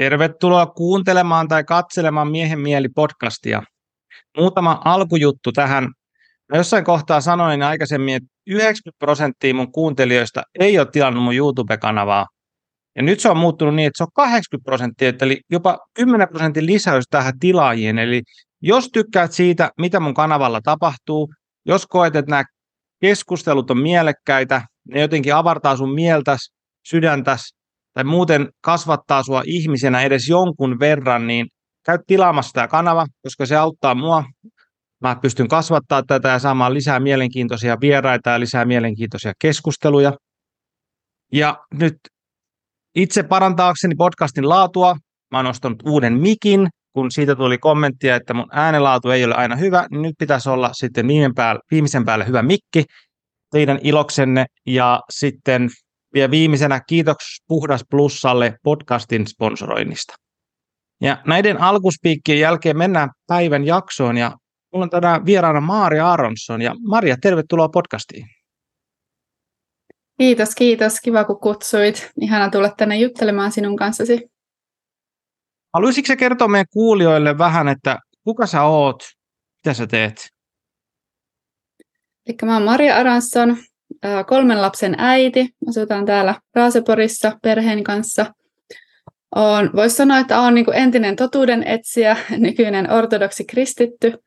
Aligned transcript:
Tervetuloa 0.00 0.66
kuuntelemaan 0.66 1.48
tai 1.48 1.64
katselemaan 1.64 2.30
Miehen 2.30 2.58
mieli 2.58 2.88
podcastia. 2.88 3.62
Muutama 4.36 4.80
alkujuttu 4.84 5.52
tähän. 5.52 5.84
Mä 6.48 6.56
jossain 6.56 6.84
kohtaa 6.84 7.20
sanoin 7.20 7.62
aikaisemmin, 7.62 8.14
että 8.14 8.28
90 8.46 8.98
prosenttia 8.98 9.54
mun 9.54 9.72
kuuntelijoista 9.72 10.42
ei 10.60 10.78
ole 10.78 10.86
tilannut 10.92 11.24
mun 11.24 11.34
YouTube-kanavaa. 11.34 12.26
Ja 12.96 13.02
nyt 13.02 13.20
se 13.20 13.28
on 13.28 13.36
muuttunut 13.36 13.74
niin, 13.74 13.86
että 13.86 13.98
se 13.98 14.02
on 14.02 14.12
80 14.14 14.64
prosenttia, 14.64 15.12
eli 15.20 15.40
jopa 15.50 15.78
10 15.94 16.28
prosentin 16.28 16.66
lisäys 16.66 17.04
tähän 17.10 17.38
tilaajien. 17.40 17.98
Eli 17.98 18.22
jos 18.62 18.88
tykkäät 18.92 19.32
siitä, 19.32 19.70
mitä 19.78 20.00
mun 20.00 20.14
kanavalla 20.14 20.60
tapahtuu, 20.60 21.28
jos 21.66 21.86
koet, 21.86 22.16
että 22.16 22.30
nämä 22.30 22.44
keskustelut 23.00 23.70
on 23.70 23.78
mielekkäitä, 23.78 24.62
ne 24.88 25.00
jotenkin 25.00 25.34
avartaa 25.34 25.76
sun 25.76 25.94
mieltäs, 25.94 26.50
sydäntäs, 26.88 27.59
tai 28.00 28.04
muuten 28.04 28.48
kasvattaa 28.60 29.22
sua 29.22 29.42
ihmisenä 29.46 30.02
edes 30.02 30.28
jonkun 30.28 30.80
verran, 30.80 31.26
niin 31.26 31.46
käy 31.86 31.98
tilaamassa 32.06 32.52
tämä 32.52 32.68
kanava, 32.68 33.06
koska 33.22 33.46
se 33.46 33.56
auttaa 33.56 33.94
mua. 33.94 34.24
Mä 35.00 35.16
pystyn 35.22 35.48
kasvattaa 35.48 36.02
tätä 36.02 36.28
ja 36.28 36.38
saamaan 36.38 36.74
lisää 36.74 37.00
mielenkiintoisia 37.00 37.76
vieraita 37.80 38.30
ja 38.30 38.40
lisää 38.40 38.64
mielenkiintoisia 38.64 39.32
keskusteluja. 39.40 40.12
Ja 41.32 41.64
nyt 41.74 41.96
itse 42.94 43.22
parantaakseni 43.22 43.94
podcastin 43.94 44.48
laatua, 44.48 44.96
mä 45.30 45.38
oon 45.38 45.46
ostanut 45.46 45.82
uuden 45.86 46.14
mikin, 46.14 46.68
kun 46.92 47.10
siitä 47.10 47.36
tuli 47.36 47.58
kommenttia, 47.58 48.16
että 48.16 48.34
mun 48.34 48.48
äänenlaatu 48.52 49.10
ei 49.10 49.24
ole 49.24 49.34
aina 49.34 49.56
hyvä, 49.56 49.86
niin 49.90 50.02
nyt 50.02 50.14
pitäisi 50.18 50.50
olla 50.50 50.70
sitten 50.72 51.08
viimeisen 51.08 51.34
päälle, 51.34 51.60
viimeisen 51.70 52.04
päälle 52.04 52.26
hyvä 52.26 52.42
mikki 52.42 52.84
teidän 53.50 53.78
iloksenne. 53.82 54.46
Ja 54.66 55.00
sitten 55.10 55.68
vielä 56.14 56.30
viimeisenä 56.30 56.80
kiitos 56.88 57.16
Puhdas 57.48 57.84
Plussalle 57.90 58.54
podcastin 58.62 59.26
sponsoroinnista. 59.26 60.14
Ja 61.00 61.22
näiden 61.26 61.60
alkuspiikkien 61.60 62.40
jälkeen 62.40 62.78
mennään 62.78 63.10
päivän 63.26 63.66
jaksoon 63.66 64.16
ja 64.16 64.36
mulla 64.72 64.84
on 64.84 64.90
tänään 64.90 65.26
vieraana 65.26 65.60
Maria 65.60 66.12
Aronsson. 66.12 66.62
Ja 66.62 66.74
Maria, 66.88 67.16
tervetuloa 67.22 67.68
podcastiin. 67.68 68.26
Kiitos, 70.18 70.54
kiitos. 70.54 71.00
Kiva 71.00 71.24
kun 71.24 71.40
kutsuit. 71.40 72.10
Ihana 72.20 72.50
tulla 72.50 72.70
tänne 72.76 72.96
juttelemaan 72.96 73.52
sinun 73.52 73.76
kanssasi. 73.76 74.30
Haluaisitko 75.74 76.16
kertoa 76.18 76.48
meidän 76.48 76.66
kuulijoille 76.72 77.38
vähän, 77.38 77.68
että 77.68 77.98
kuka 78.24 78.46
sä 78.46 78.62
oot, 78.62 79.02
mitä 79.58 79.74
sä 79.74 79.86
teet? 79.86 80.28
Eli 82.26 82.36
mä 82.44 82.54
oon 82.54 82.62
Maria 82.62 82.96
Aransson, 82.96 83.56
kolmen 84.26 84.62
lapsen 84.62 84.94
äiti. 84.98 85.54
Asutaan 85.68 86.06
täällä 86.06 86.34
Raaseporissa 86.54 87.38
perheen 87.42 87.84
kanssa. 87.84 88.34
On, 89.36 89.70
voisi 89.76 89.96
sanoa, 89.96 90.18
että 90.18 90.40
olen 90.40 90.54
niin 90.54 90.74
entinen 90.74 91.16
totuuden 91.16 91.62
etsijä, 91.66 92.16
nykyinen 92.36 92.92
ortodoksi 92.92 93.44
kristitty. 93.44 94.18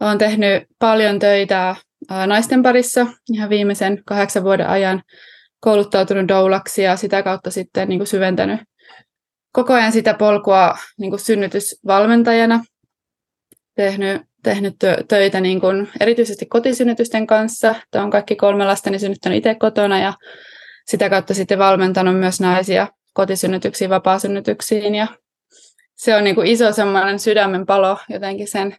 Olen 0.00 0.18
tehnyt 0.18 0.62
paljon 0.78 1.18
töitä 1.18 1.76
naisten 2.26 2.62
parissa 2.62 3.06
ihan 3.32 3.50
viimeisen 3.50 4.02
kahdeksan 4.06 4.44
vuoden 4.44 4.68
ajan 4.68 5.02
kouluttautunut 5.60 6.28
doulaksi 6.28 6.82
ja 6.82 6.96
sitä 6.96 7.22
kautta 7.22 7.50
sitten 7.50 7.88
niin 7.88 8.06
syventänyt 8.06 8.60
koko 9.54 9.72
ajan 9.72 9.92
sitä 9.92 10.14
polkua 10.14 10.78
niin 10.98 11.18
synnytysvalmentajana. 11.18 12.64
Tehnyt 13.74 14.22
tehnyt 14.44 14.76
töitä 15.08 15.40
niin 15.40 15.60
kuin 15.60 15.88
erityisesti 16.00 16.46
kotisynnytysten 16.46 17.26
kanssa. 17.26 17.74
Tämä 17.90 18.04
on 18.04 18.10
kaikki 18.10 18.36
kolme 18.36 18.64
lastani 18.64 18.98
synnyttänyt 18.98 19.38
itse 19.38 19.54
kotona 19.54 20.00
ja 20.00 20.12
sitä 20.86 21.10
kautta 21.10 21.34
sitten 21.34 21.58
valmentanut 21.58 22.18
myös 22.18 22.40
naisia 22.40 22.86
kotisynnytyksiin, 23.14 23.90
vapaasynnytyksiin. 23.90 24.94
Ja 24.94 25.06
se 25.94 26.16
on 26.16 26.24
niin 26.24 26.34
kuin 26.34 26.46
iso 26.46 26.72
semmoinen 26.72 27.18
sydämen 27.18 27.66
palo 27.66 27.98
jotenkin 28.08 28.48
sen, 28.48 28.76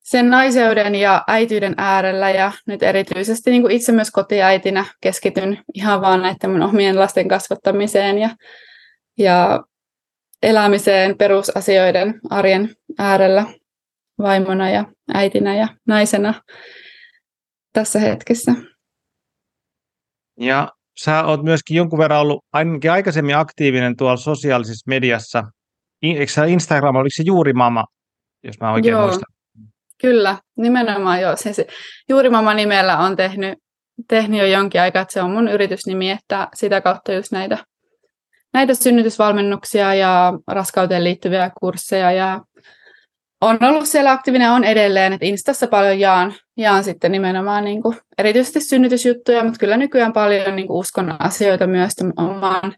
sen 0.00 0.30
naiseuden 0.30 0.94
ja 0.94 1.24
äityyden 1.28 1.74
äärellä. 1.76 2.30
Ja 2.30 2.52
nyt 2.66 2.82
erityisesti 2.82 3.50
niin 3.50 3.62
kuin 3.62 3.72
itse 3.72 3.92
myös 3.92 4.10
kotiäitinä 4.10 4.84
keskityn 5.00 5.58
ihan 5.74 6.00
vaan 6.00 6.22
näiden 6.22 6.50
mun 6.50 6.62
omien 6.62 6.98
lasten 6.98 7.28
kasvattamiseen 7.28 8.18
ja, 8.18 8.30
ja 9.18 9.62
elämiseen 10.42 11.18
perusasioiden 11.18 12.20
arjen 12.30 12.76
äärellä 12.98 13.46
vaimona 14.22 14.70
ja 14.70 14.84
äitinä 15.14 15.56
ja 15.56 15.68
naisena 15.86 16.34
tässä 17.72 17.98
hetkessä. 17.98 18.52
Ja 20.40 20.68
sä 21.04 21.24
oot 21.24 21.42
myöskin 21.42 21.76
jonkun 21.76 21.98
verran 21.98 22.20
ollut 22.20 22.44
ainakin 22.52 22.90
aikaisemmin 22.90 23.36
aktiivinen 23.36 23.96
tuolla 23.96 24.16
sosiaalisessa 24.16 24.88
mediassa. 24.88 25.44
Eikö 26.02 26.32
sä 26.32 26.44
Instagram, 26.44 26.96
oliko 26.96 27.14
se 27.16 27.22
juuri 27.26 27.52
mama, 27.52 27.84
jos 28.42 28.60
mä 28.60 28.72
oikein 28.72 28.92
joo, 28.92 29.02
muistan? 29.02 29.34
Kyllä, 30.00 30.36
nimenomaan 30.56 31.20
joo. 31.20 31.36
Se, 31.36 31.52
se, 31.52 31.66
juuri 32.08 32.30
mama 32.30 32.54
nimellä 32.54 32.98
on 32.98 33.16
tehnyt, 33.16 33.58
tehnyt 34.08 34.40
jo 34.40 34.46
jonkin 34.46 34.80
aikaa, 34.80 35.02
että 35.02 35.12
se 35.12 35.22
on 35.22 35.30
mun 35.30 35.48
yritysnimi, 35.48 36.10
että 36.10 36.48
sitä 36.54 36.80
kautta 36.80 37.12
just 37.12 37.32
näitä, 37.32 37.58
näitä 38.52 38.74
synnytysvalmennuksia 38.74 39.94
ja 39.94 40.32
raskauteen 40.46 41.04
liittyviä 41.04 41.50
kursseja 41.60 42.12
ja 42.12 42.40
on 43.40 43.58
ollut 43.60 43.88
siellä 43.88 44.12
aktiivinen 44.12 44.50
on 44.50 44.64
edelleen, 44.64 45.12
että 45.12 45.26
Instassa 45.26 45.66
paljon 45.66 46.00
jaan, 46.00 46.34
jaan 46.56 46.84
sitten 46.84 47.12
nimenomaan 47.12 47.64
niin 47.64 47.82
kuin, 47.82 47.96
erityisesti 48.18 48.60
synnytysjuttuja, 48.60 49.44
mutta 49.44 49.58
kyllä 49.58 49.76
nykyään 49.76 50.12
paljon 50.12 50.56
niin 50.56 50.66
kuin 50.66 50.78
uskon 50.78 51.16
asioita 51.18 51.66
myös 51.66 51.92
oman 52.16 52.74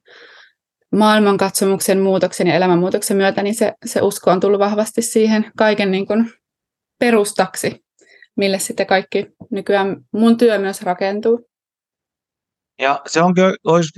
maailmankatsomuksen 0.93 2.00
muutoksen 2.00 2.47
ja 2.47 2.55
elämänmuutoksen 2.55 3.17
myötä, 3.17 3.43
niin 3.43 3.55
se, 3.55 3.73
se 3.87 4.03
usko 4.03 4.31
on 4.31 4.41
tullut 4.41 4.59
vahvasti 4.59 5.03
siihen 5.03 5.50
kaiken 5.56 5.91
niin 5.91 6.06
kuin 6.06 6.31
perustaksi, 6.99 7.84
mille 8.37 8.59
sitten 8.59 8.87
kaikki 8.87 9.27
nykyään 9.50 9.97
mun 10.12 10.37
työ 10.37 10.59
myös 10.59 10.83
rakentuu. 10.83 11.49
Ja 12.79 13.00
se 13.06 13.23
onkin 13.23 13.44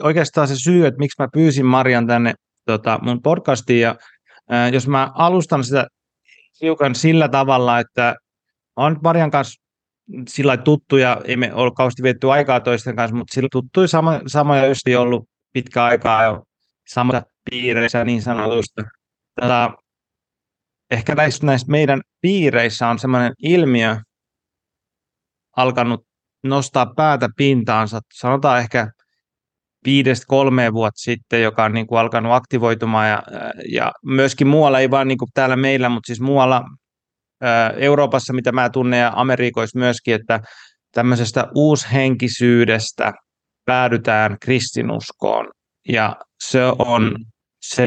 oikeastaan 0.03 0.49
se 0.49 0.57
syy, 0.57 0.87
että 0.87 0.99
miksi 0.99 1.23
mä 1.23 1.29
pyysin 1.33 1.67
Marian 1.67 2.07
tänne 2.07 2.35
tota, 2.67 2.99
mun 3.03 3.23
podcastiin, 3.23 3.81
ja 3.81 3.97
jos 4.73 4.89
mä 4.89 5.11
alustan 5.15 5.65
sitä 5.65 5.87
hiukan 6.61 6.95
sillä 6.95 7.29
tavalla, 7.29 7.79
että 7.79 8.17
on 8.77 9.01
Marian 9.03 9.31
kanssa 9.31 9.63
sillä 10.29 10.57
tuttuja, 10.57 11.21
ei 11.25 11.37
me 11.37 11.55
ole 11.55 11.71
kauheasti 11.77 12.03
vietty 12.03 12.33
aikaa 12.33 12.61
toisten 12.61 12.97
kanssa, 12.97 13.17
mutta 13.17 13.35
sillä 13.35 13.49
tuttuja 13.53 13.89
sama, 13.89 14.21
samoja 14.27 14.67
ystäviä 14.67 15.01
ollut 15.01 15.29
pitkä 15.53 15.85
aikaa 15.85 16.25
jo 16.25 16.45
samassa 16.87 17.23
piireissä 17.51 18.05
niin 18.05 18.23
sanotusta. 18.23 18.83
Tätä, 19.41 19.71
ehkä 20.91 21.15
näissä, 21.15 21.47
näissä 21.47 21.67
meidän 21.71 22.01
piireissä 22.21 22.89
on 22.89 22.99
sellainen 22.99 23.33
ilmiö 23.43 23.97
alkanut 25.57 26.07
nostaa 26.43 26.87
päätä 26.97 27.29
pintaansa, 27.37 28.01
sanotaan 28.15 28.61
ehkä 28.61 28.91
viidestä 29.85 30.25
kolmeen 30.29 30.75
vuotta 30.75 30.99
sitten, 30.99 31.43
joka 31.43 31.65
on 31.65 31.73
niin 31.73 31.87
kuin 31.87 31.99
alkanut 31.99 32.33
aktivoitumaan 32.33 33.09
ja, 33.09 33.23
ja 33.73 33.93
myöskin 34.05 34.47
muualla, 34.47 34.81
ei 34.81 34.91
vaan 34.91 35.09
niin 35.09 35.19
kuin 35.19 35.29
täällä 35.35 35.57
meillä, 35.57 35.89
mutta 35.89 36.07
siis 36.07 36.21
muualla 36.21 36.65
Euroopassa, 37.77 38.33
mitä 38.33 38.53
mä 38.53 38.71
tunnen 38.71 39.01
ja 39.01 39.13
Amerikoissa 39.17 39.79
myöskin, 39.79 40.15
että 40.15 40.41
tämmöisestä 40.93 41.49
uushenkisyydestä 41.55 43.13
päädytään 43.65 44.37
kristinuskoon 44.41 45.49
ja 45.89 46.17
se 46.45 46.61
on 46.79 47.17
se, 47.63 47.87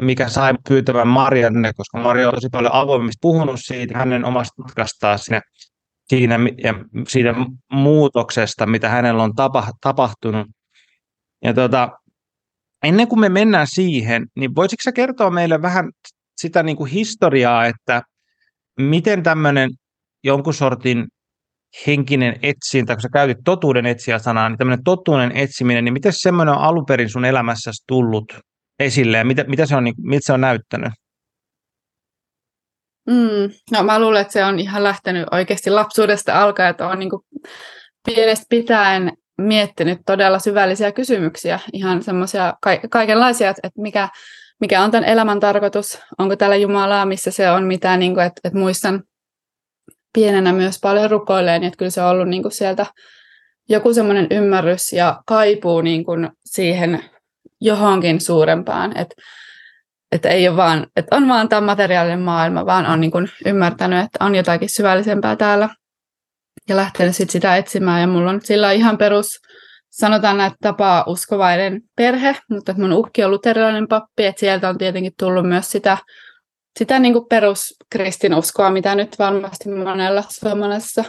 mikä 0.00 0.28
sai 0.28 0.54
pyytävän 0.68 1.08
Marianne, 1.08 1.72
koska 1.76 1.98
Maria 1.98 2.28
on 2.28 2.34
tosi 2.34 2.48
paljon 2.52 2.74
avoimesti 2.74 3.18
puhunut 3.20 3.60
siitä 3.60 3.98
hänen 3.98 4.24
omasta 4.24 4.62
matkastaan 4.62 5.18
sinne 5.18 5.40
siinä 6.08 6.38
ja 6.62 6.74
siitä 7.08 7.34
muutoksesta, 7.72 8.66
mitä 8.66 8.88
hänellä 8.88 9.22
on 9.22 9.34
tapa, 9.34 9.68
tapahtunut. 9.80 10.46
Ja 11.44 11.54
tota, 11.54 11.88
ennen 12.84 13.08
kuin 13.08 13.20
me 13.20 13.28
mennään 13.28 13.66
siihen, 13.66 14.26
niin 14.36 14.54
voisitko 14.54 14.82
sä 14.82 14.92
kertoa 14.92 15.30
meille 15.30 15.62
vähän 15.62 15.90
sitä 16.40 16.62
niin 16.62 16.76
kuin 16.76 16.90
historiaa, 16.90 17.66
että 17.66 18.02
miten 18.80 19.22
tämmöinen 19.22 19.70
jonkun 20.24 20.54
sortin 20.54 21.06
henkinen 21.86 22.36
etsintä, 22.42 22.94
kun 22.94 23.02
sä 23.02 23.08
käytit 23.12 23.38
totuuden 23.44 23.86
etsiä 23.86 24.18
sanaa, 24.18 24.48
niin 24.48 24.58
tämmöinen 24.58 24.84
totuuden 24.84 25.32
etsiminen, 25.36 25.84
niin 25.84 25.92
miten 25.92 26.12
semmoinen 26.12 26.54
on 26.54 26.60
alun 26.60 26.86
perin 26.86 27.10
sun 27.10 27.24
elämässäsi 27.24 27.84
tullut 27.86 28.32
esille 28.78 29.18
ja 29.18 29.24
mitä, 29.24 29.44
mitä 29.44 29.66
se 29.66 29.76
on, 29.76 29.84
niin, 29.84 29.94
miltä 29.98 30.26
se 30.26 30.32
on 30.32 30.40
näyttänyt? 30.40 30.92
Mm, 33.06 33.50
no 33.70 33.82
mä 33.82 34.00
luulen, 34.00 34.20
että 34.20 34.32
se 34.32 34.44
on 34.44 34.58
ihan 34.58 34.84
lähtenyt 34.84 35.26
oikeasti 35.30 35.70
lapsuudesta 35.70 36.42
alkaen, 36.42 36.70
että 36.70 36.88
on 36.88 36.98
niin 36.98 37.10
kuin 37.10 37.22
pienestä 38.06 38.46
pitäen 38.48 39.12
miettinyt 39.42 39.98
todella 40.06 40.38
syvällisiä 40.38 40.92
kysymyksiä, 40.92 41.60
ihan 41.72 42.02
semmoisia 42.02 42.54
ka- 42.60 42.88
kaikenlaisia, 42.90 43.50
että 43.50 43.70
mikä, 43.76 44.08
mikä 44.60 44.82
on 44.82 44.90
tämän 44.90 45.08
elämän 45.08 45.40
tarkoitus, 45.40 45.98
onko 46.18 46.36
täällä 46.36 46.56
Jumalaa, 46.56 47.06
missä 47.06 47.30
se 47.30 47.50
on, 47.50 47.64
mitä, 47.64 47.96
niin 47.96 48.14
kuin, 48.14 48.26
että, 48.26 48.40
että 48.44 48.58
muistan 48.58 49.02
pienenä 50.14 50.52
myös 50.52 50.78
paljon 50.82 51.10
rukoilleen, 51.10 51.64
että 51.64 51.76
kyllä 51.76 51.90
se 51.90 52.02
on 52.02 52.10
ollut 52.10 52.28
niin 52.28 52.42
kuin 52.42 52.52
sieltä 52.52 52.86
joku 53.68 53.94
semmoinen 53.94 54.26
ymmärrys 54.30 54.92
ja 54.92 55.22
kaipuu 55.26 55.80
niin 55.80 56.04
kuin 56.04 56.30
siihen 56.44 57.04
johonkin 57.60 58.20
suurempaan, 58.20 58.96
että 58.96 59.14
että 60.12 60.28
ei 60.28 60.48
ole 60.48 60.56
vaan, 60.56 60.86
että 60.96 61.16
on 61.16 61.28
vaan 61.28 61.48
tämä 61.48 61.60
materiaalinen 61.60 62.20
maailma, 62.20 62.66
vaan 62.66 62.86
on 62.86 63.00
niin 63.00 63.10
kuin 63.10 63.28
ymmärtänyt, 63.46 64.04
että 64.04 64.24
on 64.24 64.34
jotakin 64.34 64.68
syvällisempää 64.68 65.36
täällä 65.36 65.68
ja 66.70 66.76
lähtenyt 66.76 67.16
sit 67.16 67.30
sitä 67.30 67.56
etsimään. 67.56 68.00
Ja 68.00 68.06
mulla 68.06 68.30
on 68.30 68.40
sillä 68.42 68.72
ihan 68.72 68.98
perus, 68.98 69.40
sanotaan 69.90 70.40
että 70.40 70.56
tapaa 70.60 71.04
uskovainen 71.06 71.82
perhe, 71.96 72.36
mutta 72.50 72.72
että 72.72 72.82
mun 72.82 72.92
ukki 72.92 73.24
on 73.24 73.30
luterilainen 73.30 73.88
pappi, 73.88 74.26
että 74.26 74.40
sieltä 74.40 74.68
on 74.68 74.78
tietenkin 74.78 75.12
tullut 75.18 75.48
myös 75.48 75.70
sitä, 75.70 75.98
sitä 76.78 76.98
niin 76.98 77.12
kuin 77.12 77.28
peruskristinuskoa, 77.28 78.70
mitä 78.70 78.94
nyt 78.94 79.18
varmasti 79.18 79.68
monella 79.68 80.24
suomalaisessa 80.28 81.04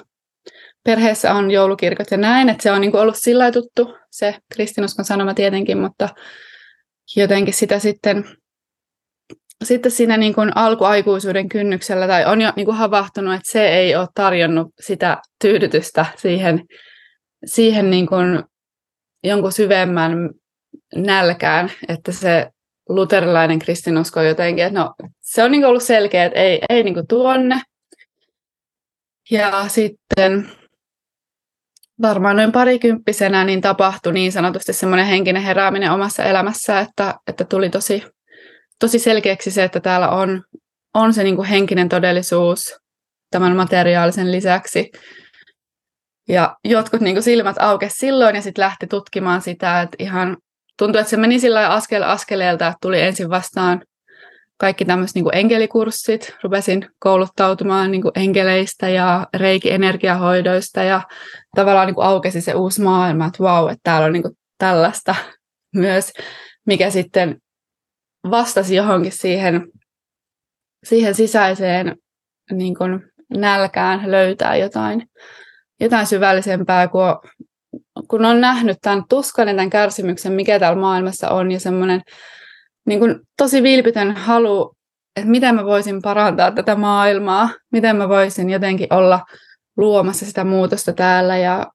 perheessä 0.84 1.34
on 1.34 1.52
joulukirkot 1.52 2.12
ja 2.12 2.18
näin, 2.18 2.50
että 2.50 2.64
se 2.64 2.72
on 2.72 2.82
niin 2.82 2.92
kuin 2.92 3.02
ollut 3.02 3.18
sillä 3.18 3.52
tuttu, 3.52 3.96
se 4.12 4.36
kristinuskon 4.54 5.06
sanoma 5.06 5.34
tietenkin, 5.34 5.78
mutta 5.78 6.10
jotenkin 7.16 7.54
sitä 7.54 7.80
sitten 7.80 8.26
sitten 9.64 9.92
siinä 9.92 10.18
niin 10.18 10.34
kuin 10.34 10.58
alkuaikuisuuden 10.58 11.50
kynnyksellä 11.50 12.08
tai 12.08 12.26
on 12.26 12.42
jo 12.42 12.54
niin 12.56 12.66
kuin 12.66 12.78
havahtunut, 12.78 13.34
että 13.34 13.52
se 13.52 13.68
ei 13.68 13.96
ole 13.96 14.08
tarjonnut 14.16 14.68
sitä 14.80 15.18
tyydytystä 15.42 16.06
siihen, 16.18 16.66
siihen 17.46 17.90
niin 17.90 18.08
kuin 18.08 18.44
jonkun 19.24 19.52
syvemmän 19.52 20.30
nälkään, 20.96 21.72
että 21.88 22.12
se 22.12 22.48
luterilainen 22.90 23.60
kristinusko 23.60 24.22
jotenkin, 24.22 24.66
että 24.66 24.80
no, 24.80 24.94
se 25.22 25.44
on 25.44 25.52
niin 25.52 25.62
kuin 25.62 25.70
ollut 25.70 25.84
selkeä, 25.84 26.26
että 26.26 26.40
ei, 26.40 26.62
ei 26.70 26.84
niin 26.84 26.94
kuin 26.94 27.08
tuonne. 27.08 27.62
Ja 29.32 29.66
sitten 29.68 30.52
varmaan 32.02 32.36
noin 32.36 32.52
parikymppisenä 32.52 33.44
niin 33.44 33.62
tapahtui 33.62 34.14
niin 34.14 34.32
sanotusti 34.32 34.74
semmoinen 34.74 35.06
henkinen 35.06 35.44
herääminen 35.44 35.92
omassa 35.92 36.24
elämässä, 36.24 36.80
että, 36.80 37.16
että 37.28 37.46
tuli 37.46 37.70
tosi 37.70 38.04
tosi 38.82 39.00
selkeäksi 39.00 39.52
se, 39.52 39.64
että 39.64 39.80
täällä 39.80 40.10
on, 40.10 40.44
on 40.94 41.14
se 41.14 41.24
niin 41.24 41.36
kuin 41.36 41.48
henkinen 41.48 41.90
todellisuus 41.90 42.78
tämän 43.32 43.56
materiaalisen 43.56 44.32
lisäksi. 44.32 44.92
Ja 46.30 46.58
jotkut 46.66 47.02
niin 47.02 47.16
kuin 47.16 47.24
silmät 47.24 47.56
aukesi 47.60 47.98
silloin 47.98 48.36
ja 48.36 48.42
sitten 48.42 48.62
lähti 48.62 48.88
tutkimaan 48.88 49.42
sitä, 49.42 49.82
että 49.82 49.96
ihan 50.00 50.38
tuntui, 50.78 51.00
että 51.02 51.10
se 51.10 51.18
meni 51.18 51.40
sillä 51.40 51.70
askel 51.70 52.04
askeleelta, 52.04 52.68
että 52.68 52.78
tuli 52.82 53.02
ensin 53.02 53.30
vastaan 53.30 53.82
kaikki 54.58 54.86
tämmöiset 54.86 55.16
niin 55.16 55.26
enkelikurssit, 55.34 56.36
rupesin 56.44 56.90
kouluttautumaan 57.00 57.92
niin 57.92 58.02
kuin 58.02 58.12
enkeleistä 58.16 58.90
ja 58.90 59.28
reiki-energiahoidoista 59.38 60.84
ja 60.84 61.02
tavallaan 61.56 61.88
niin 61.88 61.96
kuin 61.96 62.08
aukesi 62.08 62.42
se 62.42 62.54
uusi 62.54 62.82
maailma, 62.82 63.26
että 63.26 63.44
vau, 63.44 63.68
että 63.68 63.80
täällä 63.84 64.06
on 64.06 64.14
niin 64.14 64.24
kuin 64.24 64.38
tällaista 64.58 65.16
myös, 65.76 66.12
mikä 66.66 66.90
sitten 66.90 67.38
vastasi 68.30 68.76
johonkin 68.76 69.12
siihen, 69.12 69.68
siihen 70.84 71.16
sisäiseen 71.16 71.98
niin 72.52 72.76
kuin 72.76 73.12
nälkään 73.30 74.12
löytää 74.12 74.56
jotain, 74.56 75.10
jotain 75.80 76.08
syvällisempää, 76.08 76.88
kun, 76.88 77.02
kun 78.08 78.26
on 78.26 78.42
nähnyt 78.42 78.78
tämän 78.82 79.04
tuskan 79.10 79.48
ja 79.48 79.54
tämän 79.54 79.70
kärsimyksen, 79.70 80.34
mikä 80.34 80.60
täällä 80.60 80.82
maailmassa 80.82 81.30
on, 81.30 81.52
ja 81.52 81.60
semmoinen 81.60 82.02
niin 82.88 83.00
kuin 83.00 83.20
tosi 83.38 83.64
vilpitön 83.64 84.12
halu, 84.12 84.76
että 85.16 85.30
miten 85.30 85.56
mä 85.56 85.66
voisin 85.66 86.02
parantaa 86.02 86.52
tätä 86.52 86.76
maailmaa, 86.76 87.50
miten 87.72 87.96
mä 87.96 88.10
voisin 88.10 88.50
jotenkin 88.50 88.94
olla 88.94 89.26
luomassa 89.78 90.26
sitä 90.26 90.44
muutosta 90.44 90.94
täällä 90.94 91.38
ja 91.38 91.68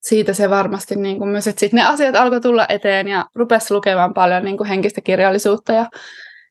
siitä 0.00 0.32
se 0.32 0.50
varmasti 0.50 0.96
niin 0.96 1.18
kuin 1.18 1.30
myös, 1.30 1.46
että 1.46 1.60
sitten 1.60 1.78
ne 1.78 1.86
asiat 1.86 2.16
alkoi 2.16 2.40
tulla 2.40 2.66
eteen 2.68 3.08
ja 3.08 3.26
rupesi 3.34 3.74
lukemaan 3.74 4.14
paljon 4.14 4.44
niin 4.44 4.56
kuin 4.56 4.68
henkistä 4.68 5.00
kirjallisuutta 5.00 5.72
ja 5.72 5.86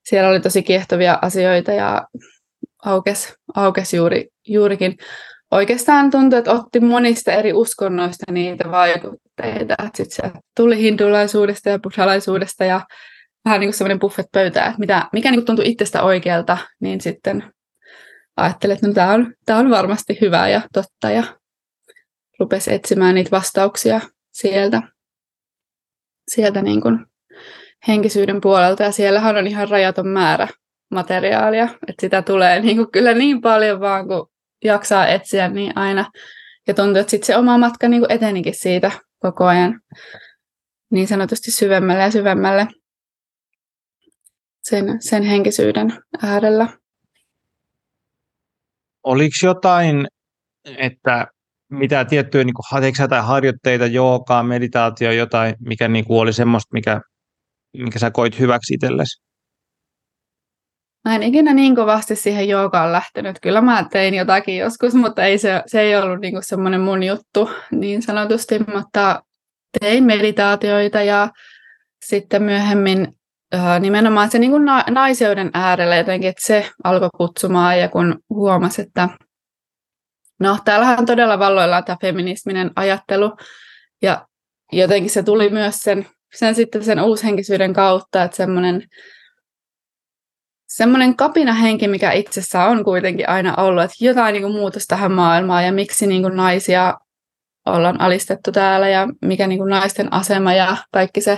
siellä 0.04 0.30
oli 0.30 0.40
tosi 0.40 0.64
kiehtovia 0.64 1.20
asioita 1.22 1.72
ja 1.72 2.08
aukesi, 2.86 3.34
aukes 3.56 3.94
juuri, 3.94 4.28
juurikin. 4.48 4.98
Oikeastaan 5.52 6.12
tuntui, 6.12 6.40
että 6.40 6.52
otti 6.52 6.80
monista 6.80 7.32
eri 7.32 7.54
uskonnoista 7.54 8.32
niitä 8.32 8.72
vaikutteita. 8.72 9.76
Sitten 9.96 10.32
se 10.32 10.40
tuli 10.58 10.78
hindulaisuudesta 10.78 11.70
ja 11.70 11.80
buddhalaisuudesta 11.80 12.66
ja 12.66 12.82
vähän 13.46 13.60
niin 13.60 13.68
kuin 13.68 13.78
semmoinen 13.78 14.00
buffet 14.00 14.26
pöytä, 14.32 14.66
että 14.66 14.80
mitä, 14.80 15.10
mikä 15.14 15.32
niin 15.32 15.40
kuin 15.40 15.46
tuntui 15.46 15.68
itsestä 15.68 16.04
oikealta, 16.04 16.58
niin 16.80 17.02
sitten 17.02 17.44
ajattelin, 18.38 18.74
että 18.74 18.88
no, 18.88 18.94
tämä 18.94 19.14
on, 19.14 19.34
tämä 19.46 19.60
on 19.60 19.70
varmasti 19.70 20.18
hyvää 20.22 20.50
ja 20.50 20.62
totta 20.74 21.12
ja 21.12 21.24
rupesi 22.40 22.74
etsimään 22.74 23.16
niitä 23.16 23.32
vastauksia 23.32 24.02
sieltä, 24.32 24.82
sieltä 26.28 26.62
niin 26.62 26.82
kuin 26.82 27.06
henkisyyden 27.88 28.42
puolelta. 28.42 28.84
Ja 28.84 28.92
siellähän 28.92 29.38
on 29.38 29.48
ihan 29.48 29.70
rajaton 29.70 30.08
määrä 30.08 30.48
materiaalia, 30.92 31.64
että 31.64 32.02
sitä 32.02 32.22
tulee 32.22 32.62
niin 32.62 32.78
kuin 32.78 32.92
kyllä 32.92 33.14
niin 33.14 33.42
paljon 33.42 33.80
vaan, 33.80 34.08
kun 34.08 34.30
jaksaa 34.64 35.08
etsiä, 35.08 35.48
niin 35.48 35.78
aina. 35.78 36.12
Ja 36.68 36.74
tuntuu, 36.74 36.98
että 36.98 37.12
sitten 37.12 37.28
se 37.28 37.38
oma 37.38 37.58
matka 37.58 37.88
niin 37.88 38.02
kuin 38.02 38.12
etenikin 38.12 38.56
siitä 38.56 38.92
koko 39.20 39.46
ajan 39.46 39.82
niin 40.92 41.08
sanotusti 41.08 41.52
syvemmälle 41.52 42.04
ja 42.04 42.12
syvemmälle 42.12 42.68
sen, 44.64 45.02
sen 45.02 45.24
henkisyyden 45.24 45.94
äärellä. 46.24 46.68
Oliko 49.04 49.36
jotain, 49.44 50.08
että 50.78 51.28
mitä 51.70 52.06
tiettyjä 52.06 52.44
niin 52.44 52.54
kuin, 52.54 53.10
tai 53.10 53.22
harjoitteita, 53.22 53.86
joogaa, 53.86 54.44
meditaatio, 54.44 55.12
jotain, 55.12 55.56
mikä 55.60 55.88
niin 55.88 56.06
kuin, 56.06 56.20
oli 56.20 56.34
semmoista, 56.34 56.74
mikä, 56.74 57.02
mikä 57.78 58.00
sä 58.00 58.12
koit 58.12 58.40
hyväksi 58.40 58.74
itsellesi? 58.74 59.22
Mä 61.06 61.16
en 61.16 61.24
ikinä 61.24 61.54
niin 61.54 61.76
kovasti 61.76 62.16
siihen 62.16 62.48
joogaan 62.48 62.92
lähtenyt. 62.92 63.40
Kyllä 63.42 63.62
mä 63.62 63.86
tein 63.92 64.14
jotakin 64.14 64.58
joskus, 64.58 64.94
mutta 64.94 65.24
ei 65.24 65.38
se, 65.38 65.64
se 65.68 65.82
ei 65.82 65.96
ollut 65.96 66.20
niin 66.20 66.44
semmoinen 66.44 66.82
mun 66.82 67.04
juttu 67.04 67.50
niin 67.72 68.02
sanotusti, 68.02 68.60
mutta 68.74 69.24
tein 69.80 70.04
meditaatioita 70.04 71.02
ja 71.02 71.30
sitten 72.06 72.44
myöhemmin 72.44 73.08
nimenomaan 73.80 74.32
se 74.32 74.40
niin 74.40 74.52
kuin 74.52 74.66
na- 74.66 74.86
naiseuden 74.90 75.50
äärellä 75.54 75.96
jotenkin, 75.96 76.30
että 76.30 76.48
se 76.48 76.70
alkoi 76.84 77.10
kutsumaan 77.18 77.80
ja 77.80 77.90
kun 77.90 78.20
huomasi, 78.30 78.82
että 78.82 79.10
No, 80.40 80.58
täällähän 80.66 81.06
todella 81.06 81.40
valloillaan 81.40 81.86
tämä 81.86 81.98
feminisminen 82.02 82.72
ajattelu, 82.76 83.38
ja 84.02 84.28
jotenkin 84.72 85.10
se 85.10 85.24
tuli 85.24 85.50
myös 85.50 85.76
sen, 85.76 86.08
sen 86.36 86.56
sitten 86.56 86.84
sen 86.84 87.02
uushenkisyyden 87.02 87.74
kautta, 87.74 88.24
että 88.24 88.38
semmoinen 88.38 88.84
semmoinen 90.68 91.16
kapinahenki, 91.16 91.88
mikä 91.88 92.12
itsessä 92.12 92.64
on 92.64 92.84
kuitenkin 92.84 93.30
aina 93.30 93.56
ollut, 93.56 93.84
että 93.84 93.96
jotain 94.00 94.34
niin 94.34 94.44
kuin 94.44 94.54
muutos 94.54 94.86
tähän 94.88 95.12
maailmaan 95.12 95.66
ja 95.66 95.72
miksi 95.72 96.08
niin 96.08 96.22
kuin 96.22 96.36
naisia 96.36 96.98
ollaan 97.66 98.02
alistettu 98.02 98.52
täällä 98.52 98.90
ja 98.90 99.08
mikä 99.22 99.48
niin 99.48 99.60
kuin 99.60 99.70
naisten 99.70 100.14
asema 100.14 100.54
ja 100.54 100.78
kaikki 100.92 101.22
se, 101.22 101.38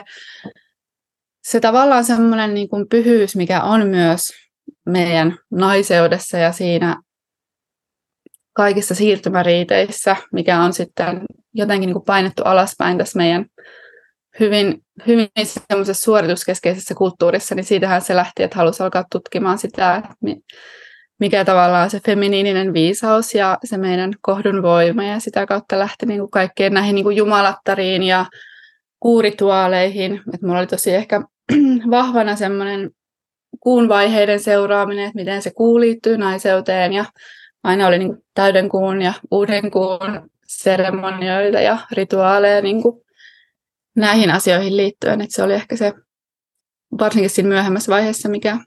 se 1.43 1.59
tavallaan 1.59 2.05
semmoinen 2.05 2.53
niin 2.53 2.69
kuin 2.69 2.89
pyhyys, 2.89 3.35
mikä 3.35 3.61
on 3.61 3.87
myös 3.87 4.21
meidän 4.85 5.37
naiseudessa 5.51 6.37
ja 6.37 6.51
siinä 6.51 7.01
kaikissa 8.53 8.95
siirtymäriiteissä, 8.95 10.15
mikä 10.33 10.59
on 10.59 10.73
sitten 10.73 11.21
jotenkin 11.53 11.87
niin 11.87 11.95
kuin 11.95 12.05
painettu 12.05 12.43
alaspäin 12.43 12.97
tässä 12.97 13.17
meidän 13.17 13.45
hyvin, 14.39 14.83
hyvin 15.07 15.27
semmoisessa 15.43 16.03
suorituskeskeisessä 16.03 16.95
kulttuurissa, 16.95 17.55
niin 17.55 17.63
siitähän 17.63 18.01
se 18.01 18.15
lähti, 18.15 18.43
että 18.43 18.57
halusi 18.57 18.83
alkaa 18.83 19.05
tutkimaan 19.11 19.57
sitä, 19.57 20.03
mikä 21.19 21.45
tavallaan 21.45 21.89
se 21.89 21.99
feminiininen 22.05 22.73
viisaus 22.73 23.35
ja 23.35 23.57
se 23.63 23.77
meidän 23.77 24.13
kohdun 24.21 24.61
voima 24.61 25.03
ja 25.03 25.19
sitä 25.19 25.45
kautta 25.45 25.79
lähti 25.79 26.05
niin 26.05 26.19
kuin 26.19 26.31
kaikkeen 26.31 26.73
näihin 26.73 26.95
niin 26.95 27.03
kuin 27.03 27.17
jumalattariin 27.17 28.03
ja 28.03 28.25
kuurituaaleihin. 28.99 30.21
Että 30.33 30.47
mulla 30.47 30.59
oli 30.59 30.67
tosi 30.67 30.95
ehkä 30.95 31.21
vahvana 31.91 32.35
semmoinen 32.35 32.89
kuun 33.59 33.89
vaiheiden 33.89 34.39
seuraaminen, 34.39 35.05
että 35.05 35.19
miten 35.19 35.41
se 35.41 35.51
kuu 35.51 35.79
liittyy 35.79 36.17
naiseuteen 36.17 36.93
ja 36.93 37.05
aina 37.63 37.87
oli 37.87 37.99
niin 37.99 38.17
täyden 38.33 38.69
kuun 38.69 39.01
ja 39.01 39.13
uuden 39.31 39.71
kuun 39.71 40.29
seremonioita 40.47 41.61
ja 41.61 41.77
rituaaleja 41.91 42.61
niin 42.61 42.81
kuin 42.81 43.01
näihin 43.95 44.31
asioihin 44.31 44.77
liittyen. 44.77 45.21
Että 45.21 45.35
se 45.35 45.43
oli 45.43 45.53
ehkä 45.53 45.75
se, 45.75 45.93
varsinkin 46.99 47.29
siinä 47.29 47.49
myöhemmässä 47.49 47.91
vaiheessa, 47.91 48.29
mikä, 48.29 48.59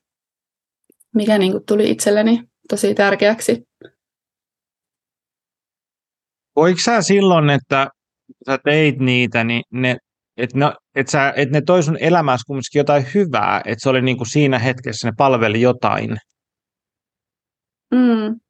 mikä 1.14 1.38
niin 1.38 1.52
kuin 1.52 1.66
tuli 1.66 1.90
itselleni 1.90 2.42
tosi 2.68 2.94
tärkeäksi. 2.94 3.62
Voiko 6.56 6.80
sä 6.84 7.02
silloin, 7.02 7.50
että 7.50 7.88
sä 8.46 8.58
teit 8.64 8.98
niitä, 8.98 9.44
niin 9.44 9.62
ne, 9.70 9.96
että 10.36 10.58
no, 10.58 10.74
et 10.94 11.08
sä, 11.08 11.32
et 11.36 11.50
ne 11.50 11.60
toi 11.60 11.82
sun 11.82 11.98
elämässä 12.00 12.44
kumminkin 12.46 12.80
jotain 12.80 13.06
hyvää, 13.14 13.60
että 13.64 13.82
se 13.82 13.88
oli 13.88 14.02
niin 14.02 14.16
kuin 14.16 14.30
siinä 14.30 14.58
hetkessä, 14.58 15.08
ne 15.08 15.12
palveli 15.16 15.60
jotain? 15.60 16.16
Mm, 17.90 18.40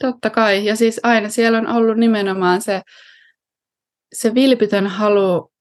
Totta 0.00 0.30
kai. 0.30 0.64
Ja 0.64 0.76
siis 0.76 1.00
aina 1.02 1.28
siellä 1.28 1.58
on 1.58 1.66
ollut 1.66 1.96
nimenomaan 1.96 2.62
se, 2.62 2.82
se 4.12 4.34
vilpitön 4.34 4.86
halu 4.86 5.52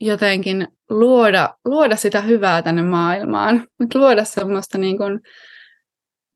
jotenkin 0.00 0.68
luoda, 0.90 1.54
luoda 1.64 1.96
sitä 1.96 2.20
hyvää 2.20 2.62
tänne 2.62 2.82
maailmaan. 2.82 3.66
Luoda 3.94 4.24
semmoista 4.24 4.78
niin, 4.78 4.98
kuin, 4.98 5.20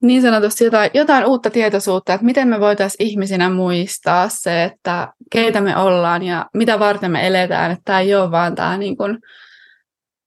niin 0.03 0.23
sanotusti 0.23 0.65
jotain, 0.65 0.91
jotain 0.95 1.27
uutta 1.27 1.51
tietoisuutta, 1.51 2.15
että 2.15 2.25
miten 2.25 2.49
me 2.49 2.61
voitaisiin 2.61 3.09
ihmisinä 3.09 3.51
muistaa 3.51 4.29
se, 4.29 4.65
että 4.65 5.13
keitä 5.33 5.61
me 5.61 5.77
ollaan 5.77 6.23
ja 6.23 6.47
mitä 6.55 6.79
varten 6.79 7.11
me 7.11 7.27
eletään. 7.27 7.71
Että 7.71 7.83
tämä 7.85 8.01
ei 8.01 8.15
ole 8.15 8.31
vaan 8.31 8.55
tämä 8.55 8.79
niin 8.79 8.97
kuin 8.97 9.19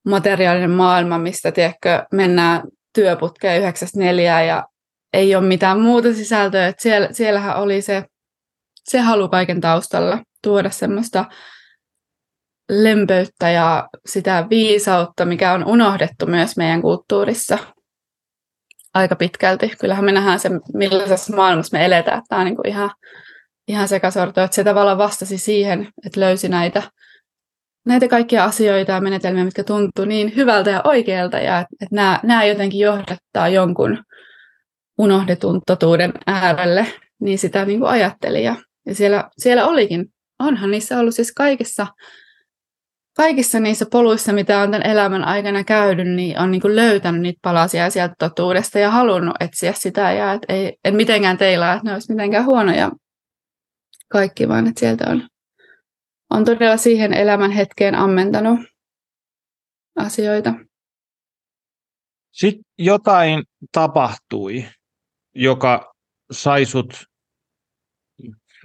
materiaalinen 0.08 0.70
maailma, 0.70 1.18
mistä 1.18 1.52
tiedätkö, 1.52 2.04
mennään 2.12 2.62
työputkeen 2.94 3.60
94 3.60 4.42
ja 4.42 4.64
ei 5.12 5.34
ole 5.36 5.46
mitään 5.46 5.80
muuta 5.80 6.14
sisältöä. 6.14 6.66
Että 6.66 6.82
siellä, 6.82 7.08
siellähän 7.12 7.56
oli 7.56 7.82
se, 7.82 8.04
se 8.84 8.98
halu 8.98 9.28
kaiken 9.28 9.60
taustalla 9.60 10.18
tuoda 10.42 10.70
semmoista 10.70 11.24
lempöyttä 12.70 13.50
ja 13.50 13.88
sitä 14.06 14.46
viisautta, 14.50 15.24
mikä 15.24 15.52
on 15.52 15.64
unohdettu 15.64 16.26
myös 16.26 16.56
meidän 16.56 16.82
kulttuurissa 16.82 17.58
aika 18.94 19.16
pitkälti. 19.16 19.72
Kyllähän 19.80 20.04
me 20.04 20.12
nähdään 20.12 20.40
se, 20.40 20.50
millaisessa 20.74 21.36
maailmassa 21.36 21.76
me 21.76 21.84
eletään. 21.84 22.22
Tämä 22.28 22.40
on 22.40 22.44
niin 22.44 22.56
kuin 22.56 22.68
ihan, 22.68 22.90
ihan 23.68 23.88
sekasorto, 23.88 24.40
että 24.40 24.54
se 24.54 24.64
tavallaan 24.64 24.98
vastasi 24.98 25.38
siihen, 25.38 25.88
että 26.06 26.20
löysi 26.20 26.48
näitä, 26.48 26.82
näitä 27.86 28.08
kaikkia 28.08 28.44
asioita 28.44 28.92
ja 28.92 29.00
menetelmiä, 29.00 29.44
mitkä 29.44 29.64
tuntuu 29.64 30.04
niin 30.04 30.36
hyvältä 30.36 30.70
ja 30.70 30.80
oikealta, 30.84 31.38
ja 31.38 31.58
että, 31.60 31.86
nämä, 31.90 32.20
nämä 32.22 32.44
jotenkin 32.44 32.80
johdattaa 32.80 33.48
jonkun 33.48 33.98
unohdetun 34.98 35.60
totuuden 35.66 36.12
äärelle, 36.26 36.86
niin 37.20 37.38
sitä 37.38 37.64
niin 37.64 37.80
kuin 37.80 37.90
ajatteli. 37.90 38.44
Ja, 38.44 38.56
ja 38.86 38.94
siellä, 38.94 39.30
siellä 39.38 39.66
olikin, 39.66 40.06
onhan 40.38 40.70
niissä 40.70 40.98
ollut 40.98 41.14
siis 41.14 41.32
kaikissa 41.32 41.86
kaikissa 43.16 43.60
niissä 43.60 43.86
poluissa, 43.90 44.32
mitä 44.32 44.60
on 44.60 44.70
tämän 44.70 44.86
elämän 44.86 45.24
aikana 45.24 45.64
käynyt, 45.64 46.08
niin 46.08 46.38
on 46.38 46.50
niin 46.50 46.60
kuin 46.60 46.76
löytänyt 46.76 47.20
niitä 47.20 47.38
palasia 47.42 47.90
sieltä 47.90 48.14
totuudesta 48.18 48.78
ja 48.78 48.90
halunnut 48.90 49.36
etsiä 49.40 49.72
sitä. 49.72 50.12
Ja 50.12 50.32
et 50.32 50.42
ei, 50.48 50.76
en 50.84 50.96
mitenkään 50.96 51.38
teillä, 51.38 51.72
että 51.72 51.84
ne 51.84 51.92
olisi 51.92 52.12
mitenkään 52.12 52.44
huonoja 52.44 52.90
kaikki, 54.08 54.48
vaan 54.48 54.66
että 54.66 54.80
sieltä 54.80 55.04
on, 55.10 55.28
on 56.30 56.44
todella 56.44 56.76
siihen 56.76 57.14
elämän 57.14 57.50
hetkeen 57.50 57.94
ammentanut 57.94 58.60
asioita. 59.96 60.54
Sitten 62.32 62.64
jotain 62.78 63.44
tapahtui, 63.72 64.68
joka 65.34 65.92
sai 66.32 66.64
sut, 66.64 67.04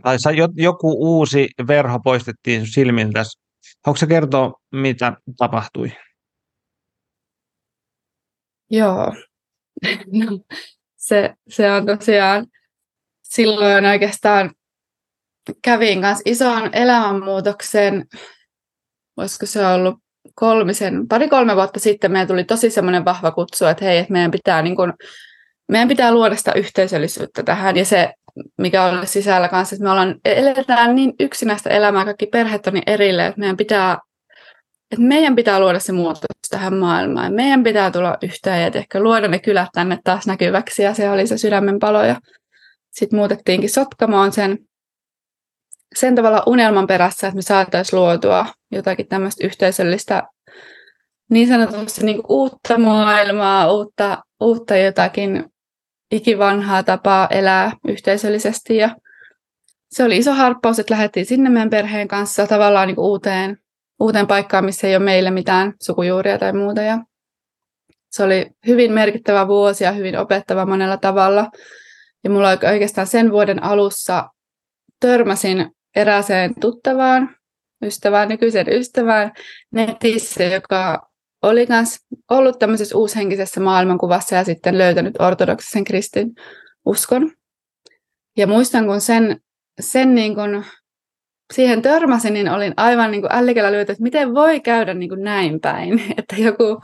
tai 0.03 0.17
joku 0.55 0.91
uusi 1.00 1.47
verho 1.67 2.00
poistettiin 2.00 2.67
silmiltä 2.67 3.24
Haluatko 3.86 4.07
kertoa, 4.07 4.53
mitä 4.71 5.13
tapahtui? 5.38 5.91
Joo. 8.69 9.13
No, 10.13 10.39
se, 10.95 11.33
se 11.50 11.71
on 11.71 11.86
tosiaan 11.86 12.47
silloin 13.24 13.86
oikeastaan 13.86 14.51
kävin 15.62 16.01
kanssa 16.01 16.21
ison 16.25 16.69
elämänmuutoksen, 16.74 18.05
voisiko 19.17 19.45
se 19.45 19.67
ollut 19.67 19.95
kolmisen, 20.36 21.07
pari-kolme 21.07 21.55
vuotta 21.55 21.79
sitten 21.79 22.12
meillä 22.12 22.27
tuli 22.27 22.43
tosi 22.43 22.69
semmoinen 22.69 23.05
vahva 23.05 23.31
kutsu, 23.31 23.65
että 23.65 23.86
hei, 23.86 23.97
että 23.97 24.13
meidän 24.13 24.31
pitää, 24.31 24.62
niin 24.62 24.75
kuin, 24.75 24.93
meidän 25.67 25.88
pitää 25.88 26.12
luoda 26.12 26.36
sitä 26.36 26.51
yhteisöllisyyttä 26.51 27.43
tähän. 27.43 27.77
Ja 27.77 27.86
se 27.86 28.13
mikä 28.57 28.83
on 28.83 29.07
sisällä 29.07 29.47
kanssa, 29.47 29.75
että 29.75 29.83
me 29.83 29.91
ollaan, 29.91 30.15
eletään 30.25 30.95
niin 30.95 31.13
yksinäistä 31.19 31.69
elämää, 31.69 32.05
kaikki 32.05 32.25
perheet 32.25 32.67
on 32.67 32.74
niin 32.74 32.83
erille, 32.88 33.25
että 33.25 33.39
meidän 33.39 33.57
pitää, 33.57 33.97
että 34.91 35.05
meidän 35.05 35.36
pitää 35.36 35.59
luoda 35.59 35.79
se 35.79 35.91
muutos 35.91 36.21
tähän 36.50 36.74
maailmaan. 36.74 37.33
Meidän 37.33 37.63
pitää 37.63 37.91
tulla 37.91 38.17
yhteen 38.21 38.62
ja 38.62 38.79
ehkä 38.79 39.00
luoda 39.00 39.27
ne 39.27 39.39
kylät 39.39 39.69
tänne 39.74 40.00
taas 40.03 40.27
näkyväksi 40.27 40.83
ja 40.83 40.93
se 40.93 41.09
oli 41.09 41.27
se 41.27 41.38
sydämen 41.38 41.79
palo 41.79 42.03
ja 42.03 42.15
sitten 42.91 43.19
muutettiinkin 43.19 43.69
Sotkamoon 43.69 44.31
sen, 44.31 44.57
sen 45.95 46.15
tavalla 46.15 46.43
unelman 46.47 46.88
perässä, 46.88 47.27
että 47.27 47.36
me 47.36 47.41
saataisiin 47.41 48.00
luotua 48.00 48.45
jotakin 48.71 49.07
tämmöistä 49.07 49.47
yhteisöllistä 49.47 50.24
niin 51.29 51.47
sanotusti 51.47 52.05
niin 52.05 52.21
uutta 52.29 52.77
maailmaa, 52.77 53.71
uutta, 53.71 54.24
uutta 54.39 54.77
jotakin 54.77 55.45
ikivanhaa 56.12 56.84
tapaa 56.84 57.28
elää 57.28 57.72
yhteisöllisesti 57.88 58.78
ja 58.78 58.96
se 59.90 60.04
oli 60.04 60.18
iso 60.18 60.34
harppaus, 60.34 60.80
että 60.80 60.94
lähdettiin 60.94 61.26
sinne 61.26 61.50
meidän 61.50 61.70
perheen 61.70 62.08
kanssa 62.08 62.48
tavallaan 62.48 62.88
niin 62.88 63.00
uuteen, 63.00 63.58
uuteen 64.00 64.28
paikkaan, 64.28 64.66
missä 64.66 64.88
ei 64.88 64.96
ole 64.96 65.06
meille 65.06 65.32
mitään 65.32 65.74
sukujuuria 65.84 66.38
tai 66.38 66.54
muuta. 66.54 66.82
Ja 66.82 67.00
se 68.12 68.24
oli 68.24 68.50
hyvin 68.68 68.94
merkittävä 68.94 69.48
vuosi 69.48 69.84
ja 69.84 69.92
hyvin 69.92 70.18
opettava 70.18 70.66
monella 70.66 70.98
tavalla. 70.98 71.52
Ja 72.24 72.30
mulla 72.30 72.50
oikeastaan 72.72 73.08
sen 73.08 73.32
vuoden 73.32 73.64
alussa 73.64 74.30
törmäsin 75.00 75.72
erääseen 75.96 76.54
tuttavaan, 76.60 77.36
ystävään, 77.84 78.30
nykyisen 78.30 78.70
ystävään 78.70 79.32
netissä, 79.72 80.44
joka 80.44 81.10
oli 81.41 81.65
myös 81.70 81.98
ollut 82.32 82.60
tämmöisessä 82.60 82.98
uushenkisessä 82.98 83.60
maailmankuvassa 83.60 84.36
ja 84.36 84.44
sitten 84.44 84.77
löytänyt 84.77 85.15
ortodoksisen 85.20 85.84
kristin 85.84 86.36
uskon. 86.86 87.32
Ja 88.38 88.48
muistan, 88.48 88.86
kun 88.86 89.01
sen, 89.01 89.41
sen 89.79 90.15
niin 90.15 90.36
kuin, 90.36 90.65
siihen 91.53 91.82
törmäsin, 91.82 92.34
niin 92.34 92.50
olin 92.50 92.74
aivan 92.77 93.12
niin 93.12 93.24
ällikällä 93.29 93.72
lyöty, 93.72 93.91
että 93.91 94.03
miten 94.03 94.34
voi 94.34 94.60
käydä 94.60 94.94
niin 94.94 95.10
kuin 95.10 95.24
näin 95.24 95.60
päin. 95.60 96.01
Että 96.17 96.36
joku 96.36 96.82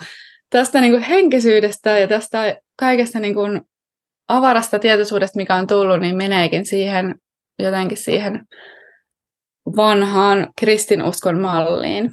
tästä 0.50 0.82
niin 0.82 0.94
kuin 0.94 1.04
henkisyydestä 1.04 2.00
ja 2.00 2.08
tästä 2.08 2.58
kaikesta 2.80 3.20
niin 3.20 3.34
kuin 3.34 3.62
avarasta 4.28 4.80
tietoisuudesta, 4.80 5.38
mikä 5.38 5.56
on 5.56 5.68
tullut, 5.68 6.00
niin 6.00 6.18
meneekin 6.18 6.66
siihen 6.66 7.16
jotenkin 7.60 7.98
siihen 7.98 8.46
vanhaan 9.76 10.48
kristinuskon 10.60 11.40
malliin. 11.40 12.12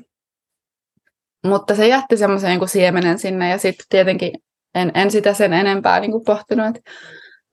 Mutta 1.46 1.74
se 1.74 1.88
jätti 1.88 2.16
semmoisen 2.16 2.58
niin 2.58 2.68
siemenen 2.68 3.18
sinne 3.18 3.50
ja 3.50 3.58
sitten 3.58 3.86
tietenkin 3.88 4.32
en, 4.74 4.92
en 4.94 5.10
sitä 5.10 5.34
sen 5.34 5.52
enempää 5.52 6.00
niin 6.00 6.10
kuin 6.10 6.24
pohtinut, 6.24 6.66
että 6.66 6.90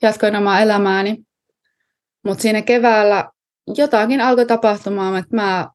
jatkoin 0.01 0.35
omaa 0.35 0.59
elämääni. 0.59 1.17
Mutta 2.25 2.41
siinä 2.41 2.61
keväällä 2.61 3.29
jotakin 3.77 4.21
alkoi 4.21 4.45
tapahtumaan, 4.45 5.17
että 5.17 5.35
mä 5.35 5.69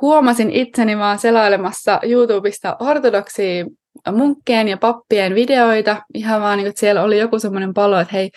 huomasin 0.00 0.50
itseni 0.50 0.98
vaan 0.98 1.18
selailemassa 1.18 2.00
YouTubesta 2.02 2.76
ortodoksia 2.80 3.64
munkkeen 4.12 4.68
ja 4.68 4.76
pappien 4.76 5.34
videoita. 5.34 6.02
Ihan 6.14 6.40
vaan, 6.40 6.58
niin, 6.58 6.68
että 6.68 6.80
siellä 6.80 7.02
oli 7.02 7.18
joku 7.18 7.38
semmoinen 7.38 7.74
palo, 7.74 8.00
että 8.00 8.12
hei, 8.12 8.30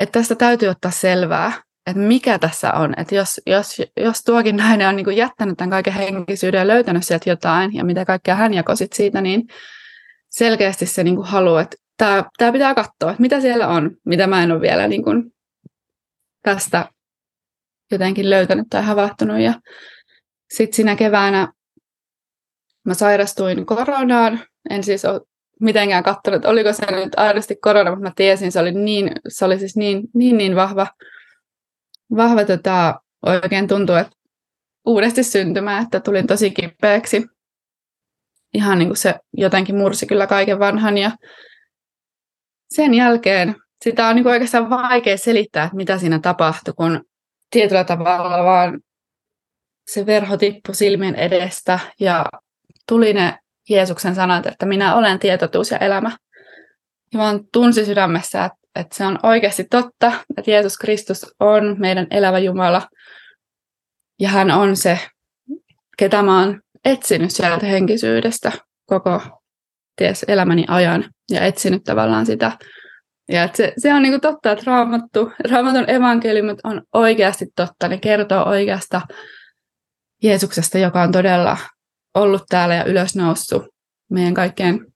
että 0.00 0.18
tästä 0.18 0.34
täytyy 0.34 0.68
ottaa 0.68 0.90
selvää 0.90 1.52
että 1.86 2.02
mikä 2.02 2.38
tässä 2.38 2.72
on. 2.72 2.94
Että 2.96 3.14
jos, 3.14 3.40
jos, 3.46 3.82
jos 3.96 4.22
tuokin 4.22 4.56
nainen 4.56 4.88
on 4.88 4.96
niin 4.96 5.04
kuin 5.04 5.16
jättänyt 5.16 5.56
tämän 5.56 5.70
kaiken 5.70 5.92
henkisyyden 5.92 6.58
ja 6.58 6.66
löytänyt 6.66 7.06
sieltä 7.06 7.30
jotain, 7.30 7.74
ja 7.74 7.84
mitä 7.84 8.04
kaikkea 8.04 8.34
hän 8.34 8.54
jakoi 8.54 8.76
siitä, 8.92 9.20
niin 9.20 9.46
selkeästi 10.30 10.86
se 10.86 11.04
niin 11.04 11.16
kuin 11.16 11.26
haluaa, 11.26 11.60
että 11.60 11.76
tämä, 11.96 12.52
pitää 12.52 12.74
katsoa, 12.74 13.10
että 13.10 13.22
mitä 13.22 13.40
siellä 13.40 13.68
on, 13.68 13.96
mitä 14.04 14.26
mä 14.26 14.42
en 14.42 14.52
ole 14.52 14.60
vielä 14.60 14.88
niin 14.88 15.04
kuin 15.04 15.32
tästä 16.42 16.88
jotenkin 17.90 18.30
löytänyt 18.30 18.66
tai 18.70 18.82
havahtunut. 18.82 19.40
Ja 19.40 19.54
sitten 20.50 20.76
siinä 20.76 20.96
keväänä 20.96 21.52
mä 22.84 22.94
sairastuin 22.94 23.66
koronaan. 23.66 24.40
En 24.70 24.84
siis 24.84 25.04
ole 25.04 25.20
mitenkään 25.60 26.02
katsonut, 26.02 26.44
oliko 26.44 26.72
se 26.72 26.90
nyt 26.90 27.12
aidosti 27.16 27.56
korona, 27.56 27.90
mutta 27.90 28.02
mä 28.02 28.12
tiesin, 28.16 28.52
se 28.52 28.60
oli, 28.60 28.72
niin, 28.72 29.12
se 29.28 29.44
oli 29.44 29.58
siis 29.58 29.76
niin, 29.76 30.02
niin, 30.14 30.38
niin 30.38 30.56
vahva 30.56 30.86
vahva 32.16 32.44
tota, 32.44 33.00
oikein 33.26 33.68
tuntuu, 33.68 33.94
että 33.94 34.16
uudesti 34.86 35.22
syntymä, 35.24 35.78
että 35.78 36.00
tulin 36.00 36.26
tosi 36.26 36.50
kipeäksi. 36.50 37.26
Ihan 38.54 38.78
niin 38.78 38.88
kuin 38.88 38.96
se 38.96 39.14
jotenkin 39.32 39.76
mursi 39.76 40.06
kyllä 40.06 40.26
kaiken 40.26 40.58
vanhan 40.58 40.98
ja 40.98 41.10
sen 42.70 42.94
jälkeen 42.94 43.56
sitä 43.84 44.06
on 44.06 44.14
niin 44.14 44.22
kuin 44.22 44.32
oikeastaan 44.32 44.70
vaikea 44.70 45.16
selittää, 45.16 45.64
että 45.64 45.76
mitä 45.76 45.98
siinä 45.98 46.18
tapahtui, 46.18 46.74
kun 46.74 47.04
tietyllä 47.50 47.84
tavalla 47.84 48.44
vaan 48.44 48.80
se 49.90 50.06
verho 50.06 50.36
tippui 50.36 50.74
silmien 50.74 51.14
edestä 51.14 51.78
ja 52.00 52.24
tuli 52.88 53.12
ne 53.12 53.38
Jeesuksen 53.68 54.14
sanat, 54.14 54.46
että 54.46 54.66
minä 54.66 54.94
olen 54.94 55.18
tietotuus 55.18 55.70
ja 55.70 55.78
elämä. 55.78 56.16
Ja 57.12 57.18
vaan 57.18 57.40
tunsi 57.52 57.84
sydämessä, 57.84 58.44
että 58.44 58.58
että 58.74 58.96
se 58.96 59.06
on 59.06 59.18
oikeasti 59.22 59.64
totta, 59.70 60.12
että 60.36 60.50
Jeesus 60.50 60.78
Kristus 60.78 61.34
on 61.40 61.76
meidän 61.78 62.06
elävä 62.10 62.38
Jumala. 62.38 62.88
Ja 64.20 64.28
hän 64.28 64.50
on 64.50 64.76
se, 64.76 65.00
ketä 65.98 66.22
mä 66.22 66.40
oon 66.40 66.60
etsinyt 66.84 67.30
sieltä 67.30 67.66
henkisyydestä 67.66 68.52
koko 68.86 69.20
ties 69.96 70.24
elämäni 70.28 70.64
ajan 70.68 71.04
ja 71.30 71.44
etsinyt 71.44 71.84
tavallaan 71.84 72.26
sitä. 72.26 72.58
Ja 73.28 73.48
se, 73.54 73.72
se 73.78 73.94
on 73.94 74.02
niinku 74.02 74.20
totta, 74.20 74.52
että 74.52 74.64
raamattu, 74.66 75.32
raamatun 75.50 75.90
evankeliumit 75.90 76.58
on 76.64 76.82
oikeasti 76.92 77.46
totta. 77.56 77.88
Ne 77.88 77.98
kertoo 77.98 78.48
oikeasta 78.48 79.00
Jeesuksesta, 80.22 80.78
joka 80.78 81.02
on 81.02 81.12
todella 81.12 81.56
ollut 82.14 82.42
täällä 82.48 82.74
ja 82.74 82.84
ylösnoussut 82.84 83.62
meidän 84.10 84.34
kaikkien 84.34 84.86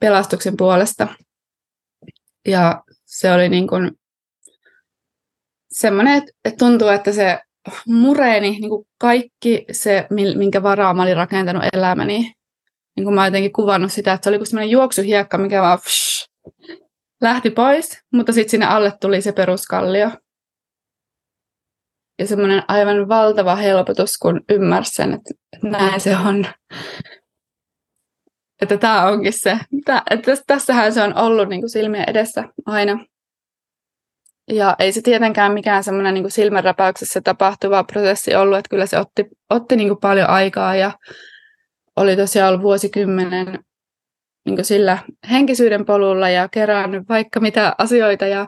pelastuksen 0.00 0.56
puolesta. 0.56 1.08
Ja 2.48 2.82
se 3.06 3.32
oli 3.32 3.48
niin 3.48 3.66
kuin 3.66 3.90
semmoinen, 5.70 6.16
että 6.16 6.58
tuntuu, 6.58 6.88
että 6.88 7.12
se 7.12 7.38
mureeni 7.86 8.50
niin 8.50 8.68
kuin 8.68 8.86
kaikki 8.98 9.64
se, 9.72 10.06
minkä 10.36 10.62
varaa 10.62 10.94
mä 10.94 11.02
olin 11.02 11.16
rakentanut 11.16 11.62
elämäni. 11.72 12.32
Niin 12.96 13.04
kuin 13.04 13.14
mä 13.14 13.26
jotenkin 13.26 13.52
kuvannut 13.52 13.92
sitä, 13.92 14.12
että 14.12 14.24
se 14.24 14.30
oli 14.30 14.38
kuin 14.38 14.46
semmoinen 14.46 14.70
juoksuhiekka, 14.70 15.38
mikä 15.38 15.62
vaan 15.62 15.78
psh, 15.78 16.28
lähti 17.20 17.50
pois, 17.50 18.00
mutta 18.12 18.32
sitten 18.32 18.50
sinne 18.50 18.66
alle 18.66 18.92
tuli 19.00 19.22
se 19.22 19.32
peruskallio. 19.32 20.10
Ja 22.18 22.26
semmoinen 22.26 22.62
aivan 22.68 23.08
valtava 23.08 23.56
helpotus, 23.56 24.18
kun 24.18 24.40
ymmärsin 24.50 25.12
että 25.12 25.34
näin 25.62 26.00
se 26.00 26.16
on. 26.16 26.46
Että 28.62 28.76
tämä 28.76 29.06
onkin 29.06 29.32
se. 29.32 29.58
Että 30.10 30.32
tässähän 30.46 30.92
se 30.92 31.02
on 31.02 31.18
ollut 31.18 31.48
niin 31.48 31.60
kuin 31.60 31.70
silmien 31.70 32.04
edessä 32.10 32.44
aina. 32.66 33.04
Ja 34.50 34.76
ei 34.78 34.92
se 34.92 35.02
tietenkään 35.02 35.52
mikään 35.52 35.84
semmoinen 35.84 36.14
niin 36.14 36.30
silmänräpäyksessä 36.30 37.20
tapahtuva 37.20 37.84
prosessi 37.84 38.34
ollut, 38.34 38.58
että 38.58 38.68
kyllä 38.70 38.86
se 38.86 38.98
otti, 38.98 39.24
otti 39.50 39.76
niin 39.76 39.88
kuin 39.88 40.00
paljon 40.00 40.30
aikaa 40.30 40.76
ja 40.76 40.92
oli 41.96 42.16
tosiaan 42.16 42.48
ollut 42.48 42.62
vuosikymmenen 42.62 43.58
niin 44.46 44.64
sillä 44.64 44.98
henkisyyden 45.30 45.84
polulla 45.84 46.28
ja 46.28 46.48
kerännyt 46.48 47.08
vaikka 47.08 47.40
mitä 47.40 47.74
asioita 47.78 48.26
ja, 48.26 48.46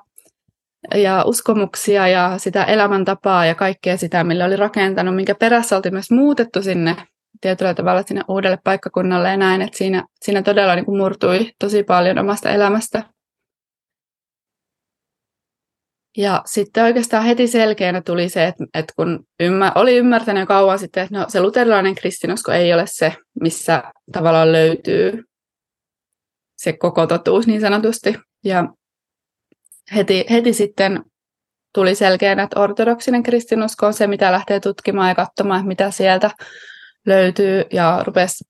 ja 0.95 1.25
uskomuksia 1.27 2.09
ja 2.09 2.35
sitä 2.39 2.65
elämäntapaa 2.65 3.47
ja 3.47 3.55
kaikkea 3.55 3.97
sitä, 3.97 4.25
millä 4.25 4.45
oli 4.45 4.57
rakentanut, 4.57 5.17
minkä 5.17 5.35
perässä 5.35 5.77
oltiin 5.77 5.95
myös 5.95 6.11
muutettu 6.11 6.63
sinne 6.63 6.97
tietyllä 7.41 7.75
tavalla 7.75 8.03
sinne 8.03 8.23
uudelle 8.29 8.59
paikkakunnalle 8.65 9.29
ja 9.29 9.37
näin, 9.37 9.63
että 9.63 9.79
siinä, 9.79 10.05
siinä 10.23 10.43
todella 10.43 10.75
niin 10.75 10.85
kuin 10.85 10.99
murtui 10.99 11.53
tosi 11.59 11.83
paljon 11.83 12.19
omasta 12.19 12.51
elämästä. 12.51 13.03
Ja 16.17 16.43
sitten 16.47 16.85
oikeastaan 16.85 17.25
heti 17.25 17.47
selkeänä 17.47 18.03
tuli 18.03 18.29
se, 18.29 18.47
että, 18.47 18.65
että 18.75 18.93
kun 18.97 19.25
ymmär, 19.41 19.73
oli 19.75 19.97
ymmärtänyt 19.97 20.41
jo 20.41 20.47
kauan 20.47 20.79
sitten, 20.79 21.03
että 21.03 21.19
no, 21.19 21.25
se 21.29 21.41
luterilainen 21.41 21.95
kristinusko 21.95 22.53
ei 22.53 22.75
ole 22.75 22.85
se, 22.87 23.13
missä 23.41 23.83
tavallaan 24.13 24.53
löytyy 24.53 25.25
se 26.57 26.73
koko 26.73 27.07
totuus 27.07 27.47
niin 27.47 27.61
sanotusti. 27.61 28.15
Ja 28.45 28.69
heti, 29.95 30.27
heti 30.31 30.53
sitten 30.53 31.05
tuli 31.75 31.95
selkeänä, 31.95 32.43
että 32.43 32.61
ortodoksinen 32.61 33.23
kristinusko 33.23 33.87
on 33.87 33.95
se, 33.95 34.07
mitä 34.07 34.33
lähtee 34.33 34.61
tutkimaan 34.61 35.09
ja 35.09 35.15
katsomaan, 35.15 35.67
mitä 35.67 35.91
sieltä 35.91 36.31
löytyy. 37.09 37.65
Ja 37.73 38.03
rupesi 38.07 38.45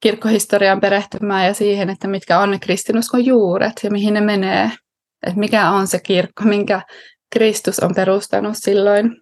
kirkkohistoriaan 0.00 0.80
perehtymään 0.80 1.46
ja 1.46 1.54
siihen, 1.54 1.90
että 1.90 2.08
mitkä 2.08 2.38
on 2.38 2.50
ne 2.50 2.58
kristinuskon 2.58 3.24
juuret 3.24 3.72
ja 3.82 3.90
mihin 3.90 4.14
ne 4.14 4.20
menee. 4.20 4.70
Että 5.26 5.40
mikä 5.40 5.70
on 5.70 5.86
se 5.86 6.00
kirkko, 6.00 6.44
minkä 6.44 6.82
Kristus 7.32 7.80
on 7.80 7.94
perustanut 7.94 8.56
silloin 8.56 9.20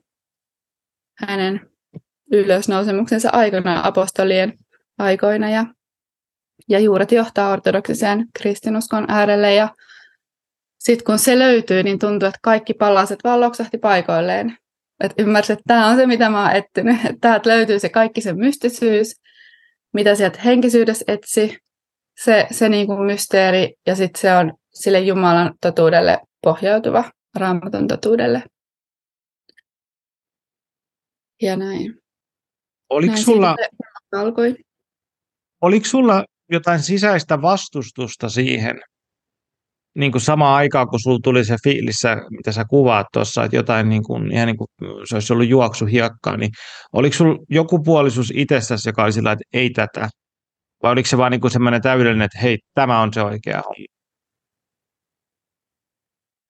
hänen 1.19 1.61
ylösnousemuksensa 2.33 3.31
aikana 3.33 3.87
apostolien 3.87 4.59
aikoina. 4.99 5.51
Ja 5.51 5.67
ja 6.69 6.79
juuret 6.79 7.13
johtaa 7.13 7.53
ortodoksiseen 7.53 8.27
kristinuskon 8.39 9.05
äärelle. 9.09 9.55
Ja 9.55 9.69
sitten 10.79 11.05
kun 11.05 11.19
se 11.19 11.39
löytyy, 11.39 11.83
niin 11.83 11.99
tuntuu, 11.99 12.27
että 12.27 12.39
kaikki 12.43 12.75
palaset 12.75 13.19
vaan 13.25 13.41
loksahti 13.41 13.79
paikoilleen. 13.79 14.59
Että 15.03 15.23
ymmärsin, 15.23 15.53
että 15.53 15.65
tämä 15.67 15.87
on 15.87 15.97
se, 15.97 16.07
mitä 16.07 16.31
mä 16.31 16.43
oon 16.43 16.57
etsinyt. 16.57 16.97
Täältä 17.21 17.49
löytyy 17.49 17.79
se 17.79 17.89
kaikki 17.89 18.21
se 18.21 18.33
mystisyys, 18.33 19.21
mitä 19.93 20.15
sieltä 20.15 20.41
henkisyydessä 20.41 21.05
etsi, 21.09 21.59
se, 22.21 22.47
se 22.51 22.69
niin 22.69 22.87
kuin 22.87 23.01
mysteeri, 23.01 23.75
ja 23.87 23.97
sitten 23.97 24.21
se 24.21 24.37
on 24.37 24.53
sille 24.75 25.01
Jumalan 25.01 25.55
totuudelle 25.61 26.19
pohjautuva, 26.43 27.05
raamatun 27.37 27.89
totuudelle. 27.89 28.43
Ja 31.43 31.57
näin. 31.57 31.99
Oliko 32.91 33.13
näin 33.13 33.25
sulla, 33.25 33.57
alkoi. 34.13 34.57
Oliko 35.61 35.87
sulla 35.87 36.25
jotain 36.51 36.83
sisäistä 36.83 37.43
vastustusta 37.43 38.29
siihen, 38.29 38.81
niin 39.95 40.13
kuin 40.13 40.23
samaan 40.23 40.57
aikaan, 40.57 40.89
kun 40.89 41.01
sulla 41.01 41.19
tuli 41.23 41.45
se 41.45 41.57
fiilis, 41.65 42.03
mitä 42.31 42.53
sä 42.53 42.65
kuvaat 42.65 43.07
tuossa, 43.13 43.45
että 43.45 43.57
jotain 43.57 43.89
niin 43.89 44.03
kuin, 44.03 44.33
ihan 44.33 44.47
niin 44.47 44.57
kuin 44.57 44.69
se 45.05 45.17
olisi 45.17 45.33
ollut 45.33 45.49
juoksuhiekkaa, 45.49 46.37
niin 46.37 46.51
oliko 46.93 47.17
sulla 47.17 47.39
joku 47.51 47.83
puolisuus 47.83 48.33
itsessäsi, 48.37 48.89
joka 48.89 49.05
oli 49.05 49.13
sillä, 49.13 49.33
että 49.33 49.45
ei 49.53 49.71
tätä, 49.71 50.09
vai 50.83 50.93
oliko 50.93 51.09
se 51.09 51.19
vaan 51.19 51.31
niin 51.31 51.41
kuin 51.41 51.51
semmoinen 51.51 51.83
täydellinen, 51.83 52.23
että 52.23 52.39
hei, 52.39 52.59
tämä 52.75 53.01
on 53.01 53.13
se 53.13 53.23
oikea 53.23 53.63
homma? 53.63 53.87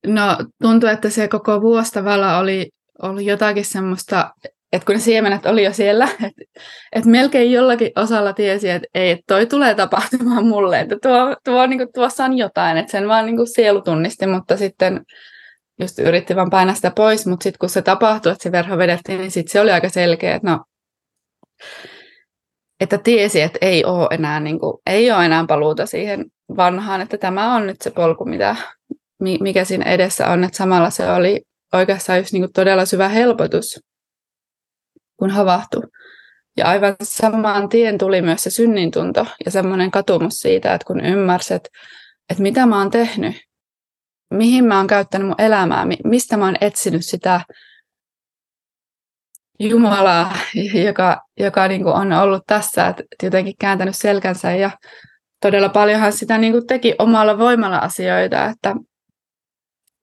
No 0.06 0.36
tuntuu, 0.62 0.88
että 0.88 1.10
se 1.10 1.28
koko 1.28 1.60
vuosi 1.60 1.92
tavalla 1.92 2.38
oli, 2.38 2.68
oli 3.02 3.26
jotakin 3.26 3.64
semmoista 3.64 4.30
että 4.72 4.86
kun 4.86 4.94
ne 4.94 5.00
siemenet 5.00 5.46
oli 5.46 5.64
jo 5.64 5.72
siellä, 5.72 6.08
että 6.26 6.42
et 6.92 7.04
melkein 7.04 7.52
jollakin 7.52 7.92
osalla 7.96 8.32
tiesi, 8.32 8.70
että 8.70 8.88
ei, 8.94 9.22
toi 9.26 9.46
tulee 9.46 9.74
tapahtumaan 9.74 10.46
mulle, 10.46 10.80
että 10.80 10.96
tuo, 11.02 11.36
tuo, 11.44 11.66
niin 11.66 11.78
kuin, 11.78 11.88
tuossa 11.94 12.24
on 12.24 12.38
jotain, 12.38 12.76
että 12.76 12.92
sen 12.92 13.08
vaan 13.08 13.26
niin 13.26 13.36
kuin 13.36 13.54
sielu 13.54 13.82
tunnisti, 13.82 14.26
mutta 14.26 14.56
sitten 14.56 15.00
just 15.80 15.98
yritti 15.98 16.36
vaan 16.36 16.50
painaa 16.50 16.74
sitä 16.74 16.92
pois, 16.96 17.26
mutta 17.26 17.44
sitten 17.44 17.58
kun 17.58 17.68
se 17.68 17.82
tapahtui, 17.82 18.32
että 18.32 18.42
se 18.42 18.52
verho 18.52 18.78
vedettiin, 18.78 19.18
niin 19.18 19.30
sitten 19.30 19.52
se 19.52 19.60
oli 19.60 19.70
aika 19.70 19.88
selkeä, 19.88 20.34
että 20.34 20.50
no, 20.50 20.64
että 22.80 22.98
tiesi, 22.98 23.40
että 23.40 23.58
ei 23.60 23.84
ole 23.84 24.08
enää, 24.10 24.40
niin 24.40 24.60
kuin, 24.60 24.82
ei 24.86 25.12
ole 25.12 25.26
enää 25.26 25.44
paluuta 25.48 25.86
siihen 25.86 26.24
vanhaan, 26.56 27.00
että 27.00 27.18
tämä 27.18 27.54
on 27.54 27.66
nyt 27.66 27.82
se 27.82 27.90
polku, 27.90 28.24
mitä, 28.24 28.56
mikä 29.40 29.64
siinä 29.64 29.84
edessä 29.84 30.28
on, 30.28 30.44
että 30.44 30.56
samalla 30.56 30.90
se 30.90 31.10
oli 31.10 31.42
oikeastaan 31.72 32.18
just 32.18 32.32
niin 32.32 32.42
kuin 32.42 32.52
todella 32.52 32.84
syvä 32.84 33.08
helpotus, 33.08 33.80
kun 35.22 35.30
havahtui. 35.30 35.82
Ja 36.56 36.66
aivan 36.68 36.96
samaan 37.02 37.68
tien 37.68 37.98
tuli 37.98 38.22
myös 38.22 38.42
se 38.42 38.50
synnintunto 38.50 39.26
ja 39.44 39.50
semmoinen 39.50 39.90
katumus 39.90 40.34
siitä, 40.34 40.74
että 40.74 40.86
kun 40.86 41.04
ymmärsit, 41.04 41.64
että, 42.30 42.42
mitä 42.42 42.66
mä 42.66 42.78
oon 42.78 42.90
tehnyt, 42.90 43.36
mihin 44.34 44.64
mä 44.64 44.76
oon 44.76 44.86
käyttänyt 44.86 45.26
mun 45.28 45.40
elämää, 45.40 45.86
mistä 46.04 46.36
mä 46.36 46.44
oon 46.44 46.56
etsinyt 46.60 47.04
sitä 47.04 47.40
Jumalaa, 49.60 50.36
joka, 50.86 51.22
joka 51.40 51.68
niin 51.68 51.82
kuin 51.82 51.94
on 51.94 52.12
ollut 52.12 52.42
tässä, 52.46 52.86
että 52.86 53.02
jotenkin 53.22 53.54
kääntänyt 53.60 53.96
selkänsä 53.96 54.52
ja 54.52 54.70
todella 55.42 55.68
paljonhan 55.68 56.12
sitä 56.12 56.38
niin 56.38 56.52
kuin 56.52 56.66
teki 56.66 56.94
omalla 56.98 57.38
voimalla 57.38 57.78
asioita, 57.78 58.46
että 58.46 58.74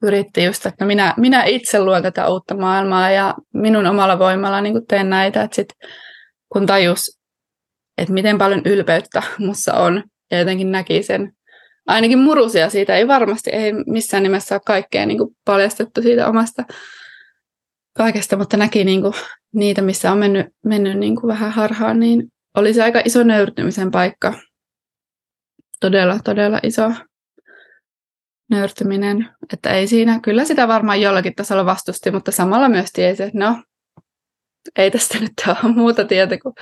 yritti 0.03 0.43
just, 0.43 0.65
että 0.65 0.85
minä, 0.85 1.13
minä 1.17 1.43
itse 1.43 1.79
luon 1.79 2.03
tätä 2.03 2.27
uutta 2.27 2.57
maailmaa 2.57 3.11
ja 3.11 3.35
minun 3.53 3.85
omalla 3.85 4.19
voimalla 4.19 4.61
niin 4.61 4.87
teen 4.87 5.09
näitä, 5.09 5.43
että 5.43 5.55
sit, 5.55 5.69
kun 6.49 6.65
tajus, 6.65 7.19
että 7.97 8.13
miten 8.13 8.37
paljon 8.37 8.61
ylpeyttä 8.65 9.23
mussa 9.37 9.73
on 9.73 10.03
ja 10.31 10.39
jotenkin 10.39 10.71
näki 10.71 11.03
sen, 11.03 11.33
ainakin 11.87 12.19
murusia 12.19 12.69
siitä, 12.69 12.95
ei 12.95 13.07
varmasti, 13.07 13.49
ei 13.49 13.73
missään 13.73 14.23
nimessä 14.23 14.55
ole 14.55 14.61
kaikkea 14.65 15.05
niin 15.05 15.17
kuin 15.17 15.35
paljastettu 15.45 16.01
siitä 16.01 16.27
omasta 16.27 16.63
kaikesta, 17.97 18.37
mutta 18.37 18.57
näki 18.57 18.83
niin 18.83 19.01
kuin 19.01 19.13
niitä, 19.53 19.81
missä 19.81 20.11
on 20.11 20.17
mennyt, 20.17 20.47
mennyt 20.65 20.97
niin 20.97 21.15
kuin 21.15 21.27
vähän 21.27 21.51
harhaan, 21.51 21.99
niin 21.99 22.23
oli 22.57 22.73
se 22.73 22.83
aika 22.83 23.01
iso 23.05 23.23
nöyrtymisen 23.23 23.91
paikka. 23.91 24.33
Todella, 25.79 26.19
todella 26.23 26.59
iso 26.63 26.91
nöyrtyminen. 28.49 29.29
Että 29.53 29.69
ei 29.69 29.87
siinä, 29.87 30.19
kyllä 30.19 30.45
sitä 30.45 30.67
varmaan 30.67 31.01
jollakin 31.01 31.35
tasolla 31.35 31.65
vastusti, 31.65 32.11
mutta 32.11 32.31
samalla 32.31 32.69
myös 32.69 32.91
tiesi, 32.91 33.23
että 33.23 33.39
no, 33.39 33.63
ei 34.75 34.91
tästä 34.91 35.19
nyt 35.19 35.33
ole 35.47 35.73
muuta 35.73 36.05
tietä 36.05 36.37
kuin 36.37 36.53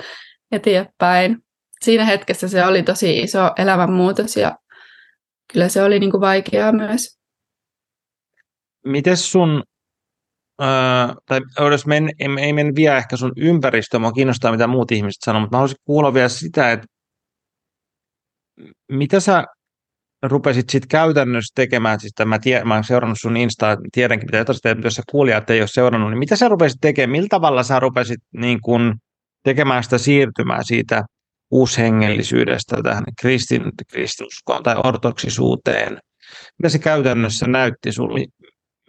eteenpäin. 0.52 1.38
Siinä 1.84 2.04
hetkessä 2.04 2.48
se 2.48 2.66
oli 2.66 2.82
tosi 2.82 3.18
iso 3.18 3.50
elämänmuutos 3.56 4.36
ja 4.36 4.58
kyllä 5.52 5.68
se 5.68 5.82
oli 5.82 5.98
niin 5.98 6.10
kuin 6.10 6.20
vaikeaa 6.20 6.72
myös. 6.72 7.18
Miten 8.84 9.16
sun, 9.16 9.62
äh, 10.62 11.16
tai 11.26 11.40
jos 11.70 11.86
men, 11.86 12.08
ei 12.18 12.52
mene 12.52 12.72
vielä 12.74 12.96
ehkä 12.96 13.16
sun 13.16 13.32
ympäristöä, 13.36 14.00
mua 14.00 14.12
kiinnostaa 14.12 14.52
mitä 14.52 14.66
muut 14.66 14.92
ihmiset 14.92 15.22
sanoo, 15.24 15.40
mutta 15.40 15.56
mä 15.56 15.58
haluaisin 15.58 15.78
kuulla 15.84 16.14
vielä 16.14 16.28
sitä, 16.28 16.72
että 16.72 16.86
mitä 18.92 19.20
sä 19.20 19.44
rupesit 20.22 20.70
sitten 20.70 20.88
käytännössä 20.88 21.52
tekemään, 21.54 22.00
siis 22.00 22.12
mä, 22.24 22.38
tie, 22.38 22.64
mä 22.64 22.74
olen 22.74 22.84
seurannut 22.84 23.18
sun 23.20 23.36
Instaa, 23.36 23.76
tiedänkin 23.92 24.26
mitä 24.26 24.36
jotain 24.36 24.58
teet, 24.62 24.84
jos 24.84 24.94
sä 24.94 25.02
kuulijat 25.10 25.50
ei 25.50 25.60
ole 25.60 25.68
seurannut, 25.68 26.10
niin 26.10 26.18
mitä 26.18 26.36
sä 26.36 26.48
rupesit 26.48 26.78
tekemään, 26.80 27.10
millä 27.10 27.28
tavalla 27.30 27.62
sä 27.62 27.80
rupesit 27.80 28.20
niin 28.34 28.60
kun, 28.60 28.94
tekemään 29.44 29.84
sitä 29.84 29.98
siirtymää 29.98 30.62
siitä 30.62 31.04
uushengellisyydestä 31.50 32.76
tähän 32.82 33.04
kristin, 33.20 33.62
kristinuskoon 33.90 34.62
tai 34.62 34.76
ortoksisuuteen? 34.84 35.98
Mitä 36.58 36.68
se 36.68 36.78
käytännössä 36.78 37.46
näytti 37.46 37.92
sulle? 37.92 38.26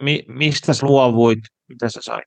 Mi, 0.02 0.22
mistä 0.28 0.74
sä 0.74 0.86
luovuit? 0.86 1.38
Mitä 1.68 1.88
sä 1.88 2.00
sait? 2.02 2.24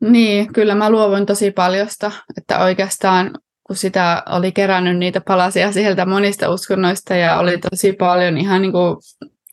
Niin, 0.00 0.52
kyllä 0.52 0.74
mä 0.74 0.90
luovuin 0.90 1.26
tosi 1.26 1.50
paljosta, 1.50 2.12
että 2.38 2.58
oikeastaan 2.58 3.30
kun 3.66 3.76
sitä 3.76 4.22
oli 4.30 4.52
kerännyt 4.52 4.98
niitä 4.98 5.20
palasia 5.20 5.72
sieltä 5.72 6.06
monista 6.06 6.50
uskonnoista 6.50 7.14
ja 7.14 7.38
oli 7.38 7.58
tosi 7.58 7.92
paljon 7.92 8.38
ihan 8.38 8.62
niin 8.62 8.72
kuin 8.72 8.96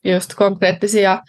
just 0.03 0.33
konkreettisia 0.35 1.21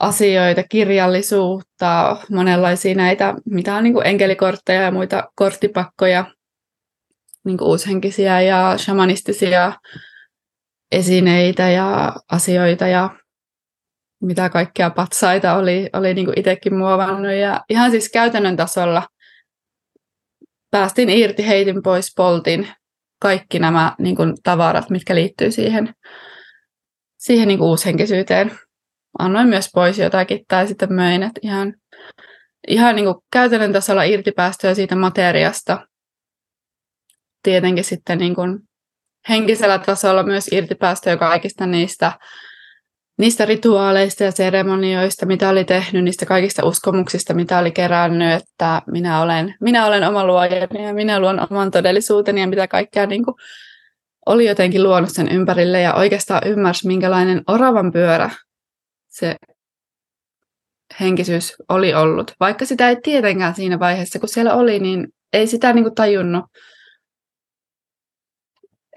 asioita, 0.00 0.62
kirjallisuutta, 0.62 2.16
monenlaisia 2.30 2.94
näitä, 2.94 3.34
mitä 3.46 3.76
on 3.76 3.84
niin 3.84 3.92
kuin 3.92 4.06
enkelikortteja 4.06 4.82
ja 4.82 4.90
muita 4.90 5.30
korttipakkoja, 5.34 6.24
niin 7.44 7.58
kuin 7.58 7.68
uushenkisiä 7.68 8.40
ja 8.40 8.74
shamanistisia 8.78 9.72
esineitä 10.92 11.70
ja 11.70 12.12
asioita 12.32 12.86
ja 12.86 13.10
mitä 14.22 14.48
kaikkea 14.48 14.90
patsaita 14.90 15.54
oli, 15.54 15.90
oli 15.92 16.14
niin 16.14 16.38
itsekin 16.38 16.74
muovannut. 16.74 17.32
Ja 17.32 17.60
ihan 17.68 17.90
siis 17.90 18.10
käytännön 18.12 18.56
tasolla 18.56 19.02
päästin 20.70 21.10
irti, 21.10 21.46
heitin 21.46 21.82
pois, 21.82 22.12
poltin 22.16 22.68
kaikki 23.20 23.58
nämä 23.58 23.94
niin 23.98 24.16
kuin, 24.16 24.34
tavarat, 24.42 24.90
mitkä 24.90 25.14
liittyy 25.14 25.50
siihen, 25.50 25.94
siihen 27.18 27.48
niin 27.48 27.58
kuin 27.58 27.68
uushenkisyyteen. 27.68 28.58
Annoin 29.18 29.48
myös 29.48 29.70
pois 29.74 29.98
jotakin 29.98 30.44
tai 30.48 30.66
sitten 30.66 30.92
möin, 30.92 31.22
että 31.22 31.40
ihan, 31.42 31.74
ihan 32.68 32.96
niin 32.96 33.04
kuin 33.04 33.16
käytännön 33.32 33.72
tasolla 33.72 34.02
irtipäästöä 34.02 34.74
siitä 34.74 34.96
materiasta. 34.96 35.86
Tietenkin 37.42 37.84
sitten 37.84 38.18
niin 38.18 38.34
kuin 38.34 38.58
henkisellä 39.28 39.78
tasolla 39.78 40.22
myös 40.22 40.48
irtipäästöä 40.52 41.16
kaikista 41.16 41.66
niistä 41.66 42.12
niistä 43.20 43.44
rituaaleista 43.44 44.24
ja 44.24 44.30
seremonioista, 44.30 45.26
mitä 45.26 45.48
oli 45.48 45.64
tehnyt, 45.64 46.04
niistä 46.04 46.26
kaikista 46.26 46.66
uskomuksista, 46.66 47.34
mitä 47.34 47.58
oli 47.58 47.70
kerännyt, 47.70 48.32
että 48.32 48.82
minä 48.86 49.22
olen, 49.22 49.54
minä 49.60 49.86
olen 49.86 50.04
oma 50.04 50.26
luojani 50.26 50.84
ja 50.86 50.94
minä 50.94 51.20
luon 51.20 51.46
oman 51.50 51.70
todellisuuteni 51.70 52.40
ja 52.40 52.46
mitä 52.46 52.68
kaikkea 52.68 53.06
niin 53.06 53.24
kuin 53.24 53.34
oli 54.26 54.46
jotenkin 54.46 54.82
luonut 54.82 55.10
sen 55.12 55.28
ympärille 55.28 55.80
ja 55.80 55.94
oikeastaan 55.94 56.48
ymmärsi, 56.48 56.86
minkälainen 56.86 57.42
oravan 57.46 57.92
pyörä 57.92 58.30
se 59.08 59.36
henkisyys 61.00 61.54
oli 61.68 61.94
ollut. 61.94 62.34
Vaikka 62.40 62.64
sitä 62.64 62.88
ei 62.88 62.96
tietenkään 63.02 63.54
siinä 63.54 63.78
vaiheessa, 63.78 64.18
kun 64.18 64.28
siellä 64.28 64.54
oli, 64.54 64.78
niin 64.78 65.08
ei 65.32 65.46
sitä 65.46 65.72
niin 65.72 65.84
kuin 65.84 65.94
tajunnut 65.94 66.44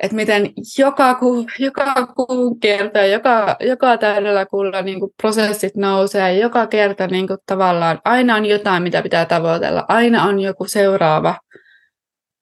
että 0.04 0.16
miten 0.16 0.54
joka, 0.78 1.16
ku, 1.16 1.46
joka 1.60 2.08
kuun 2.08 2.60
kerta, 2.60 3.06
joka, 3.06 3.56
joka 3.60 3.98
täydellä 3.98 4.46
kuulla 4.46 4.82
niin 4.82 5.00
kuin 5.00 5.12
prosessit 5.22 5.76
nousee, 5.76 6.40
joka 6.40 6.68
kerta 6.68 7.08
niin 7.08 7.28
kuin 7.28 7.40
tavallaan 7.46 8.00
aina 8.06 8.36
on 8.36 8.46
jotain, 8.46 8.84
mitä 8.84 9.02
pitää 9.02 9.26
tavoitella, 9.26 9.86
aina 9.88 10.24
on 10.24 10.40
joku 10.40 10.66
seuraava 10.66 11.36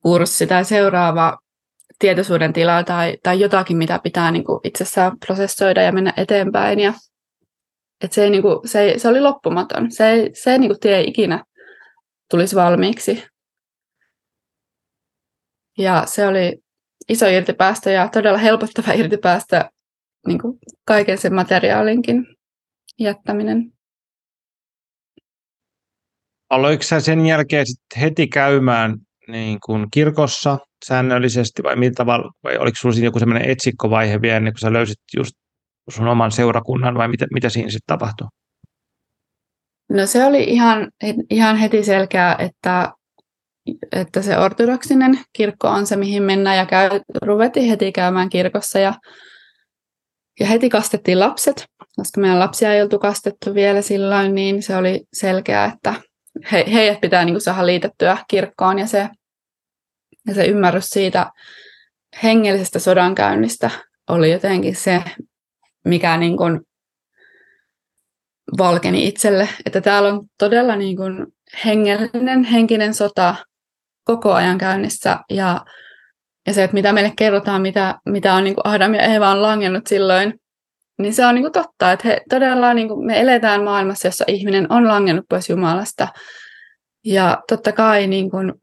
kurssi 0.02 0.48
tai 0.48 0.66
seuraava 0.66 1.38
tietoisuuden 2.00 2.54
tila 2.54 2.84
tai, 2.84 3.18
tai 3.24 3.40
jotakin, 3.40 3.78
mitä 3.78 4.00
pitää 4.04 4.32
niin 4.32 4.44
kuin 4.44 4.60
itsessään 4.64 5.20
prosessoida 5.20 5.82
ja 5.82 5.92
mennä 5.92 6.14
eteenpäin. 6.18 6.80
Ja, 6.80 6.94
et 8.04 8.14
se, 8.14 8.24
ei, 8.24 8.30
niin 8.30 8.42
kuin, 8.42 8.68
se, 8.68 8.82
ei, 8.82 9.00
se 9.00 9.08
oli 9.08 9.22
loppumaton. 9.22 9.92
Se 9.92 10.10
ei, 10.10 10.30
se 10.34 10.52
ei 10.52 10.60
niin 10.60 10.70
kuin 10.70 10.80
tie 10.80 11.02
ikinä 11.02 11.44
tulisi 12.30 12.56
valmiiksi. 12.56 13.24
Ja 15.78 16.04
se 16.06 16.28
oli 16.28 16.62
iso 17.12 17.28
irtipäästö 17.28 17.92
ja 17.92 18.10
todella 18.10 18.38
helpottava 18.38 18.94
irtipäästö 18.94 19.64
niin 20.28 20.40
kuin 20.42 20.60
kaiken 20.86 21.18
sen 21.18 21.34
materiaalinkin 21.34 22.26
jättäminen. 23.00 23.72
Aloitko 26.50 26.84
sä 26.84 27.00
sen 27.00 27.26
jälkeen 27.26 27.66
sit 27.66 28.02
heti 28.02 28.28
käymään 28.28 28.98
niin 29.28 29.58
kuin 29.66 29.88
kirkossa 29.94 30.58
säännöllisesti 30.86 31.64
vai 31.64 31.76
millä 31.76 31.94
tavalla, 31.96 32.32
vai 32.44 32.58
oliko 32.58 32.76
sinulla 32.76 32.94
siinä 32.94 33.08
joku 33.08 33.20
sellainen 33.20 33.50
etsikkovaihe 33.50 34.22
vielä 34.22 34.38
ennen 34.38 34.54
kuin 34.54 34.60
sä 34.60 34.74
löysit 34.74 35.00
just 35.18 35.32
sun 35.90 36.08
oman 36.08 36.32
seurakunnan 36.32 36.96
vai 36.96 37.08
mitä, 37.08 37.28
mitä 37.34 37.50
siinä 37.50 37.70
sitten 37.70 37.98
tapahtui? 37.98 38.28
No 39.90 40.06
se 40.06 40.26
oli 40.26 40.44
ihan, 40.44 40.92
ihan 41.30 41.58
heti 41.58 41.84
selkeää, 41.84 42.36
että 42.40 42.94
että 43.92 44.22
se 44.22 44.38
ortodoksinen 44.38 45.20
kirkko 45.34 45.68
on 45.68 45.88
se, 45.88 45.96
mihin 45.96 46.24
mennään 46.24 46.58
ja 46.58 46.66
käy, 46.66 46.90
ruvettiin 47.22 47.70
heti 47.70 47.92
käymään 47.92 48.30
kirkossa 48.30 48.80
ja, 48.80 48.94
ja 50.40 50.46
heti 50.46 50.70
kastettiin 50.70 51.20
lapset, 51.20 51.66
koska 51.96 52.22
meidän 52.22 52.40
lapsia 52.40 52.74
ei 52.74 52.82
oltu 52.82 53.00
kastettu 53.00 53.54
vielä 53.54 53.82
silloin, 53.82 54.36
niin 54.36 54.64
se 54.64 54.76
oli 54.78 55.04
selkeää, 55.14 55.74
että 55.76 55.94
he, 56.52 56.66
heidät 56.74 57.02
pitää 57.02 57.26
niin 57.26 57.34
kuin 57.34 57.42
saada 57.42 57.66
liitettyä 57.66 58.18
kirkkoon 58.28 58.80
ja 58.80 58.88
se, 58.88 59.10
ja 60.28 60.34
se 60.34 60.46
ymmärrys 60.46 60.90
siitä 60.90 61.32
hengellisestä 62.24 62.80
sodankäynnistä 62.80 63.70
oli 64.10 64.32
jotenkin 64.32 64.76
se, 64.76 65.04
mikä 65.86 66.18
niin 66.18 66.38
kuin 66.38 66.62
valkeni 68.58 69.08
itselle, 69.08 69.50
että 69.66 69.82
täällä 69.82 70.10
on 70.10 70.26
todella 70.38 70.76
niin 70.76 70.98
kuin 70.98 71.28
hengellinen, 71.66 72.44
henkinen 72.44 72.94
sota 72.94 73.36
koko 74.16 74.34
ajan 74.34 74.58
käynnissä. 74.58 75.20
Ja, 75.30 75.66
ja 76.48 76.54
se, 76.54 76.64
että 76.64 76.74
mitä 76.74 76.94
meille 76.94 77.14
kerrotaan, 77.18 77.62
mitä, 77.62 77.96
mitä 78.06 78.34
on 78.34 78.44
niin 78.44 78.56
kuin 78.56 78.68
Adam 78.68 78.94
ja 78.94 79.02
Eeva 79.02 79.30
on 79.30 79.42
langennut 79.42 79.88
silloin, 79.88 80.34
niin 81.00 81.14
se 81.14 81.26
on 81.26 81.36
niin 81.36 81.44
kuin 81.44 81.52
totta, 81.52 81.92
että 81.92 82.08
he 82.08 82.22
todella 82.30 82.74
niin 82.74 82.88
kuin 82.88 83.06
me 83.06 83.22
eletään 83.22 83.64
maailmassa, 83.64 84.08
jossa 84.08 84.26
ihminen 84.28 84.72
on 84.72 84.88
langennut 84.88 85.26
pois 85.30 85.50
Jumalasta. 85.50 86.08
Ja 87.06 87.42
totta 87.50 87.72
kai 87.72 88.08
niin 88.08 88.32
kuin, 88.32 88.54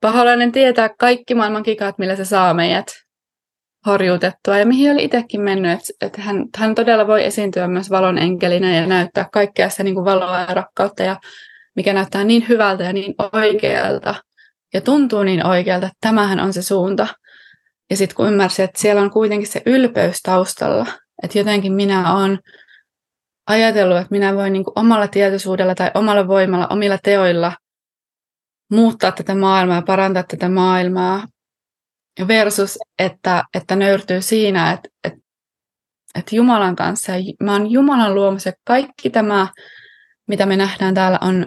paholainen 0.00 0.52
tietää 0.52 0.90
kaikki 0.98 1.34
maailman 1.34 1.62
kikat, 1.62 1.98
millä 1.98 2.16
se 2.16 2.24
saa 2.24 2.54
meidät 2.54 2.86
horjutettua. 3.86 4.58
Ja 4.58 4.66
mihin 4.66 4.92
oli 4.92 5.04
itsekin 5.04 5.40
mennyt, 5.40 5.72
että, 5.72 6.06
että 6.06 6.22
hän, 6.22 6.44
hän 6.56 6.74
todella 6.74 7.06
voi 7.06 7.24
esiintyä 7.24 7.68
myös 7.68 7.90
valon 7.90 8.18
enkelinä 8.18 8.76
ja 8.76 8.86
näyttää 8.86 9.26
kaikkea 9.32 9.68
sitä 9.68 9.82
niin 9.82 9.94
kuin 9.94 10.04
valoa 10.04 10.40
ja 10.40 10.54
rakkautta 10.54 11.02
ja 11.02 11.16
mikä 11.76 11.92
näyttää 11.92 12.24
niin 12.24 12.48
hyvältä 12.48 12.84
ja 12.84 12.92
niin 12.92 13.14
oikealta 13.32 14.14
ja 14.74 14.80
tuntuu 14.80 15.22
niin 15.22 15.46
oikealta, 15.46 15.86
että 15.86 15.98
tämähän 16.00 16.40
on 16.40 16.52
se 16.52 16.62
suunta. 16.62 17.06
Ja 17.90 17.96
sitten 17.96 18.16
kun 18.16 18.28
ymmärsin, 18.28 18.64
että 18.64 18.80
siellä 18.80 19.02
on 19.02 19.10
kuitenkin 19.10 19.48
se 19.48 19.62
ylpeys 19.66 20.22
taustalla, 20.22 20.86
että 21.22 21.38
jotenkin 21.38 21.72
minä 21.72 22.16
olen 22.16 22.38
ajatellut, 23.46 23.98
että 23.98 24.10
minä 24.10 24.34
voin 24.34 24.52
niin 24.52 24.64
omalla 24.76 25.08
tietoisuudella 25.08 25.74
tai 25.74 25.90
omalla 25.94 26.28
voimalla, 26.28 26.66
omilla 26.66 26.98
teoilla 27.02 27.52
muuttaa 28.70 29.12
tätä 29.12 29.34
maailmaa 29.34 29.82
parantaa 29.82 30.22
tätä 30.22 30.48
maailmaa, 30.48 31.24
versus, 32.26 32.78
että, 32.98 33.44
että 33.54 33.76
nöyrtyy 33.76 34.22
siinä, 34.22 34.72
että, 34.72 34.88
että, 35.04 35.18
että 36.14 36.36
Jumalan 36.36 36.76
kanssa, 36.76 37.12
mä 37.42 37.52
oon 37.52 37.70
Jumalan 37.70 38.14
luomus 38.14 38.46
ja 38.46 38.52
kaikki 38.64 39.10
tämä, 39.10 39.48
mitä 40.28 40.46
me 40.46 40.56
nähdään 40.56 40.94
täällä, 40.94 41.18
on 41.20 41.46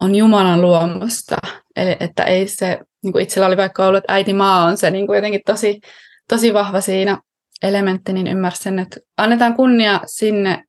on 0.00 0.14
Jumalan 0.14 0.60
luomusta. 0.60 1.36
Eli 1.76 1.96
että 2.00 2.24
ei 2.24 2.48
se, 2.48 2.78
niin 3.02 3.12
kuin 3.12 3.22
itsellä 3.22 3.46
oli 3.46 3.56
vaikka 3.56 3.86
ollut, 3.86 3.98
että 3.98 4.12
äiti 4.12 4.32
maa 4.32 4.64
on 4.64 4.76
se 4.76 4.90
niin 4.90 5.06
kuin 5.06 5.16
jotenkin 5.16 5.40
tosi, 5.46 5.80
tosi 6.28 6.54
vahva 6.54 6.80
siinä 6.80 7.18
elementti, 7.62 8.12
niin 8.12 8.26
ymmärsin, 8.26 8.78
että 8.78 9.00
annetaan 9.16 9.54
kunnia 9.54 10.00
sinne, 10.06 10.64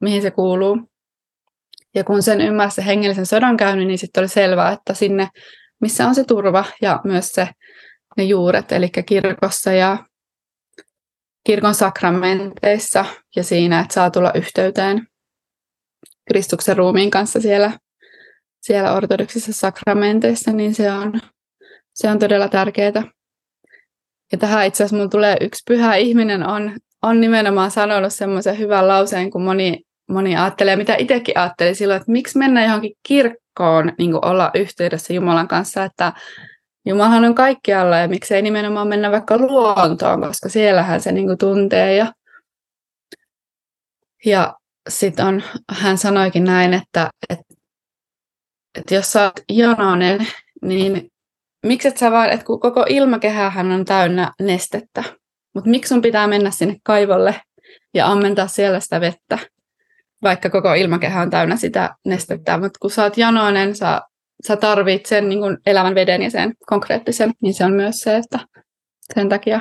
mihin 0.00 0.22
se 0.22 0.30
kuuluu. 0.30 0.90
Ja 1.94 2.04
kun 2.04 2.22
sen 2.22 2.40
ymmärsi 2.40 2.74
se 2.74 2.86
hengellisen 2.86 3.26
sodan 3.26 3.56
käynyt, 3.56 3.86
niin 3.86 3.98
sitten 3.98 4.20
oli 4.20 4.28
selvää, 4.28 4.72
että 4.72 4.94
sinne, 4.94 5.28
missä 5.80 6.06
on 6.06 6.14
se 6.14 6.24
turva 6.24 6.64
ja 6.82 7.00
myös 7.04 7.28
se, 7.28 7.48
ne 8.16 8.24
juuret, 8.24 8.72
eli 8.72 8.90
kirkossa 9.06 9.72
ja 9.72 9.98
kirkon 11.46 11.74
sakramenteissa 11.74 13.04
ja 13.36 13.44
siinä, 13.44 13.80
että 13.80 13.94
saa 13.94 14.10
tulla 14.10 14.32
yhteyteen 14.34 15.06
Kristuksen 16.28 16.76
ruumiin 16.76 17.10
kanssa 17.10 17.40
siellä 17.40 17.72
siellä 18.64 18.92
ortodoksissa 18.92 19.52
sakramenteissa, 19.52 20.52
niin 20.52 20.74
se 20.74 20.92
on, 20.92 21.20
se 21.94 22.10
on 22.10 22.18
todella 22.18 22.48
tärkeää. 22.48 23.02
Ja 24.32 24.38
tähän 24.38 24.66
itse 24.66 24.84
asiassa 24.84 25.08
tulee 25.08 25.36
yksi 25.40 25.62
pyhä 25.68 25.96
ihminen 25.96 26.46
on, 26.46 26.76
on 27.02 27.20
nimenomaan 27.20 27.70
sanonut 27.70 28.12
semmoisen 28.12 28.58
hyvän 28.58 28.88
lauseen, 28.88 29.30
kun 29.30 29.42
moni, 29.42 29.80
moni 30.10 30.36
ajattelee, 30.36 30.76
mitä 30.76 30.94
itsekin 30.98 31.38
ajatteli 31.38 31.74
silloin, 31.74 31.96
että 32.00 32.12
miksi 32.12 32.38
mennä 32.38 32.64
johonkin 32.64 32.92
kirkkoon 33.02 33.92
niin 33.98 34.24
olla 34.24 34.50
yhteydessä 34.54 35.12
Jumalan 35.14 35.48
kanssa, 35.48 35.84
että 35.84 36.12
Jumalahan 36.86 37.24
on 37.24 37.34
kaikkialla 37.34 37.98
ja 37.98 38.08
miksei 38.08 38.42
nimenomaan 38.42 38.88
mennä 38.88 39.10
vaikka 39.10 39.38
luontoon, 39.38 40.20
koska 40.20 40.48
siellähän 40.48 41.00
se 41.00 41.12
niin 41.12 41.38
tuntee. 41.38 41.96
Ja, 41.96 42.12
ja 44.26 44.54
sitten 44.88 45.44
hän 45.70 45.98
sanoikin 45.98 46.44
näin, 46.44 46.74
että, 46.74 47.10
että 47.30 47.43
että 48.74 48.94
jos 48.94 49.12
sä 49.12 49.24
oot 49.24 49.40
janoinen, 49.52 50.26
niin 50.62 51.10
miksi 51.66 51.88
et 51.88 51.96
sä 51.96 52.10
vaan, 52.10 52.30
että 52.30 52.46
kun 52.46 52.60
koko 52.60 52.86
ilmakehähän 52.88 53.72
on 53.72 53.84
täynnä 53.84 54.32
nestettä, 54.40 55.04
mutta 55.54 55.70
miksi 55.70 55.88
sun 55.88 56.02
pitää 56.02 56.26
mennä 56.26 56.50
sinne 56.50 56.76
kaivolle 56.82 57.40
ja 57.94 58.06
ammentaa 58.06 58.46
siellä 58.46 58.80
sitä 58.80 59.00
vettä, 59.00 59.38
vaikka 60.22 60.50
koko 60.50 60.74
ilmakehä 60.74 61.22
on 61.22 61.30
täynnä 61.30 61.56
sitä 61.56 61.94
nestettä, 62.04 62.58
mutta 62.58 62.78
kun 62.80 62.90
sä 62.90 63.02
oot 63.02 63.18
janoinen, 63.18 63.76
sä 63.76 64.00
sä 64.46 64.56
tarvit 64.56 65.06
sen 65.06 65.28
niin 65.28 65.40
kuin 65.40 65.58
elävän 65.66 65.94
veden 65.94 66.22
ja 66.22 66.30
sen 66.30 66.54
konkreettisen, 66.66 67.32
niin 67.40 67.54
se 67.54 67.64
on 67.64 67.72
myös 67.72 67.96
se, 67.96 68.16
että 68.16 68.38
sen 69.14 69.28
takia 69.28 69.60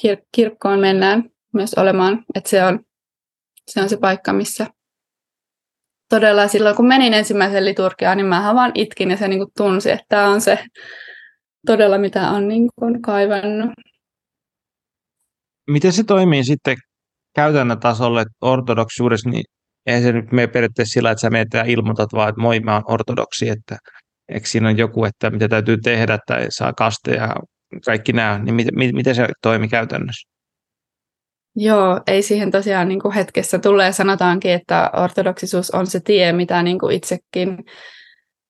kir- 0.00 0.26
kirkkoon 0.32 0.80
mennään 0.80 1.30
myös 1.54 1.74
olemaan, 1.74 2.24
että 2.34 2.50
se 2.50 2.64
on 2.64 2.80
se, 3.68 3.82
on 3.82 3.88
se 3.88 3.96
paikka, 3.96 4.32
missä 4.32 4.66
todella 6.08 6.48
silloin, 6.48 6.76
kun 6.76 6.86
menin 6.86 7.14
ensimmäisen 7.14 7.64
liturgiaan, 7.64 8.16
niin 8.16 8.26
mä 8.26 8.54
vaan 8.54 8.72
itkin 8.74 9.10
ja 9.10 9.16
se 9.16 9.28
niin 9.28 9.38
kuin 9.38 9.50
tunsi, 9.56 9.90
että 9.90 10.04
tämä 10.08 10.28
on 10.28 10.40
se 10.40 10.58
todella, 11.66 11.98
mitä 11.98 12.30
on 12.30 12.48
niin 12.48 12.68
kuin 12.78 13.02
kaivannut. 13.02 13.70
Miten 15.70 15.92
se 15.92 16.04
toimii 16.04 16.44
sitten 16.44 16.76
käytännön 17.34 17.80
tasolle 17.80 18.24
ortodoksiudessa, 18.40 19.30
niin 19.30 19.44
ei 19.86 20.02
se 20.02 20.12
nyt 20.12 20.32
mene 20.32 20.46
periaatteessa 20.46 20.92
sillä, 20.92 21.10
että 21.10 21.20
sä 21.20 21.30
menet 21.30 21.48
ja 21.54 21.64
ilmoitat 21.64 22.12
vaan, 22.12 22.28
että 22.28 22.40
moi, 22.40 22.60
mä 22.60 22.74
oon 22.74 22.84
ortodoksi, 22.86 23.48
että 23.48 23.76
eikö 24.28 24.46
siinä 24.46 24.68
on 24.68 24.78
joku, 24.78 25.04
että 25.04 25.30
mitä 25.30 25.48
täytyy 25.48 25.76
tehdä 25.84 26.18
tai 26.26 26.46
saa 26.48 26.72
kasteja 26.72 27.22
ja 27.22 27.34
kaikki 27.84 28.12
nämä, 28.12 28.38
niin 28.38 28.54
miten, 28.54 28.74
miten 28.74 29.14
se 29.14 29.28
toimi 29.42 29.68
käytännössä? 29.68 30.37
Joo, 31.60 32.00
ei 32.06 32.22
siihen 32.22 32.50
tosiaan 32.50 32.88
niin 32.88 33.00
kuin 33.00 33.14
hetkessä 33.14 33.58
tule. 33.58 33.92
Sanotaankin, 33.92 34.50
että 34.50 34.90
ortodoksisuus 34.92 35.70
on 35.70 35.86
se 35.86 36.00
tie, 36.00 36.32
mitä 36.32 36.62
niin 36.62 36.78
kuin 36.78 36.96
itsekin 36.96 37.64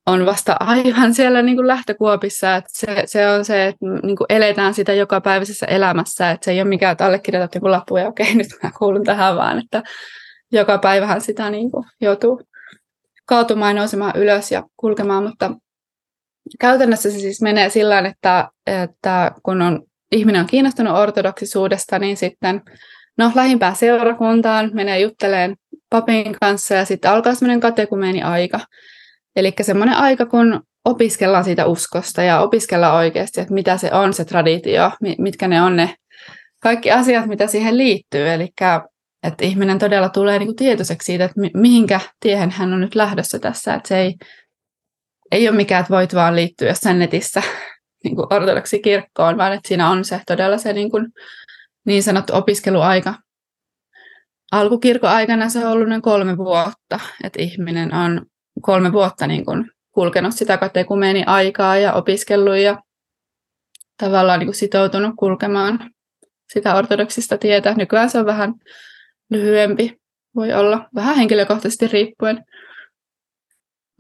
on 0.06 0.26
vasta 0.26 0.56
aivan 0.60 1.14
siellä 1.14 1.42
niin 1.42 1.56
kuin 1.56 1.66
lähtökuopissa. 1.66 2.56
Että 2.56 2.70
se, 2.72 3.02
se 3.06 3.28
on 3.28 3.44
se, 3.44 3.66
että 3.66 3.86
niin 4.02 4.16
kuin 4.16 4.26
eletään 4.28 4.74
sitä 4.74 4.92
jokapäiväisessä 4.92 5.66
elämässä. 5.66 6.30
Että 6.30 6.44
se 6.44 6.50
ei 6.50 6.60
ole 6.60 6.68
mikään, 6.68 6.92
että 6.92 7.06
allekirjoitat 7.06 7.54
joku 7.54 7.70
lappu 7.70 7.96
ja 7.96 8.08
okei, 8.08 8.34
nyt 8.36 8.46
mä 8.62 8.70
kuulun 8.78 9.04
tähän 9.04 9.36
vaan. 9.36 9.58
Että 9.58 9.82
joka 10.52 10.78
päivähän 10.78 11.20
sitä 11.20 11.50
niin 11.50 11.70
kuin 11.70 11.84
joutuu 12.00 12.42
kaatumaan, 13.26 13.76
nousemaan 13.76 14.16
ylös 14.16 14.52
ja 14.52 14.62
kulkemaan. 14.76 15.22
Mutta 15.22 15.50
käytännössä 16.60 17.10
se 17.10 17.18
siis 17.18 17.42
menee 17.42 17.70
sillä 17.70 17.98
että, 17.98 18.48
että 18.66 19.32
kun 19.42 19.62
on, 19.62 19.82
ihminen 20.12 20.40
on 20.40 20.46
kiinnostunut 20.46 20.96
ortodoksisuudesta, 20.96 21.98
niin 21.98 22.16
sitten 22.16 22.62
no, 23.18 23.33
lähimpään 23.35 23.76
seurakuntaan 23.76 24.70
menee 24.74 25.00
jutteleen 25.00 25.57
papin 25.90 26.37
kanssa 26.40 26.74
ja 26.74 26.85
sitten 26.85 27.11
alkaa 27.11 27.35
semmoinen 27.35 27.61
katekumeeni 27.61 28.22
aika. 28.22 28.61
Eli 29.37 29.52
semmoinen 29.62 29.96
aika, 29.96 30.26
kun 30.26 30.62
opiskellaan 30.85 31.44
siitä 31.44 31.66
uskosta 31.66 32.22
ja 32.22 32.40
opiskellaan 32.40 32.96
oikeasti, 32.96 33.40
että 33.40 33.54
mitä 33.54 33.76
se 33.76 33.92
on 33.92 34.14
se 34.14 34.24
traditio, 34.24 34.90
mitkä 35.18 35.48
ne 35.48 35.62
on 35.62 35.76
ne 35.76 35.94
kaikki 36.62 36.90
asiat, 36.90 37.26
mitä 37.26 37.46
siihen 37.46 37.78
liittyy. 37.78 38.28
Eli 38.28 38.48
että 39.22 39.44
ihminen 39.44 39.78
todella 39.78 40.09
tulee 40.09 40.38
niin 40.38 40.46
kuin 40.46 40.57
tietoiseksi 40.57 41.07
siitä, 41.07 41.24
että 41.24 41.40
mihinkä 41.54 42.00
tiehen 42.20 42.50
hän 42.50 42.72
on 42.72 42.81
nyt 42.81 42.94
lähdössä 42.94 43.38
tässä. 43.38 43.74
Että 43.74 43.88
se 43.88 43.98
ei, 43.98 44.14
ei 45.33 45.48
ole 45.48 45.57
mikään, 45.57 45.81
että 45.81 45.94
voit 45.94 46.14
vaan 46.14 46.37
liittyä 46.37 46.68
jossain 46.68 46.98
netissä 46.98 47.42
niin 48.04 48.16
kuin 48.16 48.26
ortodoksi 48.31 48.78
kirkkoon, 48.78 49.38
vaan 49.38 49.52
että 49.52 49.68
siinä 49.68 49.90
on 49.90 50.04
se 50.04 50.20
todella 50.26 50.59
se 50.59 50.72
niin, 50.72 50.90
kuin, 50.90 51.07
niin 51.86 52.02
sanottu 52.02 52.34
opiskeluaika. 52.34 53.14
Alkukirkon 54.52 55.10
aikana 55.10 55.48
se 55.48 55.66
on 55.66 55.72
ollut 55.72 55.88
noin 55.88 56.02
kolme 56.02 56.36
vuotta, 56.36 57.00
että 57.24 57.42
ihminen 57.42 57.94
on 57.94 58.26
kolme 58.62 58.92
vuotta 58.92 59.26
niin 59.26 59.44
kuin 59.44 59.70
kulkenut 59.90 60.34
sitä 60.34 60.56
katekumeeni 60.56 61.24
aikaa 61.26 61.76
ja 61.76 61.92
opiskellut 61.92 62.56
ja 62.56 62.82
tavallaan 63.96 64.38
niin 64.38 64.46
kuin 64.46 64.54
sitoutunut 64.54 65.14
kulkemaan 65.16 65.90
sitä 66.52 66.74
ortodoksista 66.74 67.38
tietä. 67.38 67.74
Nykyään 67.74 68.10
se 68.10 68.18
on 68.18 68.26
vähän 68.26 68.54
lyhyempi, 69.30 69.96
voi 70.36 70.52
olla 70.52 70.88
vähän 70.94 71.16
henkilökohtaisesti 71.16 71.88
riippuen. 71.88 72.44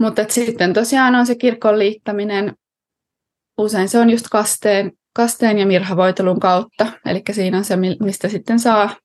Mutta 0.00 0.22
sitten 0.28 0.72
tosiaan 0.72 1.14
on 1.14 1.26
se 1.26 1.34
kirkon 1.34 1.78
liittäminen, 1.78 2.54
usein 3.58 3.88
se 3.88 3.98
on 3.98 4.10
just 4.10 4.26
kasteen, 4.30 4.92
kasteen 5.18 5.58
ja 5.58 5.66
mirhavoitelun 5.66 6.40
kautta, 6.40 6.86
eli 7.04 7.22
siinä 7.32 7.58
on 7.58 7.64
se, 7.64 7.76
mistä 7.76 8.28
sitten 8.28 8.60
saa, 8.60 8.96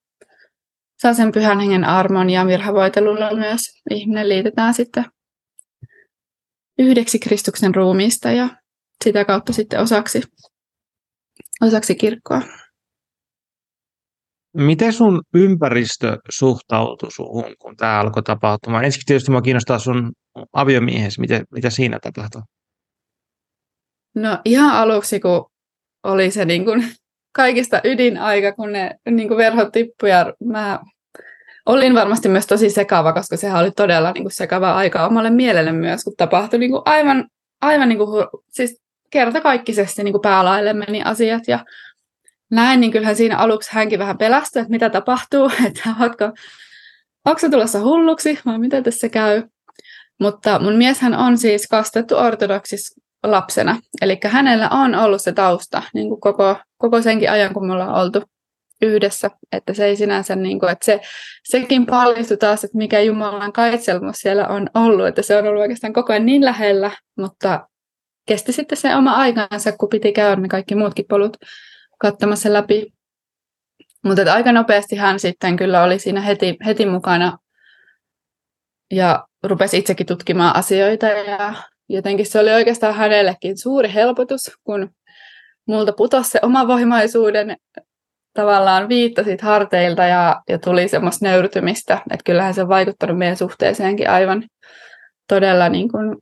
saa 1.02 1.14
sen 1.14 1.32
pyhän 1.32 1.60
hengen 1.60 1.84
armon 1.84 2.30
ja 2.30 2.46
mirhavoitelulla 2.46 3.36
myös 3.36 3.62
ihminen 3.90 4.30
liitetään 4.30 4.74
sitten 4.74 5.06
yhdeksi 6.80 7.20
Kristuksen 7.20 7.76
ruumiista 7.76 8.32
ja 8.32 8.50
sitä 9.04 9.26
kautta 9.26 9.54
sitten 9.54 9.80
osaksi, 9.80 10.22
osaksi 11.62 11.96
kirkkoa. 11.96 12.42
Miten 14.58 14.94
sun 14.94 15.22
ympäristö 15.34 16.18
suhtautui 16.30 17.12
suhun, 17.12 17.56
kun 17.60 17.76
tämä 17.78 18.00
alkoi 18.00 18.24
tapahtumaan? 18.24 18.86
Ensin 18.86 19.02
tietysti 19.06 19.32
minua 19.32 19.42
kiinnostaa 19.42 19.80
sun 19.80 20.12
aviomiehesi, 20.54 21.22
mitä, 21.22 21.44
mitä 21.52 21.70
siinä 21.70 22.00
tapahtui? 22.00 22.42
No 24.16 24.40
ihan 24.46 24.76
aluksi, 24.76 25.20
kun 25.20 25.53
oli 26.04 26.32
se 26.32 26.46
niin 26.46 26.66
kuin 26.66 26.86
kaikista 27.32 27.82
ydinaika, 27.84 28.52
kun 28.52 28.72
ne 28.72 28.96
niin 29.10 29.28
kuin 29.28 29.38
verhot 29.38 29.72
tippuivat 29.72 30.28
ja 30.28 30.34
mä 30.46 30.80
olin 31.66 31.96
varmasti 31.96 32.30
myös 32.30 32.48
tosi 32.48 32.70
sekava, 32.70 33.14
koska 33.14 33.38
sehän 33.38 33.62
oli 33.62 33.72
todella 33.72 34.12
niin 34.12 34.24
kuin 34.24 34.32
sekava 34.32 34.74
aika 34.74 35.08
omalle 35.08 35.30
mielelle 35.30 35.72
myös, 35.72 36.04
kun 36.04 36.14
tapahtui 36.18 36.60
niin 36.60 36.72
kuin 36.72 36.82
aivan, 36.86 37.28
aivan 37.62 37.90
niin 37.90 37.98
kuin, 37.98 38.28
siis 38.50 38.82
kertakaikkisesti 39.10 40.04
niin 40.04 40.14
kuin 40.14 40.22
päälaille 40.22 40.74
meni 40.74 41.04
asiat 41.04 41.44
ja 41.48 41.66
näin, 42.52 42.80
niin 42.80 42.92
kyllähän 42.92 43.16
siinä 43.16 43.38
aluksi 43.38 43.70
hänkin 43.74 44.00
vähän 44.00 44.18
pelästyi, 44.18 44.60
että 44.60 44.72
mitä 44.72 44.90
tapahtuu, 44.90 45.52
että 45.68 45.90
ootko, 46.02 46.26
onko 47.26 47.50
tulossa 47.52 47.80
hulluksi 47.80 48.40
vai 48.46 48.60
mitä 48.60 48.82
tässä 48.82 49.10
käy. 49.10 49.44
Mutta 50.20 50.60
mun 50.60 50.76
mieshän 50.76 51.14
on 51.14 51.38
siis 51.38 51.68
kastettu 51.68 52.16
ortodoksis 52.18 53.03
lapsena, 53.24 53.80
eli 54.02 54.20
hänellä 54.24 54.70
on 54.70 54.96
ollut 54.96 55.22
se 55.22 55.32
tausta 55.32 55.84
niin 55.94 56.10
kuin 56.10 56.22
koko, 56.22 56.56
koko 56.78 57.02
senkin 57.02 57.32
ajan, 57.32 57.54
kun 57.54 57.68
me 57.68 57.74
ollaan 57.74 58.02
oltu 58.02 58.24
yhdessä, 58.82 59.30
että 59.52 59.74
se 59.74 59.86
ei 59.86 59.96
sinänsä, 59.96 60.36
niin 60.36 60.60
kuin, 60.60 60.72
että 60.72 60.86
se, 60.86 61.00
sekin 61.44 61.86
paljastui 61.86 62.38
taas, 62.38 62.64
että 62.64 62.78
mikä 62.78 63.00
Jumalan 63.00 63.54
kaitselmus 63.54 64.18
siellä 64.18 64.48
on 64.48 64.70
ollut, 64.74 65.08
että 65.08 65.22
se 65.22 65.38
on 65.38 65.48
ollut 65.48 65.62
oikeastaan 65.62 65.94
koko 65.94 66.14
ajan 66.14 66.26
niin 66.26 66.46
lähellä, 66.46 66.92
mutta 67.18 67.68
kesti 68.28 68.52
sitten 68.52 68.78
se 68.78 68.96
oma 68.96 69.12
aikansa, 69.12 69.72
kun 69.72 69.90
piti 69.90 70.12
käydä 70.12 70.42
ne 70.42 70.48
kaikki 70.48 70.76
muutkin 70.76 71.06
polut 71.10 71.38
katsomassa 72.00 72.54
läpi. 72.54 72.94
Mutta 74.06 74.34
aika 74.34 74.52
nopeasti 74.52 74.96
hän 74.96 75.20
sitten 75.20 75.56
kyllä 75.56 75.84
oli 75.84 76.00
siinä 76.00 76.22
heti, 76.22 76.58
heti 76.66 76.86
mukana 76.86 77.38
ja 78.92 79.28
rupesi 79.44 79.78
itsekin 79.78 80.06
tutkimaan 80.06 80.56
asioita 80.56 81.06
ja 81.06 81.54
jotenkin 81.90 82.26
se 82.26 82.40
oli 82.40 82.52
oikeastaan 82.52 82.96
hänellekin 82.96 83.58
suuri 83.58 83.94
helpotus, 83.94 84.52
kun 84.64 84.90
multa 85.68 85.94
putosi 85.94 86.30
se 86.30 86.40
omavoimaisuuden 86.42 87.58
tavallaan 88.34 88.90
viittasit 88.90 89.42
harteilta 89.42 90.04
ja, 90.04 90.42
ja 90.50 90.60
tuli 90.60 90.88
semmoista 90.88 91.26
nöyrtymistä, 91.26 91.94
että 91.94 92.24
kyllähän 92.26 92.54
se 92.54 92.62
on 92.62 92.70
vaikuttanut 92.70 93.18
meidän 93.18 93.38
suhteeseenkin 93.38 94.10
aivan 94.10 94.44
todella 95.28 95.70
niin 95.70 95.92
kuin 95.92 96.18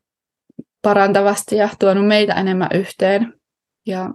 parantavasti 0.81 1.55
ja 1.55 1.69
tuonut 1.79 2.07
meitä 2.07 2.33
enemmän 2.33 2.69
yhteen. 2.73 3.33
Ja 3.87 4.09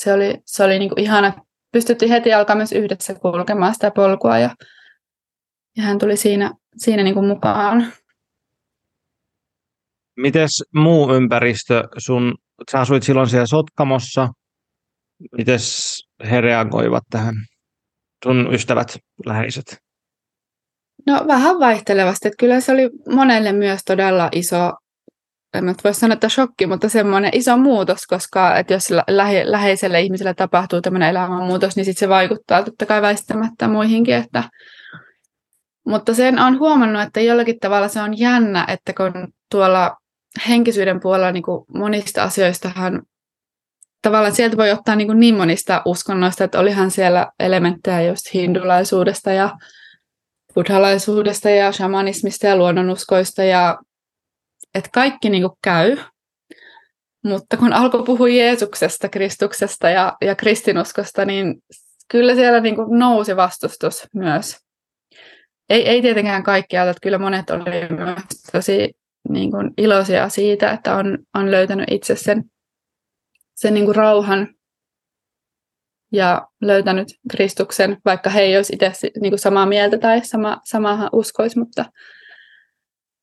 se 0.00 0.12
oli, 0.12 0.42
se 0.46 0.64
oli 0.64 0.78
niin 0.78 0.88
kuin 0.88 1.00
ihana. 1.00 1.32
Pystyttiin 1.72 2.10
heti 2.10 2.34
alkaa 2.34 2.56
myös 2.56 2.72
yhdessä 2.72 3.14
kulkemaan 3.14 3.74
sitä 3.74 3.90
polkua 3.90 4.38
ja, 4.38 4.50
ja 5.76 5.82
hän 5.82 5.98
tuli 5.98 6.16
siinä, 6.16 6.50
siinä 6.76 7.02
niin 7.02 7.14
kuin 7.14 7.26
mukaan. 7.26 7.92
Mites 10.16 10.62
muu 10.74 11.14
ympäristö? 11.14 11.88
Sun, 11.98 12.34
sä 12.72 12.80
asuit 12.80 13.02
silloin 13.02 13.28
siellä 13.28 13.46
Sotkamossa. 13.46 14.28
Mites 15.38 15.96
he 16.30 16.40
reagoivat 16.40 17.04
tähän? 17.10 17.34
Sun 18.24 18.54
ystävät, 18.54 18.96
läheiset? 19.26 19.78
No 21.06 21.24
vähän 21.26 21.60
vaihtelevasti. 21.60 22.28
Että 22.28 22.36
kyllä 22.38 22.60
se 22.60 22.72
oli 22.72 22.90
monelle 23.14 23.52
myös 23.52 23.80
todella 23.84 24.28
iso 24.32 24.72
en 25.54 25.66
nyt 25.66 25.84
voi 25.84 25.94
sanoa, 25.94 26.12
että 26.14 26.28
shokki, 26.28 26.66
mutta 26.66 26.88
semmoinen 26.88 27.30
iso 27.34 27.56
muutos, 27.56 28.06
koska 28.06 28.56
että 28.56 28.72
jos 28.74 28.90
lähe, 29.08 29.42
läheiselle 29.50 30.00
ihmiselle 30.00 30.34
tapahtuu 30.34 30.80
tämmöinen 30.80 31.08
elämänmuutos, 31.08 31.76
niin 31.76 31.84
sit 31.84 31.98
se 31.98 32.08
vaikuttaa 32.08 32.62
totta 32.62 32.86
kai 32.86 33.02
väistämättä 33.02 33.68
muihinkin. 33.68 34.14
Että... 34.14 34.44
Mutta 35.86 36.14
sen 36.14 36.38
on 36.38 36.58
huomannut, 36.58 37.02
että 37.02 37.20
jollakin 37.20 37.58
tavalla 37.60 37.88
se 37.88 38.00
on 38.00 38.18
jännä, 38.18 38.66
että 38.68 38.92
kun 38.92 39.28
tuolla 39.50 39.96
henkisyyden 40.48 41.00
puolella 41.00 41.32
niin 41.32 41.42
kuin 41.42 41.64
monista 41.74 42.22
asioistahan 42.22 43.02
tavallaan 44.02 44.34
sieltä 44.34 44.56
voi 44.56 44.70
ottaa 44.70 44.96
niin, 44.96 45.08
kuin 45.08 45.20
niin 45.20 45.34
monista 45.34 45.82
uskonnoista, 45.84 46.44
että 46.44 46.60
olihan 46.60 46.90
siellä 46.90 47.32
elementtejä 47.40 48.02
just 48.02 48.34
hindulaisuudesta 48.34 49.32
ja 49.32 49.50
buddhalaisuudesta 50.54 51.50
ja 51.50 51.72
shamanismista 51.72 52.46
ja 52.46 52.56
luonnonuskoista 52.56 53.44
ja 53.44 53.78
että 54.74 54.90
kaikki 54.92 55.30
niin 55.30 55.42
kuin 55.42 55.58
käy, 55.62 55.96
mutta 57.24 57.56
kun 57.56 57.72
alkoi 57.72 58.02
puhua 58.02 58.28
Jeesuksesta, 58.28 59.08
Kristuksesta 59.08 59.90
ja, 59.90 60.16
ja 60.20 60.34
kristinuskosta, 60.34 61.24
niin 61.24 61.54
kyllä 62.08 62.34
siellä 62.34 62.60
niin 62.60 62.76
kuin 62.76 62.98
nousi 62.98 63.36
vastustus 63.36 64.06
myös. 64.14 64.56
Ei, 65.68 65.88
ei 65.88 66.02
tietenkään 66.02 66.42
kaikkia, 66.42 66.82
että 66.82 67.00
kyllä 67.02 67.18
monet 67.18 67.50
oli 67.50 67.88
myös 67.88 68.20
tosi 68.52 68.92
niin 69.28 69.50
kuin 69.50 69.70
iloisia 69.78 70.28
siitä, 70.28 70.70
että 70.70 70.96
on, 70.96 71.18
on 71.34 71.50
löytänyt 71.50 71.86
itse 71.90 72.16
sen, 72.16 72.44
sen 73.54 73.74
niin 73.74 73.84
kuin 73.84 73.96
rauhan 73.96 74.48
ja 76.12 76.48
löytänyt 76.60 77.08
Kristuksen, 77.30 77.96
vaikka 78.04 78.30
he 78.30 78.40
ei 78.40 78.56
olisi 78.56 78.74
itse 78.74 78.92
niin 79.20 79.30
kuin 79.30 79.38
samaa 79.38 79.66
mieltä 79.66 79.98
tai 79.98 80.24
sama, 80.24 80.60
samahan 80.64 81.10
uskoisi, 81.12 81.58
mutta, 81.58 81.84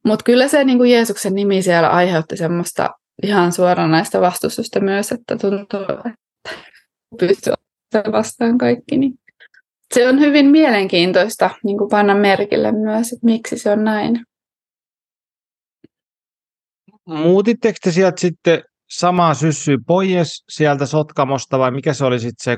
mutta 0.05 0.23
kyllä 0.23 0.47
se 0.47 0.63
niin 0.63 0.77
kuin 0.77 0.91
Jeesuksen 0.91 1.35
nimi 1.35 1.61
siellä 1.61 1.89
aiheutti 1.89 2.37
semmoista 2.37 2.89
ihan 3.23 3.51
suoranaista 3.51 4.21
vastustusta 4.21 4.79
myös, 4.79 5.11
että 5.11 5.37
tuntuu, 5.37 5.81
että 5.81 6.59
pystyy 7.19 7.53
vastaan 8.11 8.57
kaikki. 8.57 8.97
Niin 8.97 9.13
se 9.93 10.09
on 10.09 10.19
hyvin 10.19 10.45
mielenkiintoista 10.45 11.49
niin 11.63 11.77
kuin 11.77 11.89
panna 11.89 12.15
merkille 12.15 12.71
myös, 12.71 13.13
että 13.13 13.25
miksi 13.25 13.57
se 13.57 13.71
on 13.71 13.83
näin. 13.83 14.25
Muutitteko 17.05 17.77
te 17.83 17.91
sieltä 17.91 18.21
sitten 18.21 18.61
samaa 18.89 19.33
syssyä 19.33 19.77
pois 19.87 20.43
sieltä 20.49 20.85
Sotkamosta 20.85 21.59
vai 21.59 21.71
mikä 21.71 21.93
se 21.93 22.05
oli 22.05 22.19
sitten 22.19 22.43
se, 22.43 22.57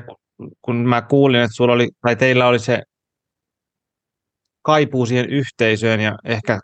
kun 0.62 0.76
mä 0.76 1.02
kuulin, 1.02 1.40
että 1.40 1.56
sulla 1.56 1.72
oli, 1.72 1.88
tai 2.02 2.16
teillä 2.16 2.46
oli 2.46 2.58
se 2.58 2.82
kaipuu 4.62 5.06
siihen 5.06 5.30
yhteisöön 5.30 6.00
ja 6.00 6.18
ehkä 6.24 6.60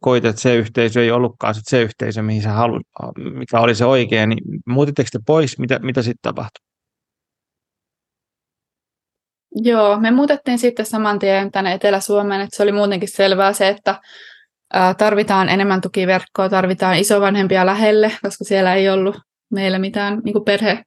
koit, 0.00 0.24
että 0.24 0.42
se 0.42 0.54
yhteisö 0.54 1.02
ei 1.02 1.10
ollutkaan 1.10 1.54
sit 1.54 1.66
se 1.66 1.82
yhteisö, 1.82 2.22
mihin 2.22 2.42
sä 2.42 2.52
haluat, 2.52 2.82
mikä 3.38 3.60
oli 3.60 3.74
se 3.74 3.84
oikea, 3.84 4.26
niin 4.26 4.38
muutitteko 4.66 5.08
te 5.12 5.18
pois, 5.26 5.58
mitä, 5.58 5.78
mitä 5.78 6.02
sitten 6.02 6.22
tapahtui? 6.22 6.68
Joo, 9.54 10.00
me 10.00 10.10
muutettiin 10.10 10.58
sitten 10.58 10.86
saman 10.86 11.18
tien 11.18 11.50
tänne 11.50 11.72
Etelä-Suomeen, 11.72 12.40
että 12.40 12.56
se 12.56 12.62
oli 12.62 12.72
muutenkin 12.72 13.08
selvää 13.08 13.52
se, 13.52 13.68
että 13.68 14.00
tarvitaan 14.98 15.48
enemmän 15.48 15.80
tukiverkkoa, 15.80 16.48
tarvitaan 16.48 16.98
isovanhempia 16.98 17.66
lähelle, 17.66 18.12
koska 18.22 18.44
siellä 18.44 18.74
ei 18.74 18.88
ollut 18.88 19.20
meillä 19.50 19.78
mitään 19.78 20.20
niin 20.24 20.44
perhe, 20.44 20.82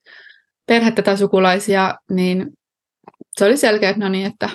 perhettä 0.67 1.01
tai 1.01 1.17
sukulaisia, 1.17 1.95
niin 2.09 2.47
se 3.37 3.45
oli 3.45 3.57
selkeä, 3.57 3.89
että 3.89 3.99
no 3.99 4.09
niin, 4.09 4.25
että 4.25 4.49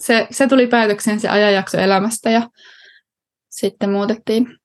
se, 0.00 0.26
se 0.30 0.48
tuli 0.48 0.66
päätökseen 0.66 1.20
se 1.20 1.28
ajanjakso 1.28 1.78
elämästä 1.78 2.30
ja 2.30 2.48
sitten 3.50 3.90
muutettiin 3.90 4.56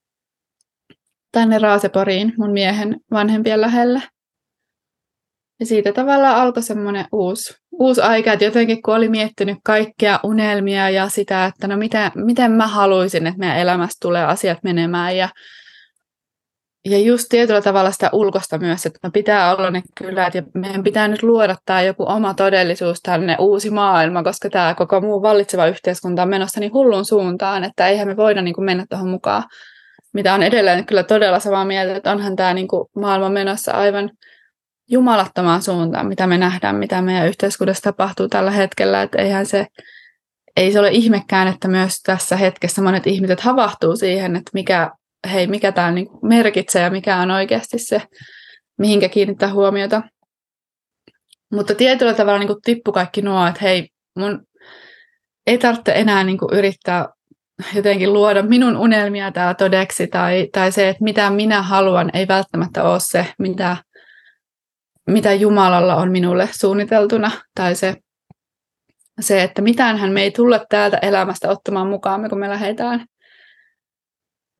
tänne 1.31 1.59
Raaseporiin 1.59 2.33
mun 2.37 2.51
miehen 2.51 2.99
vanhempien 3.11 3.61
lähelle. 3.61 4.01
Ja 5.59 5.65
siitä 5.65 5.93
tavallaan 5.93 6.35
alkoi 6.35 6.63
semmoinen 6.63 7.05
uusi, 7.11 7.53
uusi 7.71 8.01
aika, 8.01 8.33
että 8.33 8.45
jotenkin 8.45 8.81
kun 8.81 8.95
oli 8.95 9.09
miettinyt 9.09 9.57
kaikkia 9.63 10.19
unelmia 10.23 10.89
ja 10.89 11.09
sitä, 11.09 11.45
että 11.45 11.67
no 11.67 11.77
miten, 11.77 12.11
miten 12.15 12.51
mä 12.51 12.67
haluaisin, 12.67 13.27
että 13.27 13.39
meidän 13.39 13.57
elämästä 13.57 13.97
tulee 14.01 14.25
asiat 14.25 14.57
menemään 14.63 15.17
ja 15.17 15.29
ja 16.89 16.99
just 16.99 17.25
tietyllä 17.29 17.61
tavalla 17.61 17.91
sitä 17.91 18.09
ulkosta 18.13 18.57
myös, 18.57 18.85
että 18.85 18.99
no 19.03 19.09
pitää 19.13 19.55
olla 19.55 19.71
ne 19.71 19.81
kylät 19.97 20.35
ja 20.35 20.43
meidän 20.53 20.83
pitää 20.83 21.07
nyt 21.07 21.23
luoda 21.23 21.55
tämä 21.65 21.81
joku 21.81 22.05
oma 22.07 22.33
todellisuus, 22.33 22.99
tänne 23.03 23.35
uusi 23.39 23.69
maailma, 23.69 24.23
koska 24.23 24.49
tämä 24.49 24.75
koko 24.75 25.01
muu 25.01 25.21
vallitseva 25.21 25.67
yhteiskunta 25.67 26.21
on 26.21 26.29
menossa 26.29 26.59
niin 26.59 26.73
hullun 26.73 27.05
suuntaan, 27.05 27.63
että 27.63 27.87
eihän 27.87 28.07
me 28.07 28.17
voida 28.17 28.41
niin 28.41 28.55
kuin 28.55 28.65
mennä 28.65 28.85
tuohon 28.89 29.09
mukaan. 29.09 29.43
Mitä 30.13 30.33
on 30.33 30.43
edelleen 30.43 30.85
kyllä 30.85 31.03
todella 31.03 31.39
samaa 31.39 31.65
mieltä, 31.65 31.95
että 31.95 32.11
onhan 32.11 32.35
tämä 32.35 32.53
niin 32.53 32.67
kuin 32.67 32.87
maailma 32.95 33.29
menossa 33.29 33.71
aivan 33.71 34.09
jumalattomaan 34.89 35.61
suuntaan, 35.61 36.07
mitä 36.07 36.27
me 36.27 36.37
nähdään, 36.37 36.75
mitä 36.75 37.01
meidän 37.01 37.27
yhteiskunnassa 37.27 37.83
tapahtuu 37.83 38.27
tällä 38.27 38.51
hetkellä, 38.51 39.01
että 39.01 39.21
eihän 39.21 39.45
se, 39.45 39.67
ei 40.57 40.71
se 40.71 40.79
ole 40.79 40.89
ihmekään, 40.91 41.47
että 41.47 41.67
myös 41.67 42.01
tässä 42.01 42.37
hetkessä 42.37 42.81
monet 42.81 43.07
ihmiset 43.07 43.39
havahtuu 43.39 43.95
siihen, 43.95 44.35
että 44.35 44.51
mikä 44.53 44.91
hei, 45.31 45.47
mikä 45.47 45.71
tämä 45.71 45.91
niin 45.91 46.07
merkitsee 46.23 46.81
ja 46.81 46.89
mikä 46.89 47.17
on 47.17 47.31
oikeasti 47.31 47.79
se, 47.79 48.01
mihinkä 48.77 49.09
kiinnittää 49.09 49.53
huomiota. 49.53 50.01
Mutta 51.53 51.75
tietyllä 51.75 52.13
tavalla 52.13 52.39
niin 52.39 52.61
tippu 52.63 52.91
kaikki 52.91 53.21
nuo, 53.21 53.47
että 53.47 53.61
hei, 53.61 53.89
mun 54.19 54.43
ei 55.47 55.57
tarvitse 55.57 55.91
enää 55.95 56.23
niin 56.23 56.37
yrittää 56.51 57.07
jotenkin 57.75 58.13
luoda 58.13 58.43
minun 58.43 58.77
unelmia 58.77 59.31
täällä 59.31 59.53
todeksi, 59.53 60.07
tai, 60.07 60.47
tai 60.51 60.71
se, 60.71 60.89
että 60.89 61.03
mitä 61.03 61.29
minä 61.29 61.61
haluan, 61.61 62.09
ei 62.13 62.27
välttämättä 62.27 62.83
ole 62.83 62.99
se, 62.99 63.27
mitä, 63.39 63.77
mitä 65.07 65.33
Jumalalla 65.33 65.95
on 65.95 66.11
minulle 66.11 66.49
suunniteltuna, 66.51 67.31
tai 67.55 67.75
se, 67.75 67.95
se, 69.19 69.43
että 69.43 69.61
mitään 69.61 69.97
hän 69.97 70.11
me 70.11 70.21
ei 70.21 70.31
tulla 70.31 70.65
täältä 70.69 70.97
elämästä 70.97 71.49
ottamaan 71.49 71.87
mukaan, 71.87 72.29
kun 72.29 72.39
me 72.39 72.49
lähdetään. 72.49 73.05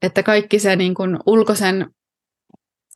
Että 0.01 0.23
kaikki 0.23 0.60
se 0.60 0.75
niin 0.75 0.93
kuin 0.93 1.17
ulkoisen 1.25 1.88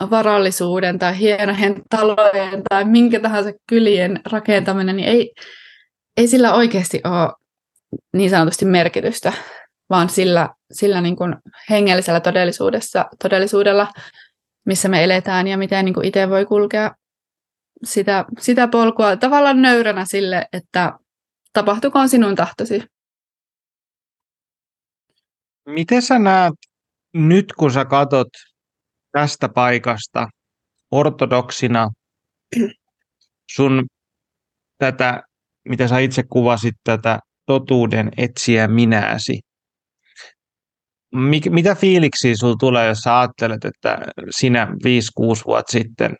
varallisuuden 0.09 0.99
tai 0.99 1.19
hienojen 1.19 1.81
talojen 1.89 2.61
tai 2.69 2.85
minkä 2.85 3.19
tahansa 3.19 3.51
kylien 3.69 4.21
rakentaminen, 4.31 4.95
niin 4.95 5.07
ei, 5.07 5.33
ei 6.17 6.27
sillä 6.27 6.53
oikeasti 6.53 7.01
ole 7.05 7.33
niin 8.13 8.29
sanotusti 8.29 8.65
merkitystä, 8.65 9.33
vaan 9.89 10.09
sillä, 10.09 10.49
sillä 10.71 11.01
niin 11.01 11.15
kuin 11.15 11.35
hengellisellä 11.69 12.19
todellisuudessa, 12.19 13.05
todellisuudella, 13.23 13.87
missä 14.65 14.89
me 14.89 15.03
eletään 15.03 15.47
ja 15.47 15.57
miten 15.57 15.85
niin 15.85 15.93
kuin 15.93 16.05
itse 16.05 16.29
voi 16.29 16.45
kulkea 16.45 16.91
sitä, 17.83 18.25
sitä 18.39 18.67
polkua 18.67 19.17
tavallaan 19.17 19.61
nöyränä 19.61 20.05
sille, 20.05 20.47
että 20.53 20.91
tapahtukoon 21.53 22.09
sinun 22.09 22.35
tahtosi. 22.35 22.83
Miten 25.65 26.01
sä 26.01 26.19
näet 26.19 26.53
nyt 27.13 27.53
kun 27.53 27.71
sä 27.71 27.85
katot 27.85 28.27
tästä 29.11 29.49
paikasta 29.49 30.27
ortodoksina 30.91 31.89
sun 33.55 33.85
tätä, 34.77 35.23
mitä 35.69 35.87
sä 35.87 35.99
itse 35.99 36.23
kuvasit, 36.23 36.75
tätä 36.83 37.19
totuuden 37.45 38.11
etsiä 38.17 38.67
minääsi, 38.67 39.39
Mik, 41.15 41.45
mitä 41.49 41.75
fiiliksiä 41.75 42.35
sulla 42.35 42.55
tulee, 42.59 42.87
jos 42.87 42.97
sä 42.97 43.19
ajattelet, 43.19 43.65
että 43.65 43.97
sinä 44.29 44.65
5-6 44.65 45.45
vuotta 45.45 45.71
sitten, 45.71 46.15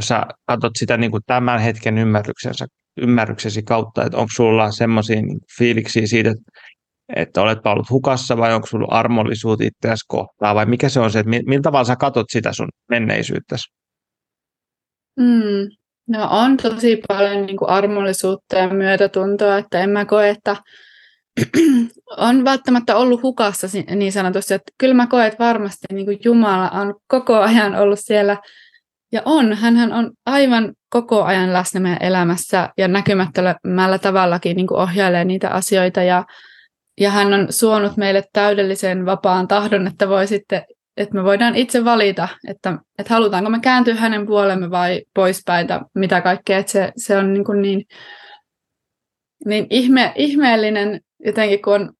sä 0.00 0.26
katsot 0.46 0.72
sitä 0.78 0.96
niin 0.96 1.10
kuin 1.10 1.22
tämän 1.26 1.60
hetken 1.60 1.98
ymmärryksensä, 1.98 2.66
ymmärryksesi 3.00 3.62
kautta, 3.62 4.04
että 4.04 4.18
onko 4.18 4.30
sulla 4.36 4.70
semmoisia 4.70 5.22
niin 5.22 5.40
fiiliksiä 5.58 6.06
siitä, 6.06 6.30
että 6.30 6.42
että 7.16 7.42
oletpa 7.42 7.72
ollut 7.72 7.90
hukassa 7.90 8.36
vai 8.36 8.54
onko 8.54 8.66
sulla 8.66 8.86
armollisuus 8.90 9.60
itseäsi 9.60 10.04
kohtaa 10.08 10.54
vai 10.54 10.66
mikä 10.66 10.88
se 10.88 11.00
on 11.00 11.10
se, 11.10 11.18
että 11.18 11.30
millä 11.30 11.62
tavalla 11.62 11.84
sä 11.84 11.96
katot 11.96 12.26
sitä 12.30 12.52
sun 12.52 12.68
menneisyyttäsi? 12.88 13.72
Mm, 15.16 15.68
no 16.08 16.28
on 16.30 16.56
tosi 16.56 17.00
paljon 17.08 17.46
niin 17.46 17.56
kuin 17.56 17.70
armollisuutta 17.70 18.56
ja 18.56 18.68
myötätuntoa, 18.68 19.58
että 19.58 19.80
en 19.80 19.90
mä 19.90 20.04
koe, 20.04 20.28
että 20.28 20.56
on 22.16 22.44
välttämättä 22.44 22.96
ollut 22.96 23.22
hukassa 23.22 23.66
niin 23.94 24.12
sanotusti, 24.12 24.54
että 24.54 24.72
kyllä 24.78 24.94
mä 24.94 25.06
koen, 25.06 25.26
että 25.26 25.44
varmasti 25.44 25.86
niin 25.92 26.06
kuin 26.06 26.18
Jumala 26.24 26.70
on 26.70 26.94
koko 27.06 27.36
ajan 27.36 27.74
ollut 27.74 27.98
siellä 28.02 28.36
ja 29.12 29.22
on, 29.24 29.52
hän 29.54 29.92
on 29.92 30.10
aivan 30.26 30.72
koko 30.90 31.24
ajan 31.24 31.52
läsnä 31.52 31.80
meidän 31.80 32.02
elämässä 32.02 32.68
ja 32.76 32.88
näkymättömällä 32.88 33.98
tavallakin 33.98 34.56
niin 34.56 34.66
kuin 34.66 34.80
ohjailee 34.80 35.24
niitä 35.24 35.50
asioita 35.50 36.02
ja 36.02 36.24
ja 37.00 37.10
hän 37.10 37.34
on 37.34 37.46
suonut 37.50 37.96
meille 37.96 38.24
täydellisen 38.32 39.06
vapaan 39.06 39.48
tahdon, 39.48 39.86
että 39.86 40.08
voi 40.08 40.26
sitten 40.26 40.62
että 40.98 41.14
me 41.14 41.24
voidaan 41.24 41.56
itse 41.56 41.84
valita, 41.84 42.28
että, 42.48 42.78
että 42.98 43.14
halutaanko 43.14 43.50
me 43.50 43.60
kääntyä 43.60 43.94
hänen 43.94 44.26
puolemme 44.26 44.70
vai 44.70 45.02
poispäin, 45.14 45.66
mitä 45.94 46.20
kaikkea. 46.20 46.58
Että 46.58 46.72
se, 46.72 46.92
se 46.96 47.16
on 47.16 47.32
niin, 47.32 47.44
kuin 47.44 47.62
niin, 47.62 47.84
niin 49.46 49.66
ihme, 49.70 50.12
ihmeellinen 50.16 51.00
jotenkin, 51.24 51.62
kun 51.62 51.74
on 51.74 51.92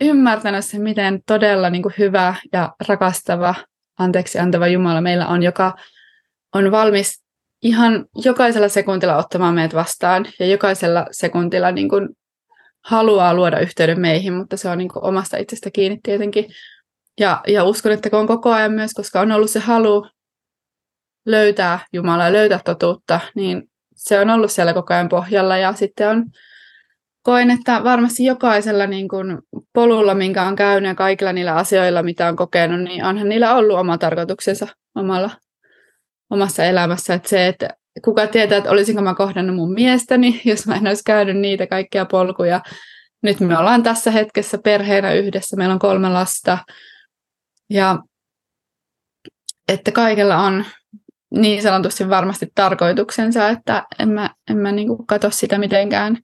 ymmärtänyt 0.00 0.64
se, 0.64 0.78
miten 0.78 1.20
todella 1.26 1.70
niin 1.70 1.82
kuin 1.82 1.94
hyvä 1.98 2.34
ja 2.52 2.72
rakastava, 2.88 3.54
anteeksi 3.98 4.38
antava 4.38 4.66
Jumala 4.66 5.00
meillä 5.00 5.26
on, 5.26 5.42
joka 5.42 5.76
on 6.54 6.70
valmis 6.70 7.22
ihan 7.62 8.04
jokaisella 8.24 8.68
sekuntilla 8.68 9.16
ottamaan 9.16 9.54
meidät 9.54 9.74
vastaan 9.74 10.26
ja 10.38 10.46
jokaisella 10.46 11.06
sekuntilla 11.10 11.72
niin 11.72 11.88
kuin 11.88 12.08
haluaa 12.84 13.34
luoda 13.34 13.60
yhteyden 13.60 14.00
meihin, 14.00 14.32
mutta 14.32 14.56
se 14.56 14.68
on 14.68 14.78
niin 14.78 14.88
kuin 14.88 15.04
omasta 15.04 15.36
itsestä 15.36 15.70
kiinni 15.70 15.98
tietenkin. 16.02 16.46
Ja, 17.20 17.40
ja 17.48 17.64
uskon, 17.64 17.92
että 17.92 18.08
on 18.12 18.26
koko 18.26 18.52
ajan 18.52 18.72
myös, 18.72 18.94
koska 18.94 19.20
on 19.20 19.32
ollut 19.32 19.50
se 19.50 19.58
halu 19.58 20.06
löytää 21.26 21.78
Jumalaa 21.92 22.32
löytää 22.32 22.60
totuutta, 22.64 23.20
niin 23.34 23.62
se 23.96 24.20
on 24.20 24.30
ollut 24.30 24.52
siellä 24.52 24.74
koko 24.74 24.94
ajan 24.94 25.08
pohjalla. 25.08 25.56
Ja 25.56 25.72
sitten 25.72 26.08
on, 26.08 26.24
koen, 27.22 27.50
että 27.50 27.84
varmasti 27.84 28.24
jokaisella 28.24 28.86
niin 28.86 29.08
kuin 29.08 29.38
polulla, 29.72 30.14
minkä 30.14 30.42
on 30.42 30.56
käynyt 30.56 30.88
ja 30.88 30.94
kaikilla 30.94 31.32
niillä 31.32 31.54
asioilla, 31.54 32.02
mitä 32.02 32.28
on 32.28 32.36
kokenut, 32.36 32.80
niin 32.80 33.04
onhan 33.04 33.28
niillä 33.28 33.54
ollut 33.54 33.78
oma 33.78 33.98
tarkoituksensa 33.98 34.66
omalla, 34.94 35.30
omassa 36.32 36.64
elämässä. 36.64 37.14
Että 37.14 37.28
se, 37.28 37.46
että 37.46 37.68
kuka 38.04 38.26
tietää, 38.26 38.58
että 38.58 38.70
olisinko 38.70 39.02
mä 39.02 39.14
kohdannut 39.14 39.56
mun 39.56 39.72
miestäni, 39.72 40.40
jos 40.44 40.66
mä 40.66 40.76
en 40.76 40.86
olisi 40.86 41.04
käynyt 41.06 41.36
niitä 41.36 41.66
kaikkia 41.66 42.04
polkuja. 42.04 42.60
Nyt 43.22 43.40
me 43.40 43.58
ollaan 43.58 43.82
tässä 43.82 44.10
hetkessä 44.10 44.58
perheenä 44.58 45.12
yhdessä, 45.12 45.56
meillä 45.56 45.72
on 45.72 45.78
kolme 45.78 46.08
lasta. 46.08 46.58
Ja 47.70 47.98
että 49.68 49.92
kaikella 49.92 50.38
on 50.38 50.64
niin 51.30 51.62
sanotusti 51.62 52.08
varmasti 52.08 52.46
tarkoituksensa, 52.54 53.48
että 53.48 53.86
en 53.98 54.08
mä, 54.08 54.30
en 54.50 54.56
mä 54.56 54.72
niin 54.72 55.06
katso 55.06 55.30
sitä 55.30 55.58
mitenkään 55.58 56.18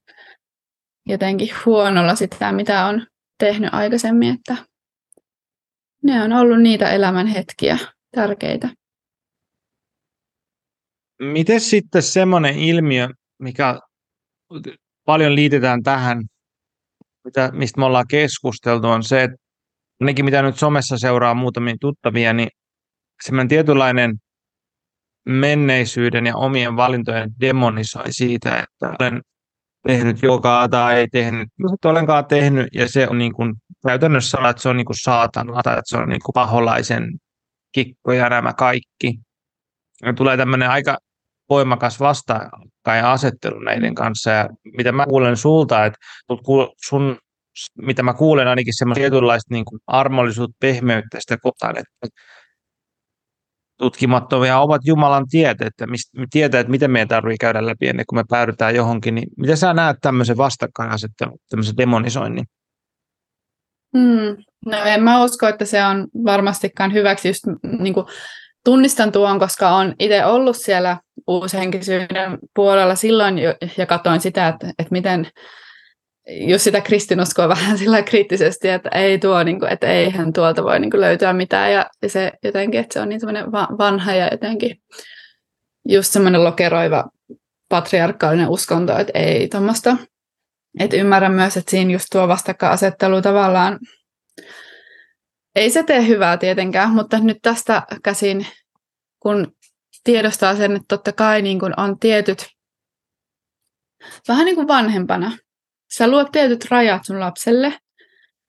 jotenkin 1.05 1.49
huonolla 1.65 2.15
sitä, 2.15 2.51
mitä 2.51 2.85
on 2.85 3.07
tehnyt 3.39 3.73
aikaisemmin, 3.73 4.33
että 4.33 4.55
ne 6.03 6.23
on 6.23 6.33
ollut 6.33 6.61
niitä 6.61 6.89
elämän 6.89 7.27
hetkiä 7.27 7.77
tärkeitä. 8.15 8.69
Miten 11.19 11.61
sitten 11.61 12.03
semmoinen 12.03 12.55
ilmiö, 12.55 13.09
mikä 13.39 13.79
paljon 15.05 15.35
liitetään 15.35 15.83
tähän, 15.83 16.21
mitä, 17.23 17.51
mistä 17.53 17.79
me 17.79 17.85
ollaan 17.85 18.07
keskusteltu, 18.09 18.87
on 18.87 19.03
se, 19.03 19.23
että 19.23 19.37
ainakin 20.01 20.25
mitä 20.25 20.41
nyt 20.41 20.57
somessa 20.57 20.97
seuraa 20.97 21.33
muutamia 21.33 21.75
tuttavia, 21.81 22.33
niin 22.33 22.49
semmoinen 23.23 23.47
tietynlainen 23.47 24.15
menneisyyden 25.25 26.25
ja 26.25 26.35
omien 26.35 26.75
valintojen 26.75 27.29
demonisoi 27.39 28.13
siitä, 28.13 28.59
että 28.59 28.95
olen 28.99 29.21
tehnyt 29.87 30.21
jokaa 30.21 30.69
tai 30.69 30.97
ei 30.97 31.07
tehnyt, 31.07 31.49
mutta 31.59 31.89
olenkaan 31.89 32.25
tehnyt, 32.25 32.67
ja 32.73 32.87
se 32.87 33.07
on 33.07 33.17
niin 33.17 33.33
kuin, 33.33 33.55
käytännössä 33.87 34.37
että 34.49 34.61
se 34.61 34.69
on 34.69 34.77
niin 34.77 34.85
kuin 34.85 35.01
saatana 35.01 35.63
tai 35.63 35.73
että 35.73 35.89
se 35.89 35.97
on 35.97 36.09
niin 36.09 36.21
kuin 36.25 36.33
paholaisen 36.33 37.03
kikkoja 37.71 38.29
nämä 38.29 38.53
kaikki. 38.53 39.19
Ja 40.05 40.13
tulee 40.13 40.37
tämmöinen 40.37 40.69
aika 40.69 40.97
voimakas 41.49 41.99
vastakkainasettelu 41.99 43.59
näiden 43.59 43.95
kanssa, 43.95 44.29
ja 44.29 44.49
mitä 44.77 44.91
mä 44.91 45.05
kuulen 45.05 45.37
sulta, 45.37 45.85
että 45.85 45.99
sun, 46.85 47.17
mitä 47.81 48.03
mä 48.03 48.13
kuulen 48.13 48.47
ainakin 48.47 48.77
semmoista 48.77 48.99
tietynlaista 48.99 49.53
niin 49.53 49.65
kuin 49.65 49.79
armollisuutta, 49.87 50.57
pehmeyttä 50.59 51.17
sitä 51.19 51.37
kohtaan, 51.37 51.77
että 51.77 52.07
tutkimattomia 53.77 54.59
ovat 54.59 54.81
Jumalan 54.85 55.25
tiet, 55.29 55.61
että 55.61 55.87
mistä, 55.87 56.25
tietää, 56.31 56.59
että 56.59 56.71
miten 56.71 56.91
meidän 56.91 57.07
tarvitsee 57.07 57.37
käydä 57.37 57.65
läpi 57.65 57.87
ennen 57.87 58.05
kuin 58.09 58.19
me 58.19 58.23
päädytään 58.29 58.75
johonkin. 58.75 59.15
Niin 59.15 59.27
miten 59.37 59.57
sä 59.57 59.73
näet 59.73 59.97
tämmöisen 60.01 60.37
vastakkainasettelun, 60.37 61.37
tämmöisen 61.49 61.77
demonisoinnin? 61.77 62.45
Hmm. 63.97 64.43
No 64.65 64.83
en 64.83 65.03
mä 65.03 65.23
usko, 65.23 65.47
että 65.47 65.65
se 65.65 65.85
on 65.85 66.07
varmastikaan 66.25 66.93
hyväksi. 66.93 67.27
Just, 67.27 67.43
niin 67.79 67.93
kuin, 67.93 68.05
tunnistan 68.65 69.11
tuon, 69.11 69.39
koska 69.39 69.75
olen 69.75 69.95
itse 69.99 70.25
ollut 70.25 70.57
siellä 70.57 70.97
uushenkisyyden 71.27 72.37
puolella 72.55 72.95
silloin 72.95 73.39
jo, 73.39 73.55
ja 73.77 73.85
katsoin 73.85 74.21
sitä, 74.21 74.47
että, 74.47 74.67
että 74.67 74.91
miten 74.91 75.27
just 76.29 76.63
sitä 76.63 76.81
kristinuskoa 76.81 77.49
vähän 77.55 77.77
sillä 77.77 78.01
kriittisesti, 78.01 78.69
että 78.69 78.89
ei 78.89 79.19
tuo, 79.19 79.43
niin 79.43 79.59
kuin, 79.59 79.71
että 79.71 79.87
eihän 79.87 80.33
tuolta 80.33 80.63
voi 80.63 80.79
niin 80.79 80.91
kuin, 80.91 81.01
löytyä 81.01 81.33
mitään. 81.33 81.73
Ja, 81.73 81.85
ja 82.01 82.09
se 82.09 82.31
jotenkin, 82.43 82.79
että 82.79 82.93
se 82.93 82.99
on 82.99 83.09
niin 83.09 83.19
semmoinen 83.19 83.51
vanha 83.51 84.13
ja 84.13 84.27
jotenkin 84.31 84.81
just 85.87 86.13
semmoinen 86.13 86.43
lokeroiva 86.43 87.05
patriarkaalinen 87.69 88.49
uskonto, 88.49 88.97
että 88.97 89.19
ei 89.19 89.47
tuommoista. 89.47 89.97
Että 90.79 90.97
ymmärrän 90.97 91.33
myös, 91.33 91.57
että 91.57 91.71
siinä 91.71 91.91
just 91.91 92.07
tuo 92.11 92.27
vastakkainasettelu 92.27 93.21
tavallaan, 93.21 93.79
ei 95.59 95.69
se 95.69 95.83
tee 95.83 96.07
hyvää 96.07 96.37
tietenkään, 96.37 96.89
mutta 96.89 97.19
nyt 97.19 97.37
tästä 97.41 97.83
käsin, 98.03 98.47
kun 99.19 99.55
tiedostaa 100.03 100.55
sen, 100.55 100.71
että 100.71 100.85
totta 100.87 101.13
kai 101.13 101.41
niin 101.41 101.59
kuin 101.59 101.79
on 101.79 101.99
tietyt, 101.99 102.45
vähän 104.27 104.45
niin 104.45 104.55
kuin 104.55 104.67
vanhempana, 104.67 105.31
Sä 105.93 106.07
luot 106.07 106.31
tietyt 106.31 106.65
rajat 106.71 107.05
sun 107.05 107.19
lapselle, 107.19 107.73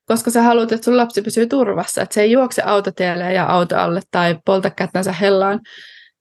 koska 0.06 0.30
sä 0.30 0.42
haluat, 0.42 0.72
että 0.72 0.84
sun 0.84 0.96
lapsi 0.96 1.22
pysyy 1.22 1.46
turvassa, 1.46 2.02
että 2.02 2.14
se 2.14 2.22
ei 2.22 2.30
juokse 2.30 2.62
autotielle 2.62 3.32
ja 3.32 3.46
auto 3.46 3.76
alle 3.76 4.00
tai 4.10 4.38
polta 4.44 4.70
kättänsä 4.70 5.12
hellaan. 5.12 5.60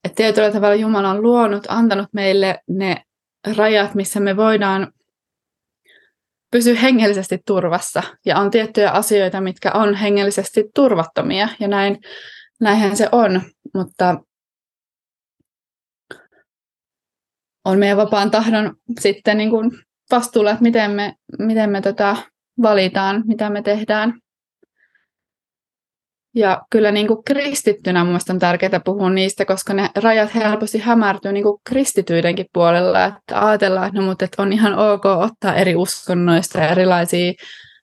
Että 0.03 0.15
tietyllä 0.15 0.51
tavalla 0.51 0.75
Jumala 0.75 1.09
on 1.09 1.21
luonut, 1.21 1.65
antanut 1.69 2.07
meille 2.13 2.59
ne 2.69 3.03
rajat, 3.57 3.95
missä 3.95 4.19
me 4.19 4.37
voidaan 4.37 4.91
pysyä 6.51 6.75
hengellisesti 6.75 7.39
turvassa. 7.45 8.03
Ja 8.25 8.39
on 8.39 8.51
tiettyjä 8.51 8.91
asioita, 8.91 9.41
mitkä 9.41 9.71
on 9.71 9.95
hengellisesti 9.95 10.63
turvattomia, 10.75 11.47
ja 11.59 11.67
näin, 11.67 11.97
näinhän 12.61 12.97
se 12.97 13.09
on. 13.11 13.41
Mutta 13.73 14.17
on 17.65 17.79
meidän 17.79 17.97
vapaan 17.97 18.31
tahdon 18.31 18.75
sitten 18.99 19.37
niin 19.37 19.49
kuin 19.49 19.71
vastuulla, 20.11 20.51
että 20.51 20.63
miten 20.63 20.91
me, 20.91 21.15
miten 21.39 21.69
me 21.69 21.81
tota 21.81 22.17
valitaan, 22.61 23.23
mitä 23.25 23.49
me 23.49 23.61
tehdään. 23.61 24.19
Ja 26.35 26.61
kyllä 26.69 26.91
niin 26.91 27.07
kuin 27.07 27.23
kristittynä 27.23 28.03
mielestäni 28.03 28.35
on 28.35 28.39
tärkeää 28.39 28.79
puhua 28.85 29.09
niistä, 29.09 29.45
koska 29.45 29.73
ne 29.73 29.89
rajat 29.95 30.35
helposti 30.35 30.79
hämärtyy 30.79 31.31
niin 31.31 31.43
kuin 31.43 31.61
kristityidenkin 31.63 32.45
puolella, 32.53 33.05
että 33.05 33.47
ajatellaan, 33.47 33.87
että, 33.87 33.99
no, 33.99 34.05
mutta 34.05 34.25
että 34.25 34.41
on 34.41 34.53
ihan 34.53 34.75
ok 34.75 35.05
ottaa 35.05 35.55
eri 35.55 35.75
uskonnoista 35.75 36.67
erilaisia 36.67 37.33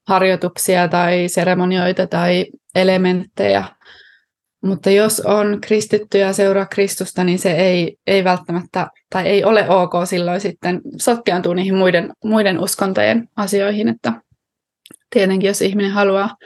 harjoituksia 0.09 0.89
tai 0.89 1.29
seremonioita 1.29 2.07
tai 2.07 2.47
elementtejä. 2.75 3.65
Mutta 4.63 4.91
jos 4.91 5.21
on 5.21 5.59
kristitty 5.61 6.19
ja 6.19 6.33
seuraa 6.33 6.67
Kristusta, 6.67 7.25
niin 7.25 7.39
se 7.39 7.53
ei, 7.53 7.97
ei 8.07 8.25
välttämättä, 8.25 8.87
tai 9.11 9.27
ei 9.27 9.45
ole 9.45 9.69
ok 9.69 9.93
silloin 10.05 10.41
sitten 10.41 10.81
sotkeantua 10.97 11.55
niihin 11.55 11.75
muiden, 11.75 12.13
muiden 12.25 12.59
uskontojen 12.59 13.29
asioihin, 13.37 13.89
että 13.89 14.13
tietenkin 15.11 15.49
jos 15.49 15.63
ihminen 15.63 15.91
haluaa, 15.91 16.37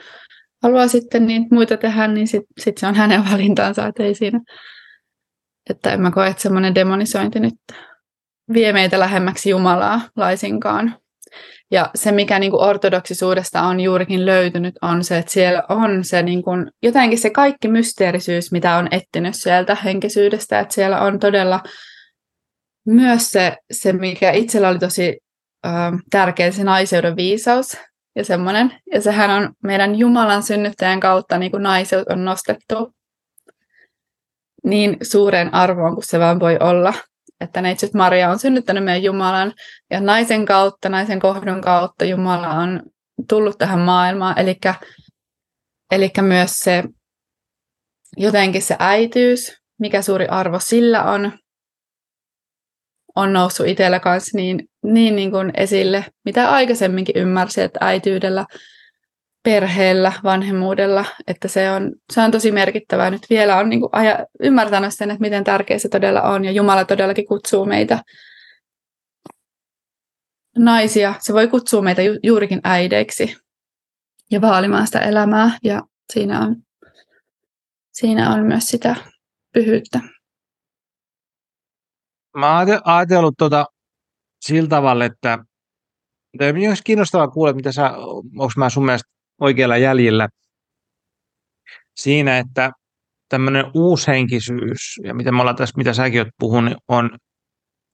haluaa 0.63 0.87
sitten 0.87 1.27
niin 1.27 1.47
muita 1.51 1.77
tehdä, 1.77 2.07
niin 2.07 2.27
sitten 2.27 2.63
sit 2.63 2.77
se 2.77 2.87
on 2.87 2.95
hänen 2.95 3.23
valintansa, 3.31 3.87
että 3.87 4.03
ei 4.03 4.15
siinä, 4.15 4.39
että 5.69 5.93
en 5.93 6.01
mä 6.01 6.11
koe, 6.11 6.27
että 6.27 6.41
semmoinen 6.41 6.75
demonisointi 6.75 7.39
nyt 7.39 7.53
vie 8.53 8.73
meitä 8.73 8.99
lähemmäksi 8.99 9.49
Jumalaa 9.49 10.01
laisinkaan. 10.15 10.95
Ja 11.71 11.89
se, 11.95 12.11
mikä 12.11 12.39
niin 12.39 12.51
kuin 12.51 12.63
ortodoksisuudesta 12.63 13.61
on 13.61 13.79
juurikin 13.79 14.25
löytynyt, 14.25 14.75
on 14.81 15.03
se, 15.03 15.17
että 15.17 15.31
siellä 15.31 15.63
on 15.69 16.03
se 16.03 16.21
niin 16.21 16.43
kuin, 16.43 16.71
jotenkin 16.83 17.19
se 17.19 17.29
kaikki 17.29 17.67
mysteerisyys, 17.67 18.51
mitä 18.51 18.75
on 18.75 18.87
etsinyt 18.91 19.35
sieltä 19.35 19.75
henkisyydestä, 19.75 20.59
että 20.59 20.73
siellä 20.73 21.01
on 21.01 21.19
todella 21.19 21.59
myös 22.85 23.31
se, 23.31 23.57
se 23.71 23.93
mikä 23.93 24.31
itsellä 24.31 24.69
oli 24.69 24.79
tosi 24.79 25.17
äh, 25.65 25.73
tärkeä, 26.09 26.51
se 26.51 26.63
naiseuden 26.63 27.15
viisaus 27.15 27.77
ja 28.15 28.25
semmoinen. 28.25 28.73
Ja 28.93 29.01
sehän 29.01 29.29
on 29.29 29.53
meidän 29.63 29.95
Jumalan 29.95 30.43
synnyttäjän 30.43 30.99
kautta 30.99 31.37
niin 31.37 31.51
kuin 31.51 31.63
naiseus 31.63 32.07
on 32.09 32.25
nostettu 32.25 32.95
niin 34.63 34.97
suureen 35.01 35.53
arvoon 35.53 35.93
kuin 35.93 36.05
se 36.05 36.19
vaan 36.19 36.39
voi 36.39 36.57
olla 36.59 36.93
että 37.41 37.61
neitsyt 37.61 37.93
Maria 37.93 38.29
on 38.29 38.39
synnyttänyt 38.39 38.83
meidän 38.83 39.03
Jumalan 39.03 39.53
ja 39.89 40.01
naisen 40.01 40.45
kautta, 40.45 40.89
naisen 40.89 41.19
kohdun 41.19 41.61
kautta 41.61 42.05
Jumala 42.05 42.49
on 42.49 42.83
tullut 43.29 43.57
tähän 43.57 43.79
maailmaan. 43.79 44.35
Eli 45.91 46.11
myös 46.21 46.51
se 46.51 46.83
jotenkin 48.17 48.61
se 48.61 48.75
äityys, 48.79 49.57
mikä 49.79 50.01
suuri 50.01 50.27
arvo 50.27 50.59
sillä 50.59 51.03
on, 51.03 51.39
on 53.15 53.33
noussut 53.33 53.67
itsellä 53.67 53.99
kanssa 53.99 54.37
niin, 54.37 54.69
niin, 54.83 55.15
niin 55.15 55.31
kuin 55.31 55.51
esille, 55.57 56.05
mitä 56.25 56.51
aikaisemminkin 56.51 57.17
ymmärsi, 57.17 57.61
että 57.61 57.79
äityydellä– 57.81 58.45
perheellä, 59.43 60.13
vanhemmuudella, 60.23 61.05
että 61.27 61.47
se 61.47 61.71
on, 61.71 61.91
se 62.13 62.21
on 62.21 62.31
tosi 62.31 62.51
merkittävää. 62.51 63.09
Nyt 63.09 63.21
vielä 63.29 63.57
on 63.57 63.69
niin 63.69 63.79
kuin 63.79 63.89
aja, 63.91 64.25
ymmärtänyt 64.39 64.93
sen, 64.93 65.11
että 65.11 65.21
miten 65.21 65.43
tärkeä 65.43 65.79
se 65.79 65.89
todella 65.89 66.21
on, 66.21 66.45
ja 66.45 66.51
Jumala 66.51 66.85
todellakin 66.85 67.27
kutsuu 67.27 67.65
meitä 67.65 68.03
naisia. 70.57 71.15
Se 71.19 71.33
voi 71.33 71.47
kutsua 71.47 71.81
meitä 71.81 72.01
ju, 72.01 72.19
juurikin 72.23 72.61
äideiksi 72.63 73.35
ja 74.31 74.41
vaalimaan 74.41 74.85
sitä 74.85 74.99
elämää, 74.99 75.57
ja 75.63 75.81
siinä 76.13 76.39
on, 76.39 76.55
siinä 77.91 78.33
on 78.33 78.45
myös 78.45 78.67
sitä 78.67 78.95
pyhyyttä. 79.53 79.99
Mä 82.37 82.59
oon 82.59 82.67
ajatellut 82.83 83.33
tuota 83.37 83.65
sillä 84.41 84.69
tavalla, 84.69 85.05
että 85.05 85.39
olisi 86.67 86.83
kiinnostavaa 86.83 87.27
kuulla, 87.27 87.53
mitä 87.53 87.71
sä, 87.71 87.91
onko 88.37 88.51
mä 88.57 88.69
sun 88.69 88.85
mielestä 88.85 89.09
oikealla 89.41 89.77
jäljellä 89.77 90.29
siinä, 91.95 92.37
että 92.37 92.71
tämmöinen 93.29 93.65
uushenkisyys, 93.73 94.99
ja 95.03 95.13
mitä 95.13 95.31
me 95.31 95.39
ollaan 95.41 95.55
tässä, 95.55 95.77
mitä 95.77 95.93
säkin 95.93 96.21
oot 96.21 96.27
puhunut, 96.39 96.73
on, 96.87 97.17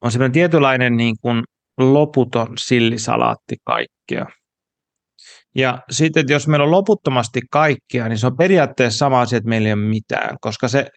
on 0.02 0.12
semmoinen 0.12 0.32
tietynlainen 0.32 0.98
niin 0.98 1.16
kuin 1.22 1.44
loputon 1.78 2.54
sillisalaatti 2.58 3.56
kaikkea. 3.64 4.26
Ja 5.56 5.84
sitten, 5.92 6.22
että 6.22 6.34
jos 6.34 6.48
meillä 6.48 6.64
on 6.64 6.72
loputtomasti 6.72 7.42
kaikkea, 7.52 8.08
niin 8.08 8.18
se 8.18 8.28
on 8.28 8.38
periaatteessa 8.38 8.98
sama 8.98 9.22
asia, 9.22 9.38
että 9.38 9.50
meillä 9.50 9.68
ei 9.68 9.74
ole 9.74 9.82
mitään, 9.82 10.38
koska 10.42 10.68
se, 10.68 10.88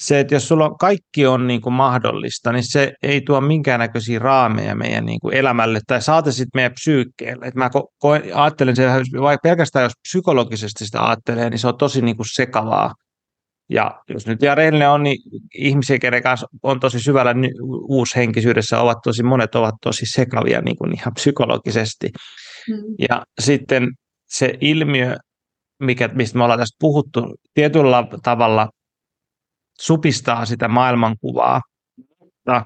se, 0.00 0.20
että 0.20 0.34
jos 0.34 0.48
sulla 0.48 0.64
on, 0.64 0.78
kaikki 0.78 1.26
on 1.26 1.46
niin 1.46 1.60
kuin 1.60 1.72
mahdollista, 1.72 2.52
niin 2.52 2.70
se 2.70 2.92
ei 3.02 3.20
tuo 3.20 3.40
minkäännäköisiä 3.40 4.18
raameja 4.18 4.74
meidän 4.74 5.06
niin 5.06 5.20
kuin 5.20 5.34
elämälle 5.34 5.80
tai 5.86 6.02
saate 6.02 6.32
sitten 6.32 6.50
meidän 6.54 6.72
psyykkeelle. 6.72 7.46
Et 7.46 7.54
mä 7.54 7.70
ko- 7.76 7.88
ko- 8.04 8.30
ajattelen, 8.34 8.72
että 8.72 9.20
vaikka 9.20 9.48
pelkästään 9.48 9.82
jos 9.82 9.92
psykologisesti 10.08 10.86
sitä 10.86 11.06
ajattelee, 11.06 11.50
niin 11.50 11.58
se 11.58 11.68
on 11.68 11.78
tosi 11.78 12.02
niin 12.02 12.16
kuin 12.16 12.26
sekavaa. 12.32 12.94
Ja 13.70 14.00
jos 14.08 14.26
nyt 14.26 14.42
ja 14.42 14.54
rehellinen 14.54 14.90
on, 14.90 15.02
niin 15.02 15.18
ihmisiä, 15.54 15.98
kenen 15.98 16.22
kanssa 16.22 16.46
on 16.62 16.80
tosi 16.80 17.00
syvällä 17.00 17.34
uushenkisyydessä, 17.88 18.80
ovat 18.80 18.98
tosi, 19.04 19.22
monet 19.22 19.54
ovat 19.54 19.74
tosi 19.82 20.06
sekavia 20.06 20.60
niin 20.60 20.76
kuin 20.76 20.94
ihan 20.94 21.14
psykologisesti. 21.14 22.08
Mm. 22.68 22.76
Ja 23.08 23.22
sitten 23.40 23.88
se 24.28 24.54
ilmiö, 24.60 25.16
mikä, 25.82 26.08
mistä 26.08 26.38
me 26.38 26.44
ollaan 26.44 26.60
tästä 26.60 26.76
puhuttu, 26.80 27.34
tietyllä 27.54 28.04
tavalla 28.22 28.68
supistaa 29.80 30.46
sitä 30.46 30.68
maailmankuvaa, 30.68 31.60
mutta 32.20 32.64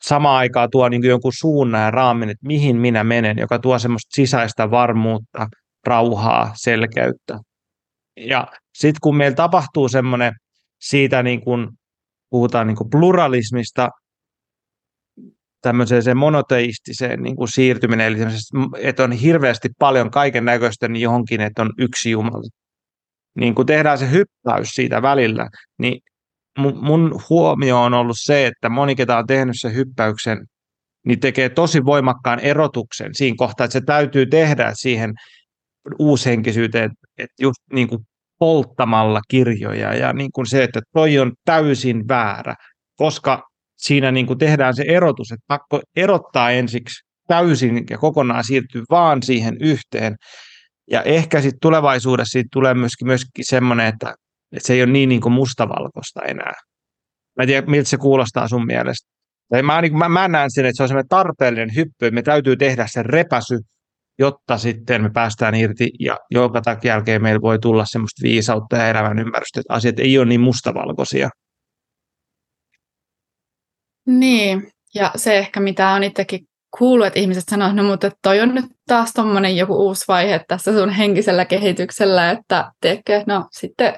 samaan 0.00 0.36
aikaan 0.36 0.68
tuo 0.70 0.88
niin 0.88 1.04
jonkun 1.04 1.32
suunnan 1.38 1.82
ja 1.82 1.90
raamin, 1.90 2.30
että 2.30 2.46
mihin 2.46 2.76
minä 2.76 3.04
menen, 3.04 3.38
joka 3.38 3.58
tuo 3.58 3.78
semmoista 3.78 4.14
sisäistä 4.14 4.70
varmuutta, 4.70 5.48
rauhaa, 5.86 6.52
selkeyttä. 6.54 7.38
Ja 8.16 8.48
sitten 8.74 9.00
kun 9.02 9.16
meillä 9.16 9.34
tapahtuu 9.34 9.88
semmoinen 9.88 10.32
siitä, 10.80 11.22
niin 11.22 11.40
kun 11.40 11.72
puhutaan 12.30 12.66
niin 12.66 12.76
kuin 12.76 12.90
pluralismista, 12.90 13.88
tämmöiseen 15.60 16.02
se 16.02 16.14
monoteistiseen 16.14 17.22
niin 17.22 17.36
kuin 17.36 17.48
siirtyminen, 17.48 18.06
eli 18.06 18.18
että 18.78 19.04
on 19.04 19.12
hirveästi 19.12 19.68
paljon 19.78 20.10
kaiken 20.10 20.44
näköistä 20.44 20.88
niin 20.88 21.02
johonkin, 21.02 21.40
että 21.40 21.62
on 21.62 21.70
yksi 21.78 22.10
Jumala. 22.10 22.61
Niin 23.34 23.54
kun 23.54 23.66
tehdään 23.66 23.98
se 23.98 24.10
hyppäys 24.10 24.68
siitä 24.68 25.02
välillä, 25.02 25.48
niin 25.78 26.00
mun 26.58 27.20
huomio 27.30 27.82
on 27.82 27.94
ollut 27.94 28.16
se, 28.18 28.46
että 28.46 28.68
moni, 28.68 28.94
ketä 28.94 29.18
on 29.18 29.26
tehnyt 29.26 29.54
sen 29.58 29.74
hyppäyksen, 29.74 30.38
niin 31.06 31.20
tekee 31.20 31.48
tosi 31.48 31.84
voimakkaan 31.84 32.40
erotuksen 32.40 33.14
siinä 33.14 33.34
kohtaa, 33.38 33.64
että 33.64 33.72
se 33.72 33.80
täytyy 33.80 34.26
tehdä 34.26 34.70
siihen 34.74 35.12
uushenkisyyteen, 35.98 36.90
että 37.18 37.34
just 37.42 37.60
niin 37.72 37.88
kuin 37.88 38.00
polttamalla 38.38 39.20
kirjoja 39.28 39.94
ja 39.94 40.12
niin 40.12 40.32
kuin 40.32 40.46
se, 40.46 40.64
että 40.64 40.80
toi 40.92 41.18
on 41.18 41.32
täysin 41.44 42.08
väärä, 42.08 42.54
koska 42.96 43.42
siinä 43.76 44.12
niin 44.12 44.26
kuin 44.26 44.38
tehdään 44.38 44.74
se 44.76 44.84
erotus, 44.88 45.32
että 45.32 45.44
pakko 45.46 45.80
erottaa 45.96 46.50
ensiksi 46.50 47.04
täysin 47.28 47.84
ja 47.90 47.98
kokonaan 47.98 48.44
siirtyy 48.44 48.82
vaan 48.90 49.22
siihen 49.22 49.56
yhteen. 49.60 50.16
Ja 50.90 51.02
ehkä 51.02 51.40
sitten 51.40 51.60
tulevaisuudessa 51.60 52.32
siitä 52.32 52.48
tulee 52.52 52.74
myöskin, 52.74 53.06
myöskin 53.06 53.44
semmoinen, 53.44 53.86
että, 53.86 54.14
että 54.52 54.66
se 54.66 54.72
ei 54.72 54.82
ole 54.82 54.92
niin, 54.92 55.08
niin 55.08 55.20
kuin 55.20 55.32
mustavalkoista 55.32 56.22
enää. 56.22 56.52
Mä 57.36 57.42
en 57.42 57.46
tiedä, 57.46 57.66
miltä 57.66 57.88
se 57.88 57.96
kuulostaa 57.96 58.48
sun 58.48 58.66
mielestä. 58.66 59.12
Tai 59.48 59.62
mä, 59.62 59.80
niin, 59.80 59.98
mä, 59.98 60.08
mä 60.08 60.28
näen 60.28 60.50
sen, 60.50 60.66
että 60.66 60.76
se 60.76 60.82
on 60.82 60.88
semmoinen 60.88 61.08
tarpeellinen 61.08 61.76
hyppy, 61.76 62.10
me 62.10 62.22
täytyy 62.22 62.56
tehdä 62.56 62.86
se 62.90 63.02
repäsy, 63.02 63.58
jotta 64.18 64.58
sitten 64.58 65.02
me 65.02 65.10
päästään 65.10 65.54
irti 65.54 65.90
ja 66.00 66.18
joka 66.30 66.60
takia 66.60 66.92
jälkeen 66.92 67.22
meillä 67.22 67.40
voi 67.40 67.58
tulla 67.58 67.84
semmoista 67.84 68.22
viisautta 68.22 68.76
ja 68.76 68.88
elämän 68.88 69.18
ymmärrystä, 69.18 69.60
että 69.60 69.74
asiat 69.74 69.98
ei 69.98 70.18
ole 70.18 70.26
niin 70.26 70.40
mustavalkoisia. 70.40 71.30
Niin, 74.06 74.70
ja 74.94 75.10
se 75.16 75.38
ehkä 75.38 75.60
mitä 75.60 75.88
on 75.88 76.04
itsekin 76.04 76.40
kuullut, 76.78 77.06
että 77.06 77.18
ihmiset 77.18 77.44
sanoo, 77.50 77.72
no 77.72 77.82
mutta 77.82 78.10
toi 78.22 78.40
on 78.40 78.54
nyt 78.54 78.64
taas 78.86 79.12
tuommoinen 79.12 79.56
joku 79.56 79.74
uusi 79.74 80.04
vaihe 80.08 80.44
tässä 80.48 80.72
sun 80.72 80.90
henkisellä 80.90 81.44
kehityksellä, 81.44 82.30
että 82.30 82.72
teekö, 82.80 83.24
no 83.26 83.48
sitten, 83.52 83.88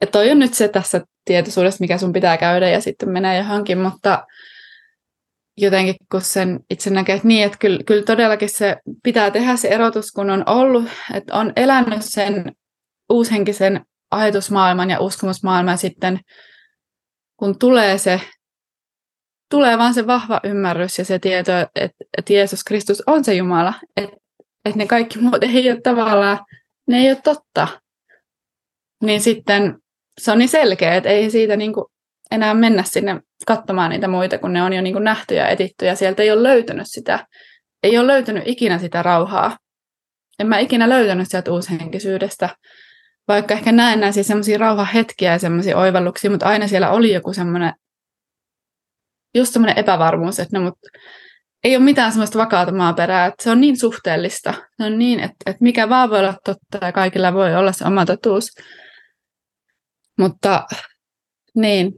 että 0.00 0.12
toi 0.12 0.30
on 0.30 0.38
nyt 0.38 0.54
se 0.54 0.68
tässä 0.68 1.00
tietoisuudessa, 1.24 1.80
mikä 1.80 1.98
sun 1.98 2.12
pitää 2.12 2.36
käydä 2.36 2.68
ja 2.68 2.80
sitten 2.80 3.10
menee 3.10 3.38
johonkin, 3.38 3.78
mutta 3.78 4.26
jotenkin 5.56 5.94
kun 6.10 6.22
sen 6.22 6.60
itse 6.70 6.90
näkee, 6.90 7.14
että 7.14 7.28
niin, 7.28 7.44
että 7.44 7.58
kyllä, 7.58 7.80
kyllä 7.86 8.02
todellakin 8.02 8.48
se 8.48 8.76
pitää 9.02 9.30
tehdä 9.30 9.56
se 9.56 9.68
erotus, 9.68 10.12
kun 10.12 10.30
on 10.30 10.42
ollut, 10.46 10.84
että 11.14 11.34
on 11.34 11.52
elänyt 11.56 12.02
sen 12.02 12.52
uushenkisen 13.10 13.80
ajatusmaailman 14.10 14.90
ja 14.90 15.00
uskomusmaailman 15.00 15.78
sitten, 15.78 16.20
kun 17.36 17.58
tulee 17.58 17.98
se 17.98 18.20
tulee 19.50 19.78
vaan 19.78 19.94
se 19.94 20.06
vahva 20.06 20.40
ymmärrys 20.44 20.98
ja 20.98 21.04
se 21.04 21.18
tieto, 21.18 21.52
että, 21.58 22.04
että 22.18 22.32
Jeesus 22.32 22.64
Kristus 22.64 23.02
on 23.06 23.24
se 23.24 23.34
Jumala, 23.34 23.74
että, 23.96 24.16
että 24.64 24.78
ne 24.78 24.86
kaikki 24.86 25.18
muut 25.18 25.42
ei 25.42 25.70
ole 25.70 25.80
tavallaan, 25.80 26.38
ne 26.86 26.98
ei 26.98 27.08
ole 27.08 27.20
totta. 27.24 27.68
Niin 29.02 29.20
sitten 29.20 29.78
se 30.18 30.32
on 30.32 30.38
niin 30.38 30.48
selkeä, 30.48 30.94
että 30.94 31.08
ei 31.08 31.30
siitä 31.30 31.56
niin 31.56 31.72
kuin 31.72 31.84
enää 32.30 32.54
mennä 32.54 32.82
sinne 32.82 33.20
katsomaan 33.46 33.90
niitä 33.90 34.08
muita, 34.08 34.38
kun 34.38 34.52
ne 34.52 34.62
on 34.62 34.72
jo 34.72 34.82
niin 34.82 34.92
kuin 34.92 35.04
nähty 35.04 35.34
ja 35.34 35.48
etitty 35.48 35.86
ja 35.86 35.96
sieltä 35.96 36.22
ei 36.22 36.30
ole 36.30 36.42
löytynyt 36.42 36.86
sitä, 36.86 37.26
ei 37.82 37.98
ole 37.98 38.06
löytynyt 38.06 38.42
ikinä 38.46 38.78
sitä 38.78 39.02
rauhaa. 39.02 39.56
En 40.38 40.46
mä 40.46 40.58
ikinä 40.58 40.88
löytänyt 40.88 41.28
sieltä 41.30 41.52
uushenkisyydestä, 41.52 42.48
vaikka 43.28 43.54
ehkä 43.54 43.72
näen 43.72 44.00
näin 44.00 44.12
siis 44.12 44.26
semmoisia 44.26 44.58
rauhahetkiä 44.58 45.32
ja 45.32 45.38
semmoisia 45.38 45.78
oivalluksia, 45.78 46.30
mutta 46.30 46.46
aina 46.46 46.68
siellä 46.68 46.90
oli 46.90 47.14
joku 47.14 47.32
semmoinen 47.32 47.72
just 49.34 49.52
semmoinen 49.52 49.78
epävarmuus, 49.78 50.38
että 50.38 50.58
no, 50.58 50.64
mutta 50.64 50.88
ei 51.64 51.76
ole 51.76 51.84
mitään 51.84 52.12
semmoista 52.12 52.38
vakaata 52.38 52.72
maaperää, 52.72 53.26
että 53.26 53.44
se 53.44 53.50
on 53.50 53.60
niin 53.60 53.76
suhteellista. 53.76 54.54
Se 54.76 54.84
on 54.84 54.98
niin, 54.98 55.20
että, 55.20 55.36
että 55.46 55.62
mikä 55.64 55.88
vaan 55.88 56.10
voi 56.10 56.18
olla 56.18 56.34
totta 56.44 56.86
ja 56.86 56.92
kaikilla 56.92 57.34
voi 57.34 57.54
olla 57.54 57.72
se 57.72 57.84
oma 57.84 58.06
totuus. 58.06 58.50
Mutta 60.18 60.66
niin, 61.54 61.92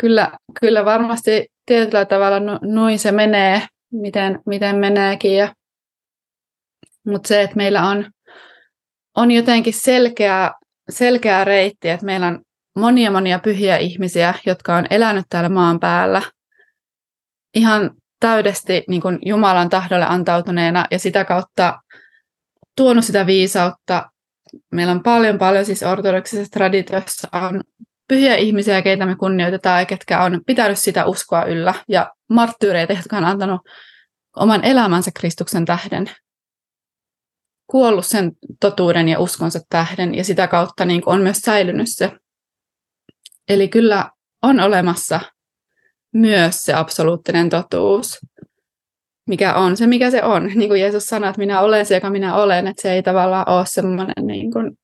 kyllä, 0.00 0.32
kyllä 0.60 0.84
varmasti 0.84 1.46
tietyllä 1.66 2.04
tavalla 2.04 2.58
noin 2.62 2.98
se 2.98 3.12
menee, 3.12 3.62
miten, 3.92 4.40
miten 4.46 4.76
meneekin. 4.76 5.36
Ja, 5.36 5.54
mutta 7.06 7.28
se, 7.28 7.42
että 7.42 7.56
meillä 7.56 7.88
on, 7.88 8.10
on 9.16 9.30
jotenkin 9.30 9.74
selkeä, 9.74 10.52
selkeä 10.90 11.44
reitti, 11.44 11.88
että 11.88 12.06
meillä 12.06 12.26
on 12.26 12.42
monia 12.76 13.10
monia 13.10 13.38
pyhiä 13.38 13.76
ihmisiä, 13.76 14.34
jotka 14.46 14.76
on 14.76 14.86
elänyt 14.90 15.26
täällä 15.28 15.48
maan 15.48 15.80
päällä 15.80 16.22
ihan 17.54 17.90
täydesti 18.20 18.84
niin 18.88 19.02
kuin 19.02 19.18
Jumalan 19.26 19.70
tahdolle 19.70 20.06
antautuneena 20.08 20.84
ja 20.90 20.98
sitä 20.98 21.24
kautta 21.24 21.80
tuonut 22.76 23.04
sitä 23.04 23.26
viisautta. 23.26 24.10
Meillä 24.72 24.92
on 24.92 25.02
paljon 25.02 25.38
paljon 25.38 25.64
siis 25.64 25.82
ortodoksisessa 25.82 26.50
traditiossa 26.50 27.28
on 27.32 27.60
pyhiä 28.08 28.36
ihmisiä, 28.36 28.82
keitä 28.82 29.06
me 29.06 29.16
kunnioitetaan 29.16 29.80
ja 29.80 29.86
ketkä 29.86 30.22
on 30.22 30.40
pitänyt 30.46 30.78
sitä 30.78 31.06
uskoa 31.06 31.44
yllä 31.44 31.74
ja 31.88 32.12
marttyyreitä, 32.28 32.92
jotka 32.92 33.16
on 33.16 33.24
antanut 33.24 33.60
oman 34.36 34.64
elämänsä 34.64 35.10
Kristuksen 35.14 35.64
tähden 35.64 36.10
kuollut 37.72 38.06
sen 38.06 38.32
totuuden 38.60 39.08
ja 39.08 39.18
uskonsa 39.18 39.60
tähden 39.68 40.14
ja 40.14 40.24
sitä 40.24 40.46
kautta 40.46 40.84
niin 40.84 41.02
on 41.06 41.22
myös 41.22 41.38
säilynyt 41.38 41.86
se 41.88 42.12
Eli 43.48 43.68
kyllä 43.68 44.10
on 44.42 44.60
olemassa 44.60 45.20
myös 46.14 46.62
se 46.62 46.74
absoluuttinen 46.74 47.48
totuus, 47.48 48.18
mikä 49.28 49.54
on 49.54 49.76
se, 49.76 49.86
mikä 49.86 50.10
se 50.10 50.22
on. 50.22 50.46
Niin 50.54 50.68
kuin 50.68 50.80
Jeesus 50.80 51.04
sanoi, 51.04 51.30
että 51.30 51.40
minä 51.40 51.60
olen 51.60 51.86
se, 51.86 51.94
joka 51.94 52.10
minä 52.10 52.36
olen, 52.36 52.66
että 52.66 52.82
se 52.82 52.92
ei 52.92 53.02
tavallaan 53.02 53.48
ole 53.48 53.66
semmoinen 53.66 54.26
niin 54.26 54.52
kuin 54.52 54.78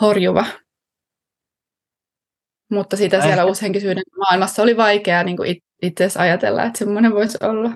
horjuva. 0.00 0.46
Mutta 2.70 2.96
sitä 2.96 3.20
siellä 3.20 3.34
Ehkä. 3.34 3.44
uushenkisyyden 3.44 4.04
maailmassa 4.18 4.62
oli 4.62 4.76
vaikeaa 4.76 5.22
niin 5.22 5.36
kuin 5.36 5.56
itse 5.82 6.08
ajatella, 6.18 6.64
että 6.64 6.78
semmoinen 6.78 7.12
voisi 7.14 7.38
olla. 7.40 7.68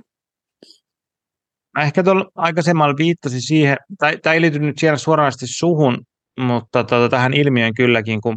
Mä 1.79 1.85
ehkä 1.85 2.03
tuolla 2.03 2.31
aikaisemmalla 2.35 2.95
viittasin 2.97 3.43
siihen, 3.43 3.77
tai 3.99 4.19
tämä 4.23 4.35
ei 4.35 4.41
liity 4.41 4.59
nyt 4.59 4.79
siellä 4.79 4.97
suoranaisesti 4.97 5.47
suhun, 5.47 6.03
mutta 6.41 6.85
tuota, 6.85 7.09
tähän 7.09 7.35
ilmiön 7.35 7.75
kylläkin, 7.75 8.21
kun 8.21 8.37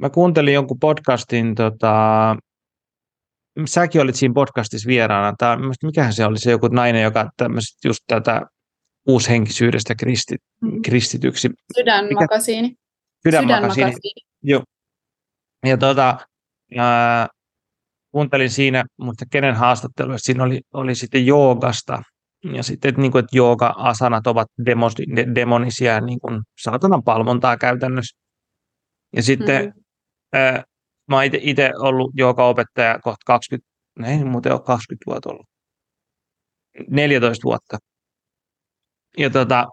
mä 0.00 0.10
kuuntelin 0.10 0.54
jonkun 0.54 0.78
podcastin, 0.80 1.54
tota, 1.54 2.36
säkin 3.66 4.00
olit 4.00 4.16
siinä 4.16 4.34
podcastissa 4.34 4.86
vieraana, 4.86 5.34
tai 5.38 5.56
mikähän 5.82 6.12
se 6.12 6.24
oli 6.24 6.38
se 6.38 6.50
joku 6.50 6.68
nainen, 6.68 7.02
joka 7.02 7.30
tämmöistä 7.36 7.88
just 7.88 8.00
tätä 8.06 8.42
uushenkisyydestä 9.08 9.94
kristi, 9.94 10.36
mm. 10.60 10.82
kristityksi. 10.82 11.48
Sydänmakasiini. 11.76 12.74
Sydänmakasiini. 13.22 13.94
Joo. 14.42 14.62
Ja 15.66 15.76
tota, 15.76 16.18
ää, 16.76 17.28
kuuntelin 18.12 18.50
siinä, 18.50 18.84
mutta 18.98 19.24
kenen 19.30 19.54
haastattelu, 19.54 20.12
siinä 20.16 20.44
oli, 20.44 20.60
oli 20.74 20.94
sitten 20.94 21.26
joogasta, 21.26 22.02
ja 22.54 22.62
sitten, 22.62 22.88
että, 22.88 23.00
niin 23.00 23.12
kuin, 23.12 23.20
että 23.24 23.36
jooga-asanat 23.36 24.26
ovat 24.26 24.48
demos, 24.66 24.94
de, 25.16 25.34
demonisia 25.34 26.00
niin 26.00 26.20
kuin 26.20 26.42
saatanan 26.62 27.02
palvontaa 27.02 27.56
käytännössä. 27.56 28.20
Ja 29.16 29.22
sitten 29.22 29.64
mm 29.64 29.79
mä 31.08 31.16
oon 31.16 31.24
itse 31.40 31.70
ollut 31.78 32.10
opettaja 32.36 32.98
kohta 33.02 33.22
20, 33.26 33.68
ei 34.06 34.24
muuten 34.24 34.52
ole 34.52 34.60
20 34.60 35.06
vuotta 35.06 35.30
ollut, 35.30 35.46
14 36.88 37.44
vuotta. 37.44 37.78
Ja 39.18 39.30
tota, 39.30 39.66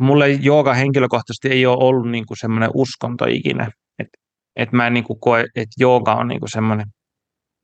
mulle 0.00 0.30
jooga 0.30 0.74
henkilökohtaisesti 0.74 1.48
ei 1.48 1.66
ole 1.66 1.84
ollut 1.84 2.10
niinku 2.10 2.34
semmoinen 2.40 2.70
uskonto 2.74 3.24
ikinä. 3.28 3.70
Että 3.98 4.18
et 4.56 4.72
mä 4.72 4.86
en 4.86 4.94
niinku 4.94 5.14
koe, 5.14 5.40
että 5.40 5.74
jooga 5.78 6.14
on 6.14 6.28
niinku 6.28 6.46
semmoinen 6.48 6.86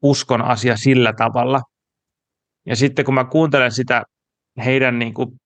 uskon 0.02 0.42
asia 0.42 0.76
sillä 0.76 1.12
tavalla. 1.12 1.60
Ja 2.66 2.76
sitten 2.76 3.04
kun 3.04 3.14
mä 3.14 3.24
kuuntelen 3.24 3.72
sitä 3.72 4.02
heidän 4.64 4.98
niinku 4.98 5.36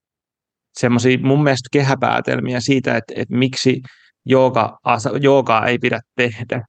semmoisia 0.79 1.19
mun 1.23 1.43
mielestä 1.43 1.69
kehäpäätelmiä 1.73 2.61
siitä, 2.61 2.97
että, 2.97 3.15
että 3.17 3.37
miksi 3.37 3.81
jooga, 4.29 4.79
joogaa 5.21 5.67
ei 5.67 5.79
pidä 5.79 6.01
tehdä, 6.17 6.63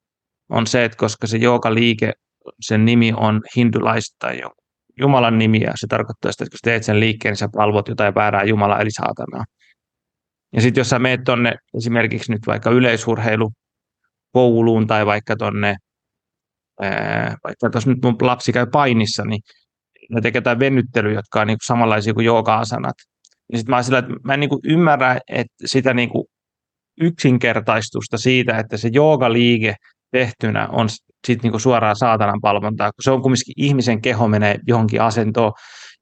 on 0.49 0.67
se, 0.67 0.85
että 0.85 0.97
koska 0.97 1.27
se 1.27 1.37
liike, 1.69 2.13
sen 2.61 2.85
nimi 2.85 3.13
on 3.17 3.41
hindulaista 3.55 4.15
tai 4.19 4.41
Jumalan 4.99 5.37
nimi, 5.37 5.61
ja 5.61 5.71
se 5.75 5.87
tarkoittaa 5.87 6.31
sitä, 6.31 6.43
että 6.43 6.51
kun 6.51 6.59
teet 6.63 6.83
sen 6.83 6.99
liikkeen, 6.99 7.31
niin 7.31 7.37
sä 7.37 7.49
palvot 7.53 7.87
jotain 7.87 8.15
väärää 8.15 8.43
Jumalaa, 8.43 8.79
eli 8.79 8.91
saatanaa. 8.91 9.43
Ja 10.55 10.61
sitten 10.61 10.81
jos 10.81 10.89
sä 10.89 10.99
meet 10.99 11.21
tonne 11.25 11.55
esimerkiksi 11.77 12.31
nyt 12.31 12.41
vaikka 12.47 12.69
yleisurheilukouluun 12.69 14.87
tai 14.87 15.05
vaikka 15.05 15.35
tonne, 15.35 15.75
ää, 16.81 17.35
vaikka 17.43 17.69
tuossa 17.69 17.89
nyt 17.89 18.03
mun 18.03 18.15
lapsi 18.21 18.53
käy 18.53 18.65
painissa, 18.71 19.25
niin 19.25 19.41
ne 20.09 20.21
tekee 20.21 20.37
jotain 20.37 20.59
venyttelyä, 20.59 21.13
jotka 21.13 21.41
on 21.41 21.47
niin 21.47 21.57
samanlaisia 21.65 22.13
kuin 22.13 22.25
jooga-asanat. 22.25 22.95
Ja 23.51 23.57
sitten 23.57 23.75
mä 23.75 23.83
sillä, 23.83 23.97
että 23.97 24.13
mä 24.23 24.33
en 24.33 24.39
niin 24.39 24.49
kuin 24.49 24.61
ymmärrä 24.63 25.19
että 25.27 25.53
sitä 25.65 25.93
niin 25.93 26.09
kuin 26.09 26.25
yksinkertaistusta 26.99 28.17
siitä, 28.17 28.57
että 28.57 28.77
se 28.77 28.89
joogaliike 28.93 29.75
tehtynä 30.11 30.67
on 30.67 30.89
sit 31.27 31.43
niin 31.43 31.51
kuin 31.51 31.61
suoraan 31.61 31.95
saatanan 31.95 32.41
palvontaa, 32.41 32.91
kun 32.91 33.03
se 33.03 33.11
on 33.11 33.21
kumminkin 33.21 33.53
ihmisen 33.57 34.01
keho 34.01 34.27
menee 34.27 34.59
johonkin 34.67 35.01
asentoon, 35.01 35.53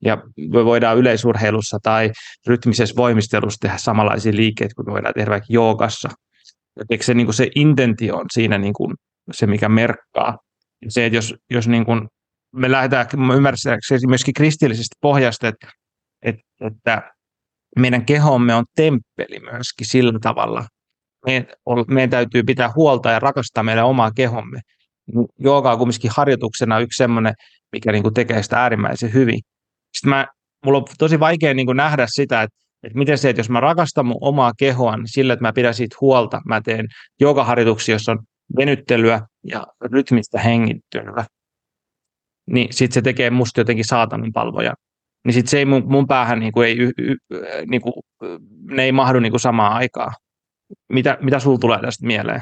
ja 0.05 0.17
me 0.53 0.65
voidaan 0.65 0.97
yleisurheilussa 0.97 1.77
tai 1.83 2.11
rytmisessä 2.47 2.95
voimistelussa 2.95 3.59
tehdä 3.61 3.77
samanlaisia 3.77 4.35
liikkeitä 4.35 4.75
kuin 4.75 4.85
me 4.85 4.93
voidaan 4.93 5.13
tehdä 5.13 5.31
vaikka 5.31 5.47
joogassa. 5.49 6.09
Eikö 6.89 7.03
se, 7.03 7.13
niin 7.13 7.27
kuin 7.27 7.33
se 7.33 7.49
intentio 7.55 8.15
on 8.15 8.25
siinä 8.33 8.57
niin 8.57 8.73
kuin 8.73 8.95
se, 9.31 9.47
mikä 9.47 9.69
merkkaa. 9.69 10.37
Se, 10.87 11.05
että 11.05 11.17
jos, 11.17 11.35
jos 11.49 11.67
niin 11.67 11.85
kuin 11.85 12.07
me 12.55 12.71
lähdetään 12.71 13.07
ymmärtääkseni 13.35 14.07
myöskin 14.07 14.33
kristillisestä 14.33 14.95
pohjasta, 15.01 15.47
että, 15.47 15.67
että, 16.21 16.41
että 16.67 17.11
meidän 17.79 18.05
kehomme 18.05 18.55
on 18.55 18.65
temppeli 18.75 19.39
myöskin 19.39 19.87
sillä 19.87 20.19
tavalla. 20.21 20.65
Meidän, 21.27 21.45
meidän 21.87 22.09
täytyy 22.09 22.43
pitää 22.43 22.71
huolta 22.75 23.11
ja 23.11 23.19
rakastaa 23.19 23.63
meidän 23.63 23.85
omaa 23.85 24.11
kehomme. 24.11 24.59
Jooga 25.39 25.71
on 25.71 25.77
kumminkin 25.77 26.11
harjoituksena 26.17 26.79
yksi 26.79 26.97
semmoinen, 26.97 27.33
mikä 27.71 27.91
niin 27.91 28.03
kuin 28.03 28.13
tekee 28.13 28.43
sitä 28.43 28.61
äärimmäisen 28.61 29.13
hyvin. 29.13 29.39
Sitten 29.97 30.09
mä, 30.09 30.27
mulla 30.65 30.77
on 30.77 30.85
tosi 30.97 31.19
vaikea 31.19 31.53
niin 31.53 31.65
kuin 31.65 31.77
nähdä 31.77 32.05
sitä, 32.09 32.41
että, 32.41 32.57
että 32.83 32.97
miten 32.97 33.17
se, 33.17 33.29
että 33.29 33.39
jos 33.39 33.49
mä 33.49 33.59
rakastan 33.59 34.05
mun 34.05 34.17
omaa 34.21 34.51
kehoa, 34.59 34.97
niin 34.97 35.07
sillä, 35.07 35.33
että 35.33 35.45
mä 35.45 35.53
pidän 35.53 35.73
siitä 35.73 35.95
huolta, 36.01 36.41
mä 36.45 36.61
teen 36.61 36.87
joogaharjoituksia, 37.21 37.95
jossa 37.95 38.11
on 38.11 38.19
venyttelyä 38.57 39.21
ja 39.43 39.67
rytmistä 39.91 40.39
hengittelyä, 40.39 41.25
niin 42.51 42.73
sitten 42.73 42.93
se 42.93 43.01
tekee 43.01 43.29
musta 43.29 43.59
jotenkin 43.59 43.85
saatanan 43.85 44.33
palvoja. 44.33 44.73
Niin 45.25 45.33
sitten 45.33 45.49
se 45.49 45.57
ei 45.57 45.65
mun, 45.65 45.83
mun 45.85 46.07
päähän 46.07 46.39
niin 46.39 46.51
kuin 46.51 46.67
ei, 46.67 46.77
y, 46.79 46.91
y, 46.97 47.15
niin 47.69 47.81
kuin, 47.81 47.93
ne 48.71 48.83
ei 48.83 48.91
mahdu 48.91 49.19
niin 49.19 49.31
kuin 49.31 49.39
samaan 49.39 49.73
aikaan. 49.73 50.13
Mitä, 50.89 51.17
mitä 51.21 51.39
sulla 51.39 51.57
tulee 51.57 51.81
tästä 51.81 52.07
mieleen? 52.07 52.41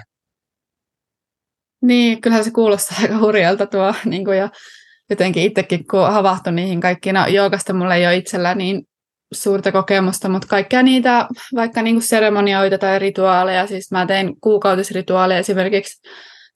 Niin, 1.81 2.21
kyllähän 2.21 2.45
se 2.45 2.51
kuulostaa 2.51 2.97
aika 3.01 3.17
hurjalta 3.17 3.67
tuo, 3.67 3.93
niin 4.05 4.25
kuin, 4.25 4.37
ja 4.37 4.49
jotenkin 5.09 5.43
itsekin 5.43 5.87
kun 5.87 6.11
havahtui 6.11 6.53
niihin 6.53 6.81
kaikkiin, 6.81 7.13
no 7.13 7.27
joogasta 7.27 7.73
mulla 7.73 7.95
ei 7.95 8.05
ole 8.05 8.15
itsellä 8.15 8.55
niin 8.55 8.83
suurta 9.33 9.71
kokemusta, 9.71 10.29
mutta 10.29 10.47
kaikkia 10.47 10.83
niitä 10.83 11.27
vaikka 11.55 11.81
niin 11.81 11.95
kuin 11.95 12.03
seremonioita 12.03 12.77
tai 12.77 12.99
rituaaleja, 12.99 13.67
siis 13.67 13.91
mä 13.91 14.05
tein 14.05 14.41
kuukautisrituaaleja 14.41 15.39
esimerkiksi 15.39 16.09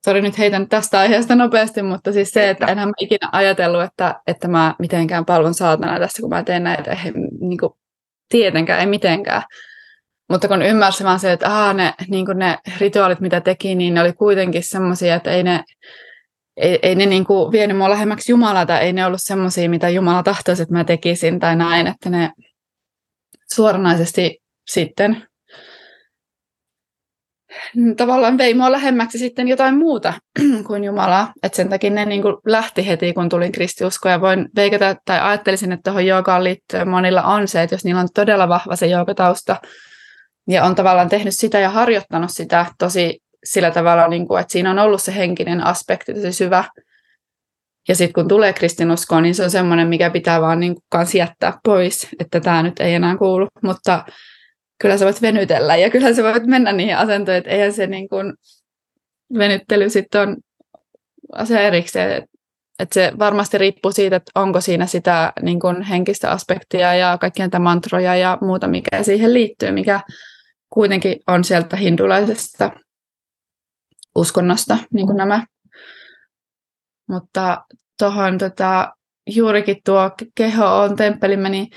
sori 0.05 0.22
nyt 0.22 0.38
heitän 0.38 0.70
tästä 0.70 0.99
aiheesta 0.99 1.36
nopeasti, 1.36 1.84
mutta 1.84 2.13
siis 2.13 2.30
se, 2.30 2.49
että 2.49 2.65
enhän 2.65 2.88
mä 2.88 2.93
ikinä 2.99 3.30
ajatellut, 3.32 3.84
että, 3.84 4.22
että 4.28 4.47
mä 4.47 4.76
mitenkään 4.80 5.26
palvon 5.26 5.53
saatana 5.53 5.99
tässä, 5.99 6.22
kun 6.22 6.30
mä 6.30 6.43
teen 6.43 6.63
näitä, 6.63 6.97
niin 7.39 7.57
kuin, 7.59 7.74
tietenkään, 8.30 8.80
ei 8.80 8.86
mitenkään. 8.86 9.43
Mutta 10.30 10.47
kun 10.47 10.61
ymmärsin 10.61 11.05
vaan 11.05 11.19
se, 11.19 11.32
että 11.32 11.47
aha, 11.47 11.73
ne, 11.73 11.93
niin 12.07 12.25
ne 12.34 12.57
rituaalit, 12.80 13.19
mitä 13.19 13.41
teki, 13.41 13.75
niin 13.75 13.93
ne 13.93 14.01
oli 14.01 14.13
kuitenkin 14.13 14.63
semmoisia, 14.63 15.15
että 15.15 15.32
ei 15.32 15.43
ne, 15.43 15.63
ei, 16.57 16.80
ei 16.82 16.95
ne 16.95 17.05
niin 17.05 17.25
kuin 17.25 17.51
vienyt 17.51 17.77
mua 17.77 17.89
lähemmäksi 17.89 18.32
Jumalaa, 18.32 18.65
tai 18.65 18.80
ei 18.80 18.93
ne 18.93 19.05
ollut 19.05 19.21
semmoisia, 19.23 19.69
mitä 19.69 19.89
Jumala 19.89 20.23
tahtoisi, 20.23 20.61
että 20.61 20.73
mä 20.73 20.84
tekisin 20.84 21.39
tai 21.39 21.55
näin, 21.55 21.88
että 21.88 22.09
ne 22.09 22.32
suoranaisesti 23.53 24.41
sitten 24.67 25.30
tavallaan 27.97 28.38
vei 28.38 28.53
mua 28.53 28.71
lähemmäksi 28.71 29.17
sitten 29.17 29.47
jotain 29.47 29.77
muuta 29.77 30.13
kuin 30.67 30.84
Jumalaa. 30.84 31.34
Et 31.43 31.53
sen 31.53 31.69
takia 31.69 31.89
ne 31.89 32.05
niin 32.05 32.23
lähti 32.45 32.88
heti, 32.88 33.13
kun 33.13 33.30
tulin 33.30 33.51
kristiuskoon. 33.51 34.13
Ja 34.13 34.21
voin 34.21 34.49
veikata, 34.55 34.95
tai 35.05 35.19
ajattelisin, 35.19 35.71
että 35.71 35.84
tuohon 35.84 36.05
joogaan 36.05 36.43
liittyen 36.43 36.89
monilla 36.89 37.23
on 37.23 37.47
se, 37.47 37.63
että 37.63 37.73
jos 37.73 37.84
niillä 37.84 38.01
on 38.01 38.07
todella 38.13 38.49
vahva 38.49 38.75
se 38.75 38.88
joogatausta, 38.88 39.55
ja 40.47 40.63
on 40.63 40.75
tavallaan 40.75 41.09
tehnyt 41.09 41.35
sitä 41.35 41.59
ja 41.59 41.69
harjoittanut 41.69 42.31
sitä 42.33 42.65
tosi 42.77 43.19
sillä 43.43 43.71
tavalla, 43.71 44.07
niin 44.07 44.27
kuin, 44.27 44.41
että 44.41 44.51
siinä 44.51 44.71
on 44.71 44.79
ollut 44.79 45.01
se 45.01 45.15
henkinen 45.15 45.63
aspekti 45.63 46.13
tosi 46.13 46.31
syvä. 46.31 46.63
Ja 47.87 47.95
sitten 47.95 48.13
kun 48.13 48.27
tulee 48.27 48.53
kristinuskoon, 48.53 49.23
niin 49.23 49.35
se 49.35 49.43
on 49.43 49.51
semmoinen, 49.51 49.87
mikä 49.87 50.09
pitää 50.09 50.41
vaan 50.41 50.59
niin 50.59 50.75
kuin 50.75 51.07
jättää 51.17 51.59
pois, 51.63 52.07
että 52.19 52.39
tämä 52.39 52.63
nyt 52.63 52.79
ei 52.79 52.93
enää 52.93 53.17
kuulu. 53.17 53.47
Mutta 53.63 54.05
kyllä 54.81 54.97
sä 54.97 55.05
voit 55.05 55.21
venytellä 55.21 55.75
ja 55.75 55.89
kyllä 55.89 56.13
sä 56.13 56.23
voit 56.23 56.45
mennä 56.45 56.71
niihin 56.71 56.97
asentoihin, 56.97 57.37
että 57.37 57.51
eihän 57.51 57.73
se 57.73 57.87
niin 57.87 58.09
kuin 58.09 58.33
venyttely 59.37 59.89
sitten 59.89 60.21
on 60.21 60.37
asia 61.33 61.61
erikseen. 61.61 62.23
Että 62.80 62.93
se 62.93 63.11
varmasti 63.19 63.57
riippuu 63.57 63.91
siitä, 63.91 64.15
että 64.15 64.32
onko 64.36 64.61
siinä 64.61 64.86
sitä 64.86 65.34
niin 65.41 65.59
kuin 65.59 65.82
henkistä 65.82 66.32
aspektia 66.32 66.95
ja 66.95 67.17
kaikkia 67.17 67.43
näitä 67.43 67.59
mantroja 67.59 68.15
ja 68.15 68.38
muuta, 68.41 68.67
mikä 68.67 69.03
siihen 69.03 69.34
liittyy, 69.34 69.71
mikä 69.71 70.01
kuitenkin 70.69 71.19
on 71.27 71.43
sieltä 71.43 71.77
hindulaisesta 71.77 72.71
uskonnosta, 74.15 74.77
niin 74.93 75.07
kuin 75.07 75.17
nämä. 75.17 75.45
Mutta 77.09 77.65
tuohon 77.99 78.38
tota, 78.38 78.93
juurikin 79.36 79.77
tuo 79.86 80.11
keho 80.36 80.80
on 80.80 80.95
temppelimme, 80.95 81.49
niin 81.49 81.67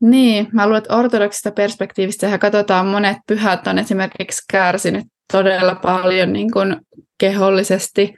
niin, 0.00 0.48
mä 0.52 0.66
luulen, 0.66 0.78
että 0.78 0.96
ortodoksista 0.96 1.50
perspektiivistä 1.50 2.26
ja 2.26 2.38
katsotaan 2.38 2.86
monet 2.86 3.16
pyhät 3.26 3.66
on 3.66 3.78
esimerkiksi 3.78 4.42
kärsinyt 4.50 5.04
todella 5.32 5.74
paljon 5.74 6.32
niin 6.32 6.50
kuin 6.50 6.76
kehollisesti. 7.18 8.14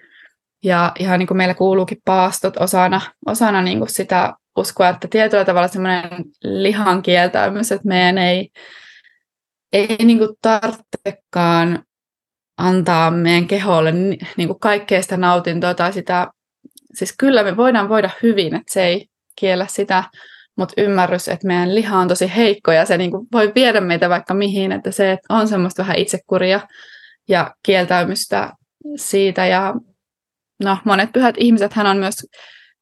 Ja 0.65 0.93
ihan 0.99 1.19
niin 1.19 1.27
kuin 1.27 1.39
meillä 1.39 1.55
kuuluukin 1.55 1.99
paastot 2.05 2.57
osana, 2.57 3.01
osana 3.27 3.63
niin 3.63 3.79
kuin 3.79 3.91
sitä 3.91 4.35
uskoa, 4.57 4.89
että 4.89 5.09
tietyllä 5.09 5.45
tavalla 5.45 5.69
semmoinen 5.69 6.25
lihan 6.43 7.03
kieltäymys, 7.03 7.73
että 7.73 7.89
meidän 7.89 8.19
ei, 8.19 8.49
ei 9.73 9.97
niin 10.05 10.19
kuin 10.19 10.31
tarvitsekaan 10.43 11.85
antaa 12.59 13.11
meidän 13.11 13.47
keholle 13.47 13.93
niin 13.93 14.47
kuin 14.47 14.61
kaikkea 14.61 15.03
sitä 15.03 15.17
nautintoa 15.17 15.75
tai 15.75 15.93
sitä, 15.93 16.29
siis 16.95 17.15
kyllä 17.19 17.43
me 17.43 17.57
voidaan 17.57 17.89
voida 17.89 18.11
hyvin, 18.23 18.55
että 18.55 18.73
se 18.73 18.85
ei 18.85 19.07
kiellä 19.37 19.67
sitä, 19.67 20.05
mutta 20.57 20.75
ymmärrys, 20.83 21.29
että 21.29 21.47
meidän 21.47 21.75
liha 21.75 21.99
on 21.99 22.09
tosi 22.09 22.33
heikko 22.37 22.73
ja 22.73 22.85
se 22.85 22.99
niin 22.99 23.11
kuin 23.11 23.27
voi 23.33 23.53
viedä 23.55 23.81
meitä 23.81 24.09
vaikka 24.09 24.35
mihin, 24.35 24.73
että 24.73 24.91
se 24.91 25.13
että 25.13 25.35
on 25.35 25.49
semmoista 25.49 25.83
vähän 25.83 25.97
itsekuria 25.97 26.61
ja 27.29 27.55
kieltäymystä 27.63 28.53
siitä 28.97 29.47
ja 29.47 29.75
no, 30.65 30.79
monet 30.85 31.13
pyhät 31.13 31.35
ihmiset 31.39 31.73
hän 31.73 31.87
on 31.87 31.97
myös 31.97 32.15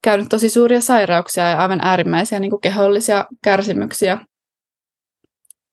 käynyt 0.03 0.29
tosi 0.29 0.49
suuria 0.49 0.81
sairauksia 0.81 1.51
ja 1.51 1.59
aivan 1.59 1.81
äärimmäisiä 1.83 2.41
niin 2.41 2.51
kuin 2.51 2.61
kehollisia 2.61 3.25
kärsimyksiä 3.45 4.19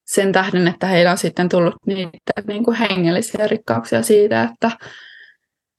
sen 0.06 0.32
tähden, 0.32 0.68
että 0.68 0.88
heillä 0.88 1.12
on 1.12 1.18
sitten 1.18 1.50
tullut 1.50 1.76
niitä 1.86 2.34
niin 2.48 2.64
kuin 2.64 2.78
hengellisiä 2.78 3.48
rikkauksia 3.48 4.04
siitä, 4.04 4.44
että, 4.44 4.72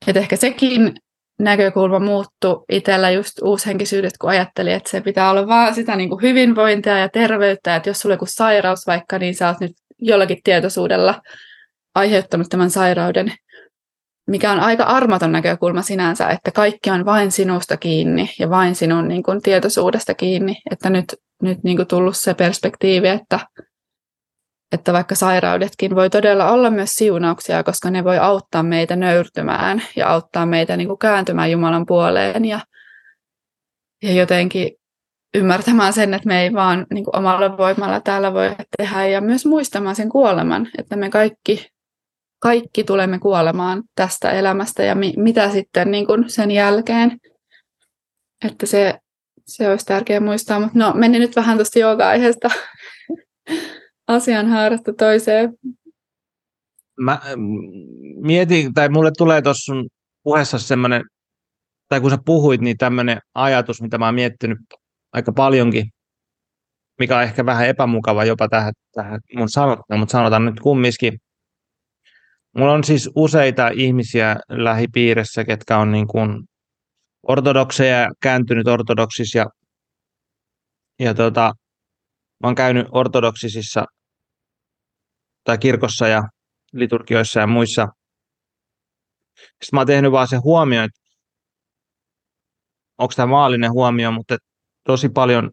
että 0.07 0.21
ehkä 0.21 0.37
sekin 0.37 0.95
näkökulma 1.39 1.99
muuttui 1.99 2.65
itsellä 2.69 3.11
just 3.11 3.43
uushenkisyydestä, 3.43 4.17
kun 4.21 4.31
ajattelin, 4.31 4.73
että 4.73 4.91
se 4.91 5.01
pitää 5.01 5.31
olla 5.31 5.47
vaan 5.47 5.75
sitä 5.75 5.97
niin 5.97 6.09
kuin 6.09 6.23
hyvinvointia 6.23 6.99
ja 6.99 7.09
terveyttä, 7.09 7.77
että 7.77 7.91
jos 7.91 8.01
sulla 8.01 8.13
on 8.13 8.17
joku 8.17 8.27
sairaus 8.29 8.87
vaikka, 8.87 9.19
niin 9.19 9.35
sä 9.35 9.49
oot 9.49 9.61
nyt 9.61 9.73
jollakin 9.99 10.39
tietoisuudella 10.45 11.23
aiheuttanut 11.95 12.49
tämän 12.49 12.71
sairauden, 12.71 13.33
mikä 14.33 14.53
on 14.53 14.61
aika 14.61 14.85
armoton 14.85 15.33
näkökulma 15.33 15.83
sinänsä, 15.83 16.29
että 16.29 16.51
kaikki 16.51 16.91
on 16.91 17.05
vain 17.05 17.33
sinusta 17.33 17.77
kiinni 17.77 18.31
ja 18.39 18.51
vain 18.51 18.75
sinun 18.75 19.09
niin 19.09 19.23
kuin, 19.23 19.43
tietoisuudesta 19.43 20.15
kiinni, 20.15 20.57
että 20.71 20.91
nyt, 20.91 21.05
nyt 21.43 21.59
niin 21.65 21.77
kuin, 21.77 21.89
tullut 21.89 22.17
se 22.17 22.35
perspektiivi, 22.35 23.09
että 23.09 23.41
että 24.73 24.93
vaikka 24.93 25.15
sairaudetkin 25.15 25.95
voi 25.95 26.11
todella 26.11 26.51
olla 26.51 26.71
myös 26.71 26.91
siunauksia, 26.91 27.63
koska 27.63 27.91
ne 27.91 28.05
voi 28.05 28.19
auttaa 28.19 28.63
meitä 28.63 28.97
nöyrtymään 28.97 29.83
ja 29.97 30.09
auttaa 30.09 30.47
meitä 30.47 30.77
niin 30.77 30.89
kuin 30.89 30.99
kääntymään 30.99 31.51
Jumalan 31.51 31.87
puoleen 31.87 32.45
ja, 32.45 32.61
ja 34.03 34.13
jotenkin 34.13 34.71
ymmärtämään 35.35 35.93
sen, 35.93 36.15
että 36.15 36.29
me 36.29 36.43
ei 36.43 36.53
vaan 36.53 36.87
niin 36.91 37.05
kuin 37.05 37.17
omalla 37.17 37.57
voimalla 37.57 38.01
täällä 38.01 38.35
voi 38.35 38.55
tehdä 38.79 39.07
ja 39.07 39.21
myös 39.21 39.47
muistamaan 39.47 39.97
sen 39.97 40.09
kuoleman, 40.09 40.69
että 40.79 40.97
me 40.97 41.11
kaikki, 41.11 41.72
kaikki 42.43 42.85
tulemme 42.85 43.19
kuolemaan 43.19 43.83
tästä 43.95 44.31
elämästä 44.31 44.83
ja 44.83 44.95
mi, 44.95 45.15
mitä 45.17 45.51
sitten 45.51 45.91
niin 45.91 46.07
kuin 46.07 46.31
sen 46.31 46.51
jälkeen. 46.51 47.19
Että 48.45 48.67
se, 48.67 48.99
se 49.47 49.71
olisi 49.71 49.87
tärkeää 49.87 50.21
muistaa, 50.21 50.61
mutta 50.61 50.79
no 50.79 50.93
meni 50.95 51.19
nyt 51.19 51.37
vähän 51.37 51.57
tuosta 51.57 51.79
jooga-aiheesta 51.79 52.49
asian 54.09 54.47
haarasta 54.47 54.93
toiseen. 54.93 55.55
mä 57.01 57.21
mietin, 58.21 58.75
tai 58.75 58.89
mulle 58.89 59.11
tulee 59.19 59.43
tuossa 59.43 59.73
puheessa 60.23 60.59
semmoinen, 60.59 61.03
tai 61.89 62.01
kun 62.01 62.11
sä 62.11 62.19
puhuit, 62.25 62.61
niin 62.61 62.77
tämmöinen 62.77 63.19
ajatus, 63.35 63.83
mitä 63.83 63.99
mä 63.99 64.05
oon 64.05 64.15
miettinyt 64.15 64.59
aika 65.13 65.33
paljonkin, 65.33 65.87
mikä 66.99 67.17
on 67.17 67.23
ehkä 67.23 67.47
vähän 67.47 67.67
epämukava 67.67 68.25
jopa 68.25 68.49
tähän, 68.49 68.73
tähän 68.95 69.21
mun 69.37 69.49
sanottuna, 69.49 69.99
mutta 69.99 70.13
sanotaan 70.13 70.45
nyt 70.45 70.61
kumminkin. 70.61 71.19
Mulla 72.57 72.73
on 72.73 72.85
siis 72.85 73.11
useita 73.17 73.69
ihmisiä 73.69 74.37
lähipiirissä, 74.49 75.45
ketkä 75.45 75.79
on 75.79 75.93
niin 75.93 76.07
kuin 76.07 76.43
ortodokseja 77.23 78.09
kääntynyt 78.23 78.69
ortodoksissa 78.69 79.39
ja, 79.39 79.47
ja 80.99 81.15
tota, 81.15 81.53
mä 82.43 82.49
oon 82.49 82.55
käynyt 82.55 82.87
ortodoksisissa 82.91 83.85
tai 85.45 85.59
kirkossa 85.59 86.09
ja 86.09 86.23
liturgioissa 86.73 87.41
ja 87.41 87.47
muissa. 87.47 87.89
Sitten 89.37 89.69
mä 89.73 89.81
oon 89.81 89.87
tehnyt 89.87 90.13
vaan 90.13 90.29
sen 90.29 90.43
huomioon, 90.43 90.85
että 90.85 91.01
onko 92.99 93.13
tämä 93.17 93.27
maallinen 93.27 93.73
huomio, 93.73 94.13
mutta 94.13 94.37
tosi 94.87 95.09
paljon 95.09 95.51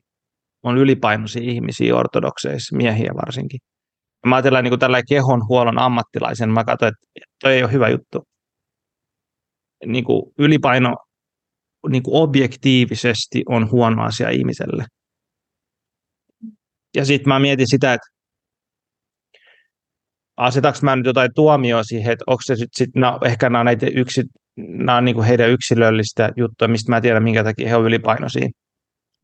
on 0.64 0.78
ylipainoisia 0.78 1.42
ihmisiä 1.42 1.96
ortodokseissa, 1.96 2.76
miehiä 2.76 3.12
varsinkin. 3.16 3.60
Ja 4.24 4.30
mä 4.30 4.36
ajattelen 4.36 4.64
niin 4.64 4.80
tällä 4.80 5.02
kehonhuollon 5.10 5.80
ammattilaisen, 5.80 6.50
mä 6.50 6.64
katsoin, 6.64 6.90
että 6.90 7.26
toi 7.42 7.54
ei 7.54 7.64
ole 7.64 7.72
hyvä 7.72 7.90
juttu. 7.90 8.24
Niin 9.86 10.04
kuin 10.04 10.34
ylipaino 10.38 10.96
niin 11.90 12.04
kuin 12.04 12.22
objektiivisesti 12.24 13.44
on 13.50 13.72
huono 13.72 14.04
asia 14.04 14.30
ihmiselle. 14.30 14.86
Ja 16.96 17.06
sitten 17.06 17.30
mä 17.30 17.40
mietin 17.40 17.70
sitä, 17.70 17.94
että 17.94 18.08
asetaks 20.38 20.84
mä 20.84 20.96
nyt 20.96 21.06
jotain 21.06 21.30
tuomioa 21.36 21.84
siihen, 21.84 22.14
että 22.14 22.24
onko 22.28 22.42
se 22.46 22.56
sitten, 22.56 22.70
sit, 22.76 22.90
no, 22.96 23.20
ehkä 23.26 23.50
nämä 23.50 23.60
on, 23.60 23.66
näitä 23.66 23.88
yksi, 23.96 24.24
nämä 24.58 24.98
on 24.98 25.06
niin 25.06 25.16
kuin 25.16 25.28
heidän 25.28 25.50
yksilöllistä 25.50 26.30
juttuja, 26.38 26.68
mistä 26.68 26.92
mä 26.92 27.02
tiedän, 27.02 27.24
minkä 27.24 27.44
takia 27.44 27.70
he 27.70 27.76
ovat 27.76 27.88
ylipainoisia. 27.88 28.50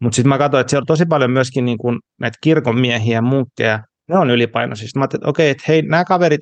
Mutta 0.02 0.16
sitten 0.16 0.30
mä 0.30 0.38
katsoin, 0.38 0.62
että 0.62 0.70
siellä 0.70 0.84
on 0.84 0.88
tosi 0.88 1.06
paljon 1.06 1.32
myöskin 1.32 1.66
niin 1.66 1.78
kuin 1.78 2.00
näitä 2.20 2.38
kirkon 2.42 2.80
miehiä, 2.80 3.22
munkkeja, 3.22 3.80
ne 4.10 4.18
on 4.18 4.30
ylipainoisia. 4.30 4.88
Mä 4.96 5.02
ajattelin, 5.02 5.22
että 5.22 5.30
okei, 5.30 5.50
että 5.50 5.64
hei, 5.68 5.82
nämä 5.82 6.06
kaverit 6.06 6.42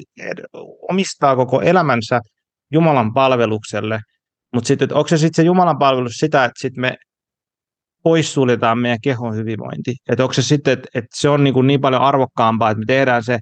omistaa 0.90 1.36
koko 1.36 1.62
elämänsä 1.62 2.20
Jumalan 2.74 3.14
palvelukselle, 3.14 4.00
mutta 4.54 4.68
sitten, 4.68 4.94
onko 4.94 5.08
se 5.08 5.18
sitten 5.18 5.44
se 5.44 5.46
Jumalan 5.46 5.78
palvelus 5.80 6.14
sitä, 6.14 6.46
että 6.46 6.62
sitten 6.62 6.82
me 6.82 6.98
poissuljetaan 8.04 8.78
meidän 8.78 9.02
kehon 9.04 9.36
hyvinvointi. 9.36 9.96
Että 10.10 10.24
onko 10.24 10.34
se 10.34 10.42
sitten, 10.42 10.74
että, 10.74 10.90
että 10.96 11.10
se 11.14 11.30
on 11.30 11.44
niin, 11.44 11.54
kuin 11.54 11.68
niin 11.68 11.82
paljon 11.82 12.02
arvokkaampaa, 12.02 12.72
että 12.72 12.80
me 12.80 12.86
tehdään 12.88 13.24
se 13.24 13.40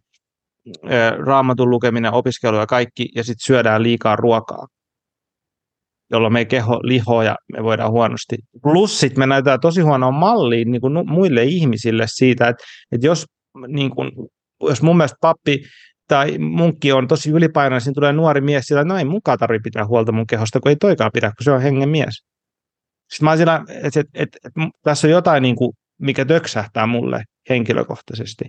raamatun 1.26 1.70
lukeminen, 1.70 2.14
opiskelu 2.14 2.58
ja 2.58 2.66
kaikki, 2.66 3.10
ja 3.16 3.24
sitten 3.24 3.46
syödään 3.46 3.84
liikaa 3.84 4.16
ruokaa, 4.16 4.68
jolloin 6.12 6.34
meidän 6.34 6.48
keho 6.48 6.80
lihoa 6.84 7.24
ja 7.24 7.36
me 7.54 7.64
voidaan 7.64 7.92
huonosti. 7.92 8.36
Plus 8.64 9.00
sitten 9.00 9.20
me 9.20 9.28
näytetään 9.28 9.60
tosi 9.60 9.82
huonoa 9.82 10.12
malliin 10.12 10.72
niin 10.72 10.82
kuin 10.82 11.10
muille 11.10 11.44
ihmisille 11.44 12.06
siitä, 12.08 12.48
että, 12.48 12.64
että 12.92 13.08
jos, 13.08 13.26
niin 13.68 13.91
kuin, 13.91 14.12
jos 14.62 14.82
mun 14.82 14.97
mielestä 14.97 15.18
pappi 15.22 15.64
tai 16.08 16.38
munkki 16.38 16.91
on 16.91 17.08
tosi 17.08 17.32
ylipainoinen, 17.32 17.86
niin 17.86 17.93
tulee 17.93 18.14
nuori 18.14 18.41
mies 18.41 18.66
sillä, 18.66 18.84
no 18.84 18.97
ei 18.97 19.06
munkaan 19.06 19.38
tarvitse 19.38 19.64
pitää 19.64 19.86
huolta 19.86 20.12
mun 20.12 20.28
kehosta, 20.28 20.60
kun 20.60 20.70
ei 20.70 20.76
toikaan 20.76 21.12
pidä, 21.14 21.28
kun 21.28 21.43
se 21.43 21.52
on 21.52 21.62
hengen 21.62 21.89
mies. 21.89 22.24
Sitten 23.12 23.26
mä 23.26 23.38
sillä, 23.38 23.66
että, 23.70 23.99
että, 23.99 23.99
että, 24.14 24.38
että, 24.45 24.70
tässä 24.84 25.08
on 25.08 25.12
jotain, 25.12 25.43
niin 25.43 25.56
kuin, 25.56 25.72
mikä 25.97 26.26
töksähtää 26.26 26.88
mulle 26.88 27.24
henkilökohtaisesti. 27.49 28.45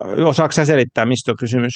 Osaatko 0.00 0.52
sä 0.52 0.64
selittää, 0.64 1.06
mistä 1.06 1.30
on 1.30 1.36
kysymys? 1.36 1.72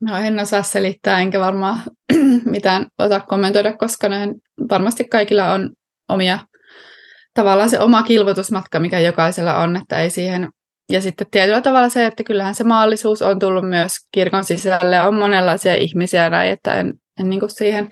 No 0.00 0.16
en 0.16 0.38
osaa 0.38 0.62
selittää, 0.62 1.20
enkä 1.20 1.40
varmaan 1.40 1.80
mitään 2.44 2.86
osaa 2.98 3.20
kommentoida, 3.20 3.76
koska 3.76 4.08
varmasti 4.70 5.04
kaikilla 5.04 5.52
on 5.52 5.70
omia, 6.08 6.38
tavallaan 7.36 7.70
se 7.70 7.80
oma 7.80 8.02
kilvotusmatka, 8.02 8.78
mikä 8.78 9.00
jokaisella 9.00 9.58
on, 9.58 9.76
että 9.76 10.00
ei 10.00 10.10
siihen 10.10 10.48
ja 10.92 11.00
sitten 11.00 11.26
tietyllä 11.30 11.60
tavalla 11.60 11.88
se, 11.88 12.06
että 12.06 12.24
kyllähän 12.24 12.54
se 12.54 12.64
maallisuus 12.64 13.22
on 13.22 13.38
tullut 13.38 13.68
myös 13.68 13.92
kirkon 14.12 14.44
sisälle, 14.44 15.00
on 15.00 15.14
monenlaisia 15.14 15.74
ihmisiä 15.74 16.30
näin, 16.30 16.50
että 16.50 16.74
en, 16.74 16.94
en 17.20 17.30
niin 17.30 17.40
siihen, 17.48 17.90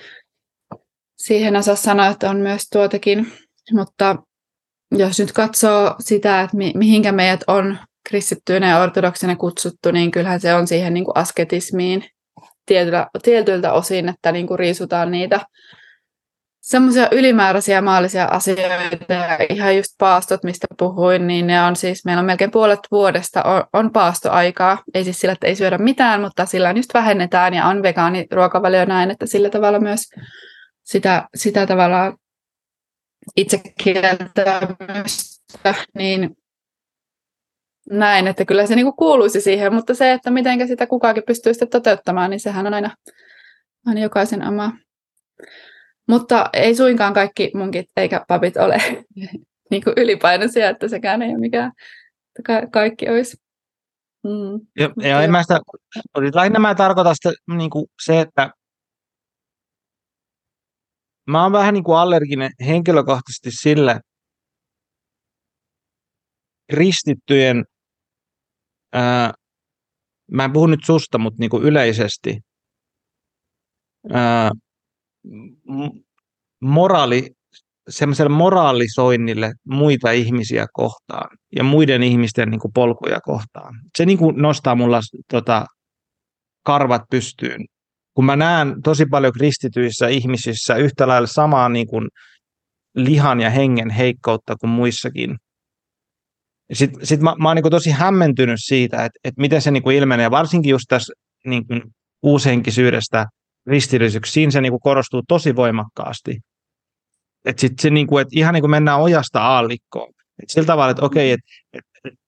siihen 1.17 1.57
osaa 1.57 1.77
sanoa, 1.77 2.07
että 2.07 2.31
on 2.31 2.37
myös 2.37 2.63
tuotakin, 2.73 3.33
mutta 3.73 4.17
jos 4.93 5.19
nyt 5.19 5.33
katsoo 5.33 5.95
sitä, 6.01 6.41
että 6.41 6.57
mi- 6.57 6.73
mihinkä 6.75 7.13
meidät 7.13 7.41
on 7.47 7.79
kristittyinä 8.09 8.69
ja 8.69 8.83
ortodoksina 8.83 9.37
kutsuttu, 9.37 9.91
niin 9.91 10.11
kyllähän 10.11 10.41
se 10.41 10.55
on 10.55 10.67
siihen 10.67 10.95
niin 10.95 11.05
kuin 11.05 11.17
asketismiin 11.17 12.05
tietyllä, 12.67 13.07
tietyiltä 13.23 13.73
osin, 13.73 14.09
että 14.09 14.33
niin 14.33 14.47
kuin 14.47 14.59
riisutaan 14.59 15.11
niitä 15.11 15.41
semmoisia 16.65 17.09
ylimääräisiä 17.13 17.81
maallisia 17.81 18.25
asioita 18.25 18.63
ihan 19.49 19.77
just 19.77 19.95
paastot, 19.99 20.45
mistä 20.45 20.67
puhuin, 20.79 21.27
niin 21.27 21.47
ne 21.47 21.63
on 21.63 21.77
siis, 21.77 22.05
meillä 22.05 22.21
on 22.21 22.27
melkein 22.27 22.51
puolet 22.51 22.81
vuodesta 22.91 23.43
on, 23.43 23.65
on 23.73 23.93
paastoaikaa. 23.93 24.83
Ei 24.95 25.05
siis 25.05 25.21
sillä, 25.21 25.33
että 25.33 25.47
ei 25.47 25.57
syödä 25.57 25.79
mitään, 25.79 26.21
mutta 26.21 26.47
sillä 26.47 26.71
just 26.71 26.95
vähennetään 26.95 27.55
ja 27.55 27.67
on 27.67 27.83
vegaaniruokavalio 27.83 28.85
näin, 28.85 29.11
että 29.11 29.27
sillä 29.27 29.51
tavalla 29.51 29.81
myös 29.81 30.01
sitä, 30.83 31.29
sitä 31.35 31.67
tavalla 31.67 32.17
itse 33.37 33.61
niin 35.95 36.37
näin, 37.91 38.27
että 38.27 38.45
kyllä 38.45 38.67
se 38.67 38.75
niinku 38.75 38.93
kuuluisi 38.93 39.41
siihen, 39.41 39.75
mutta 39.75 39.95
se, 39.95 40.13
että 40.13 40.31
miten 40.31 40.69
sitä 40.69 40.87
kukakin 40.87 41.23
pystyy 41.27 41.55
sitten 41.55 41.71
toteuttamaan, 41.71 42.31
niin 42.31 42.41
sehän 42.41 42.67
on 42.67 42.75
aina, 42.75 42.97
aina 43.87 44.01
jokaisen 44.01 44.49
oma. 44.49 44.73
Mutta 46.09 46.51
ei 46.53 46.75
suinkaan 46.75 47.15
kaikki 47.15 47.51
munkit 47.55 47.87
eikä 47.97 48.25
papit 48.29 48.57
ole 48.57 48.77
niin 49.71 49.85
kuin 49.85 49.95
ylipainoisia, 49.97 50.69
että 50.69 50.89
sekään 50.89 51.23
ei 51.23 51.31
ole 51.31 51.39
mikään, 51.39 51.73
että 52.29 52.43
ka- 52.47 52.67
kaikki 52.71 53.09
olisi. 53.09 53.37
Mm. 54.25 54.67
Ja, 54.79 55.09
ja 55.09 55.23
en 55.23 55.31
mä 55.31 55.43
sitä, 55.43 55.61
lähinnä 56.35 56.59
mä 56.59 56.75
tarkoitan 56.75 57.15
sitä, 57.15 57.33
niin 57.57 57.71
kuin 57.71 57.87
se, 58.05 58.21
että 58.21 58.51
mä 61.31 61.43
oon 61.43 61.53
vähän 61.53 61.75
niin 61.75 61.85
kuin 61.85 61.99
allerginen 61.99 62.51
henkilökohtaisesti 62.67 63.51
sille 63.51 64.01
kristittyjen, 66.73 67.65
ää, 68.93 69.33
mä 70.31 70.45
en 70.45 70.53
puhu 70.53 70.67
nyt 70.67 70.85
susta, 70.85 71.19
mutta 71.19 71.41
niin 71.41 71.51
kuin 71.51 71.63
yleisesti, 71.63 72.41
ää, 74.13 74.51
moraali, 76.61 77.31
semmoiselle 77.89 78.33
moraalisoinnille 78.37 79.53
muita 79.69 80.11
ihmisiä 80.11 80.67
kohtaan 80.73 81.37
ja 81.57 81.65
muiden 81.65 82.03
ihmisten 82.03 82.51
niin 82.51 82.61
kuin 82.61 82.73
polkuja 82.75 83.21
kohtaan. 83.21 83.75
Se 83.99 84.07
niin 84.07 84.19
kuin 84.19 84.37
nostaa 84.37 84.75
mulla 84.75 85.01
tota, 85.31 85.67
karvat 86.65 87.03
pystyyn 87.11 87.65
kun 88.15 88.25
mä 88.25 88.37
näen 88.37 88.83
tosi 88.83 89.07
paljon 89.07 89.33
kristityissä 89.33 90.09
ihmisissä 90.09 90.75
yhtä 90.75 91.09
lailla 91.09 91.27
samaa 91.27 91.69
niin 91.69 91.87
kuin 91.87 92.09
lihan 92.95 93.41
ja 93.41 93.51
hengen 93.51 93.91
heikkoutta 93.91 94.57
kuin 94.57 94.71
muissakin. 94.71 95.37
Sitten 96.73 97.07
sit 97.07 97.21
mä, 97.21 97.35
mä 97.39 97.49
oon 97.49 97.57
niin 97.57 97.71
tosi 97.71 97.91
hämmentynyt 97.91 98.61
siitä, 98.65 98.97
että, 98.97 99.19
että 99.25 99.41
miten 99.41 99.63
se 99.63 99.71
niin 99.71 99.83
kuin 99.83 99.97
ilmenee, 99.97 100.31
varsinkin 100.31 100.71
just 100.71 100.85
tässä 100.89 101.13
niin 101.47 101.67
kuin 101.67 101.83
uushenkisyydestä 102.23 103.27
kristillisyksi, 103.65 104.33
siinä 104.33 104.51
se 104.51 104.61
niin 104.61 104.73
kuin 104.73 104.81
korostuu 104.81 105.23
tosi 105.29 105.57
voimakkaasti. 105.57 106.41
Että 107.45 107.61
sit 107.61 107.79
se 107.79 107.91
niin 107.91 108.07
kuin, 108.07 108.23
että 108.23 108.33
ihan 108.39 108.55
niin 108.55 108.63
kuin 108.63 108.71
mennään 108.71 109.01
ojasta 109.01 109.43
aallikkoon. 109.43 110.13
Et 110.43 110.51
sillä 110.51 110.67
tavalla, 110.67 110.91
että 110.91 111.05
okei, 111.05 111.31
että, 111.31 111.47
että, 111.73 111.99
että 112.05 112.19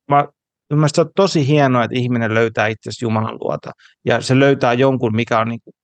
mä 0.76 0.88
se 0.88 1.00
on 1.00 1.10
tosi 1.16 1.46
hienoa, 1.46 1.84
että 1.84 1.98
ihminen 1.98 2.34
löytää 2.34 2.66
itse 2.66 2.90
Jumalan 3.02 3.38
luota 3.40 3.70
ja 4.04 4.20
se 4.20 4.38
löytää 4.38 4.72
jonkun, 4.72 5.16
mikä 5.16 5.38
on 5.38 5.48
niin 5.48 5.60
kuin, 5.64 5.74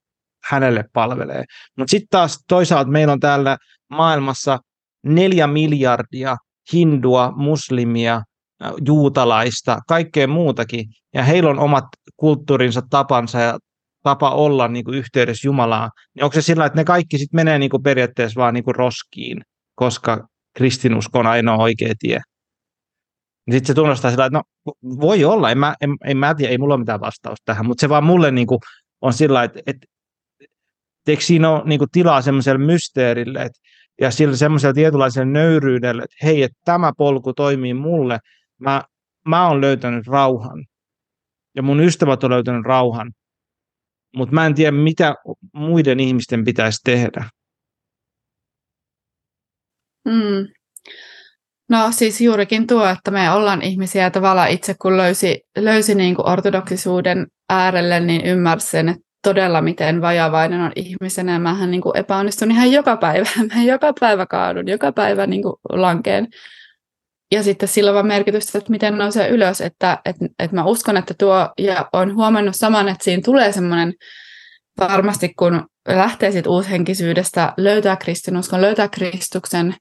hänelle 0.51 0.85
palvelee. 0.93 1.45
Mutta 1.79 1.91
sitten 1.91 2.09
taas 2.11 2.45
toisaalta 2.49 2.91
meillä 2.91 3.13
on 3.13 3.21
täällä 3.21 3.57
maailmassa 3.91 4.59
neljä 5.07 5.47
miljardia 5.47 6.37
hindua, 6.73 7.33
muslimia, 7.37 8.23
juutalaista, 8.87 9.79
kaikkea 9.89 10.29
muutakin, 10.29 10.85
ja 11.15 11.23
heillä 11.23 11.51
on 11.51 11.59
omat 11.59 11.85
kulttuurinsa, 12.17 12.83
tapansa 12.91 13.41
ja 13.41 13.59
tapa 14.03 14.31
olla 14.31 14.69
niin 14.69 14.85
kuin 14.85 14.99
yhteydessä 14.99 15.49
Jumalaan, 15.49 15.91
niin 16.15 16.25
onko 16.25 16.35
se 16.35 16.43
sillä, 16.43 16.67
että 16.67 16.81
ne 16.81 16.85
kaikki 16.85 17.19
sitten 17.19 17.39
menee 17.39 17.59
niin 17.59 17.71
kuin 17.71 17.83
periaatteessa 17.83 18.41
vaan 18.41 18.55
niin 18.55 18.65
kuin 18.65 18.75
roskiin, 18.75 19.43
koska 19.75 20.27
kristinusko 20.57 21.19
on 21.19 21.27
ainoa 21.27 21.57
oikea 21.57 21.95
tie? 21.99 22.21
Niin 23.47 23.55
sitten 23.55 23.67
se 23.67 23.75
tunnustaa 23.75 24.11
sillä, 24.11 24.27
että 24.27 24.39
no 24.39 24.43
voi 25.01 25.25
olla, 25.25 25.51
en 25.51 25.59
mä, 25.59 25.75
en, 25.81 25.91
en 26.05 26.17
mä 26.17 26.35
tiedä, 26.35 26.51
ei 26.51 26.59
mulla 26.59 26.75
ole 26.75 26.81
mitään 26.81 27.01
vastausta 27.01 27.43
tähän, 27.45 27.67
mutta 27.67 27.81
se 27.81 27.89
vaan 27.89 28.05
mulle 28.05 28.31
niin 28.31 28.47
kuin 28.47 28.59
on 29.01 29.13
sillä, 29.13 29.45
että, 29.45 29.61
että 29.67 29.87
eikö 31.07 31.23
siinä 31.23 31.51
ole 31.51 31.63
niin 31.65 31.79
kuin 31.79 31.91
tilaa 31.91 32.23
semmoiselle 32.23 32.65
mysteerille 32.65 33.43
että, 33.43 33.59
ja 34.01 34.11
sillä 34.11 34.37
semmoisella 34.37 34.75
tietynlaiselle 34.75 35.33
nöyryydelle, 35.33 36.03
että 36.03 36.17
hei, 36.23 36.43
että 36.43 36.59
tämä 36.65 36.93
polku 36.99 37.33
toimii 37.33 37.75
mulle, 37.75 38.19
mä, 38.59 38.83
mä 39.29 39.49
oon 39.49 39.61
löytänyt 39.61 40.07
rauhan. 40.07 40.65
ja 41.57 41.63
mun 41.63 41.81
ystävät 41.81 42.25
on 42.25 42.31
löytänyt 42.31 42.65
rauhan, 42.65 43.13
mutta 44.17 44.35
mä 44.35 44.47
en 44.47 44.55
tiedä, 44.55 44.73
mitä 44.73 45.15
muiden 45.55 46.01
ihmisten 46.01 46.45
pitäisi 46.45 46.81
tehdä. 46.85 47.25
Mm. 50.05 50.47
No 51.69 51.93
siis 51.93 52.21
juurikin 52.21 52.67
tuo, 52.67 52.87
että 52.87 53.11
me 53.11 53.31
ollaan 53.31 53.63
ihmisiä 53.63 54.11
tavallaan 54.11 54.51
itse 54.51 54.75
kun 54.83 54.97
löysi, 54.97 55.41
löysi 55.57 55.95
niin 55.95 56.15
kuin 56.15 56.29
ortodoksisuuden 56.29 57.27
äärelle, 57.51 58.01
niin 58.01 58.25
ymmärsi 58.25 58.67
sen, 58.67 58.89
että 58.89 59.03
todella 59.23 59.63
miten 59.63 60.01
vajavainen 60.01 60.61
on 60.61 60.73
ihmisenä. 60.77 61.39
Mähän 61.39 61.71
niin 61.71 61.81
kuin 61.81 61.97
epäonnistun 61.97 62.51
ihan 62.51 62.73
joka 62.73 62.97
päivä. 62.97 63.27
Mä 63.55 63.63
joka 63.63 63.93
päivä 64.01 64.27
kaadun, 64.27 64.69
joka 64.69 64.93
päivä 64.93 65.27
niin 65.27 65.43
kuin 65.43 65.55
lankeen. 65.69 66.29
Ja 67.33 67.43
sitten 67.43 67.69
sillä 67.69 67.99
on 67.99 68.07
merkitystä, 68.07 68.59
että 68.59 68.71
miten 68.71 68.99
nousee 68.99 69.29
ylös. 69.29 69.61
Että, 69.61 69.99
että, 70.05 70.25
että 70.39 70.57
mä 70.57 70.65
uskon, 70.65 70.97
että 70.97 71.15
tuo, 71.19 71.51
ja 71.59 71.89
on 71.93 72.15
huomannut 72.15 72.57
saman, 72.57 72.89
että 72.89 73.05
siinä 73.05 73.23
tulee 73.25 73.53
semmoinen, 73.53 73.95
varmasti 74.81 75.35
kun 75.39 75.67
lähtee 75.89 76.33
siitä 76.33 76.51
uushenkisyydestä, 76.51 77.53
löytää 77.57 77.97
kristinuskon, 77.97 78.61
löytää 78.61 78.89
Kristuksen, 78.89 79.75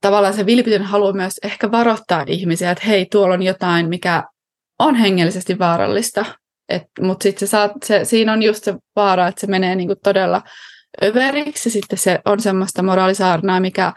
tavallaan 0.00 0.34
se 0.34 0.46
vilpitön 0.46 0.82
halu 0.82 1.12
myös 1.12 1.34
ehkä 1.42 1.70
varoittaa 1.70 2.24
ihmisiä, 2.26 2.70
että 2.70 2.86
hei, 2.86 3.06
tuolla 3.10 3.34
on 3.34 3.42
jotain, 3.42 3.88
mikä 3.88 4.22
on 4.78 4.94
hengellisesti 4.94 5.58
vaarallista. 5.58 6.24
Mutta 7.00 7.22
sitten 7.22 7.48
se 7.48 7.56
se, 7.84 8.04
siinä 8.04 8.32
on 8.32 8.42
just 8.42 8.64
se 8.64 8.74
vaara, 8.96 9.28
että 9.28 9.40
se 9.40 9.46
menee 9.46 9.74
niinku 9.74 9.94
todella 10.04 10.42
överiksi. 11.04 11.70
Sitten 11.70 11.98
se 11.98 12.18
on 12.24 12.40
semmoista 12.40 12.82
moraalisaarnaa, 12.82 13.60
mikä, 13.60 13.92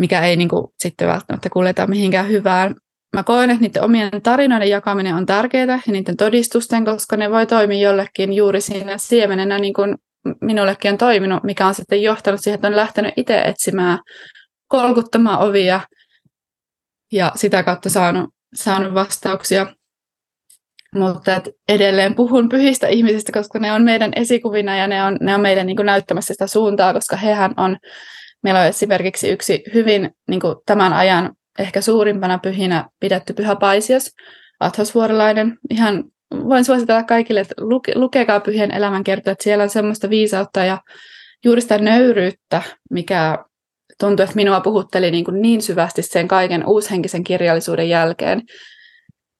mikä 0.00 0.20
ei 0.20 0.36
niinku 0.36 0.74
sitten 0.78 1.08
välttämättä 1.08 1.50
kuljeta 1.50 1.86
mihinkään 1.86 2.28
hyvään. 2.28 2.74
Mä 3.16 3.22
koen, 3.22 3.50
että 3.50 3.62
niiden 3.62 3.82
omien 3.82 4.10
tarinoiden 4.22 4.70
jakaminen 4.70 5.14
on 5.14 5.26
tärkeää 5.26 5.80
ja 5.86 5.92
niiden 5.92 6.16
todistusten, 6.16 6.84
koska 6.84 7.16
ne 7.16 7.30
voi 7.30 7.46
toimia 7.46 7.88
jollekin 7.88 8.32
juuri 8.32 8.60
siinä 8.60 8.98
siemenenä, 8.98 9.58
niin 9.58 9.74
kuin 9.74 9.96
minullekin 10.40 10.92
on 10.92 10.98
toiminut, 10.98 11.44
mikä 11.44 11.66
on 11.66 11.74
sitten 11.74 12.02
johtanut 12.02 12.40
siihen, 12.40 12.54
että 12.54 12.68
on 12.68 12.76
lähtenyt 12.76 13.14
itse 13.16 13.40
etsimään 13.40 13.98
kolkuttamaan 14.68 15.38
ovia 15.38 15.80
ja 17.12 17.32
sitä 17.34 17.62
kautta 17.62 17.90
saanut, 17.90 18.30
saanut 18.54 18.94
vastauksia. 18.94 19.66
Mutta 20.94 21.36
et 21.36 21.48
edelleen 21.68 22.14
puhun 22.14 22.48
pyhistä 22.48 22.88
ihmisistä, 22.88 23.32
koska 23.32 23.58
ne 23.58 23.72
on 23.72 23.82
meidän 23.82 24.12
esikuvina 24.16 24.76
ja 24.76 24.86
ne 24.86 25.04
on, 25.04 25.16
ne 25.20 25.34
on 25.34 25.40
meidän 25.40 25.66
niin 25.66 25.76
kuin 25.76 25.86
näyttämässä 25.86 26.34
sitä 26.34 26.46
suuntaa, 26.46 26.92
koska 26.92 27.16
hehän 27.16 27.54
on, 27.56 27.76
meillä 28.42 28.60
on 28.60 28.66
esimerkiksi 28.66 29.28
yksi 29.28 29.62
hyvin 29.74 30.10
niin 30.28 30.40
kuin 30.40 30.56
tämän 30.66 30.92
ajan 30.92 31.32
ehkä 31.58 31.80
suurimpana 31.80 32.38
pyhinä 32.38 32.88
pidetty 33.00 33.32
pyhä 33.32 33.56
Paisios, 33.56 34.10
Athosvuorilainen. 34.60 35.58
Ihan 35.70 36.04
voin 36.34 36.64
suositella 36.64 37.02
kaikille, 37.02 37.40
että 37.40 37.54
luke, 37.58 37.92
lukekaa 37.94 38.40
pyhien 38.40 38.70
elämän 38.70 39.04
kertoa, 39.04 39.32
että 39.32 39.44
siellä 39.44 39.64
on 39.64 39.70
semmoista 39.70 40.10
viisautta 40.10 40.64
ja 40.64 40.78
juuri 41.44 41.60
sitä 41.60 41.78
nöyryyttä, 41.78 42.62
mikä 42.90 43.44
tuntui, 44.00 44.24
että 44.24 44.36
minua 44.36 44.60
puhutteli 44.60 45.10
niin, 45.10 45.24
kuin 45.24 45.42
niin 45.42 45.62
syvästi 45.62 46.02
sen 46.02 46.28
kaiken 46.28 46.66
uushenkisen 46.66 47.24
kirjallisuuden 47.24 47.88
jälkeen, 47.88 48.42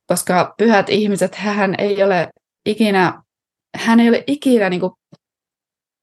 koska 0.06 0.54
pyhät 0.58 0.88
ihmiset, 0.88 1.34
hän 1.34 1.74
ei 1.78 2.02
ole 2.02 2.28
ikinä, 2.66 3.22
hän 3.76 4.00
ei 4.00 4.08
ole 4.08 4.24
ikinä 4.26 4.70
niin 4.70 4.80
kuin, 4.80 4.92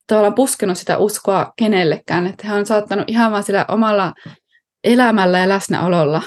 tavallaan 0.08 0.36
puskenut 0.36 0.78
sitä 0.78 0.98
uskoa 0.98 1.54
kenellekään, 1.58 2.28
että 2.28 2.48
hän 2.48 2.60
on 2.60 2.66
saattanut 2.66 3.10
ihan 3.10 3.32
vain 3.32 3.44
sillä 3.44 3.66
omalla 3.68 4.14
elämällä 4.84 5.40
ja 5.40 5.50
läsnäololla 5.50 6.22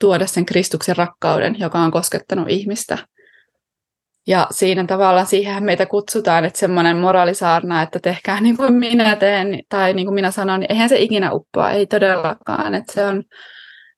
tuoda 0.00 0.26
sen 0.26 0.46
Kristuksen 0.46 0.96
rakkauden, 0.96 1.56
joka 1.58 1.78
on 1.78 1.90
koskettanut 1.90 2.50
ihmistä. 2.50 2.98
Ja 4.26 4.46
siinä 4.50 4.84
tavallaan 4.84 5.26
siihen 5.26 5.64
meitä 5.64 5.86
kutsutaan, 5.86 6.44
että 6.44 6.58
semmoinen 6.58 6.96
moraalisaarna, 6.96 7.82
että 7.82 7.98
tehkää 7.98 8.40
niin 8.40 8.56
kuin 8.56 8.74
minä 8.74 9.16
teen 9.16 9.60
tai 9.68 9.94
niin 9.94 10.06
kuin 10.06 10.14
minä 10.14 10.30
sanon, 10.30 10.60
niin 10.60 10.72
eihän 10.72 10.88
se 10.88 10.98
ikinä 10.98 11.32
uppoa, 11.32 11.70
ei 11.70 11.86
todellakaan. 11.86 12.74
Että 12.74 12.92
se 12.92 13.06
on 13.06 13.22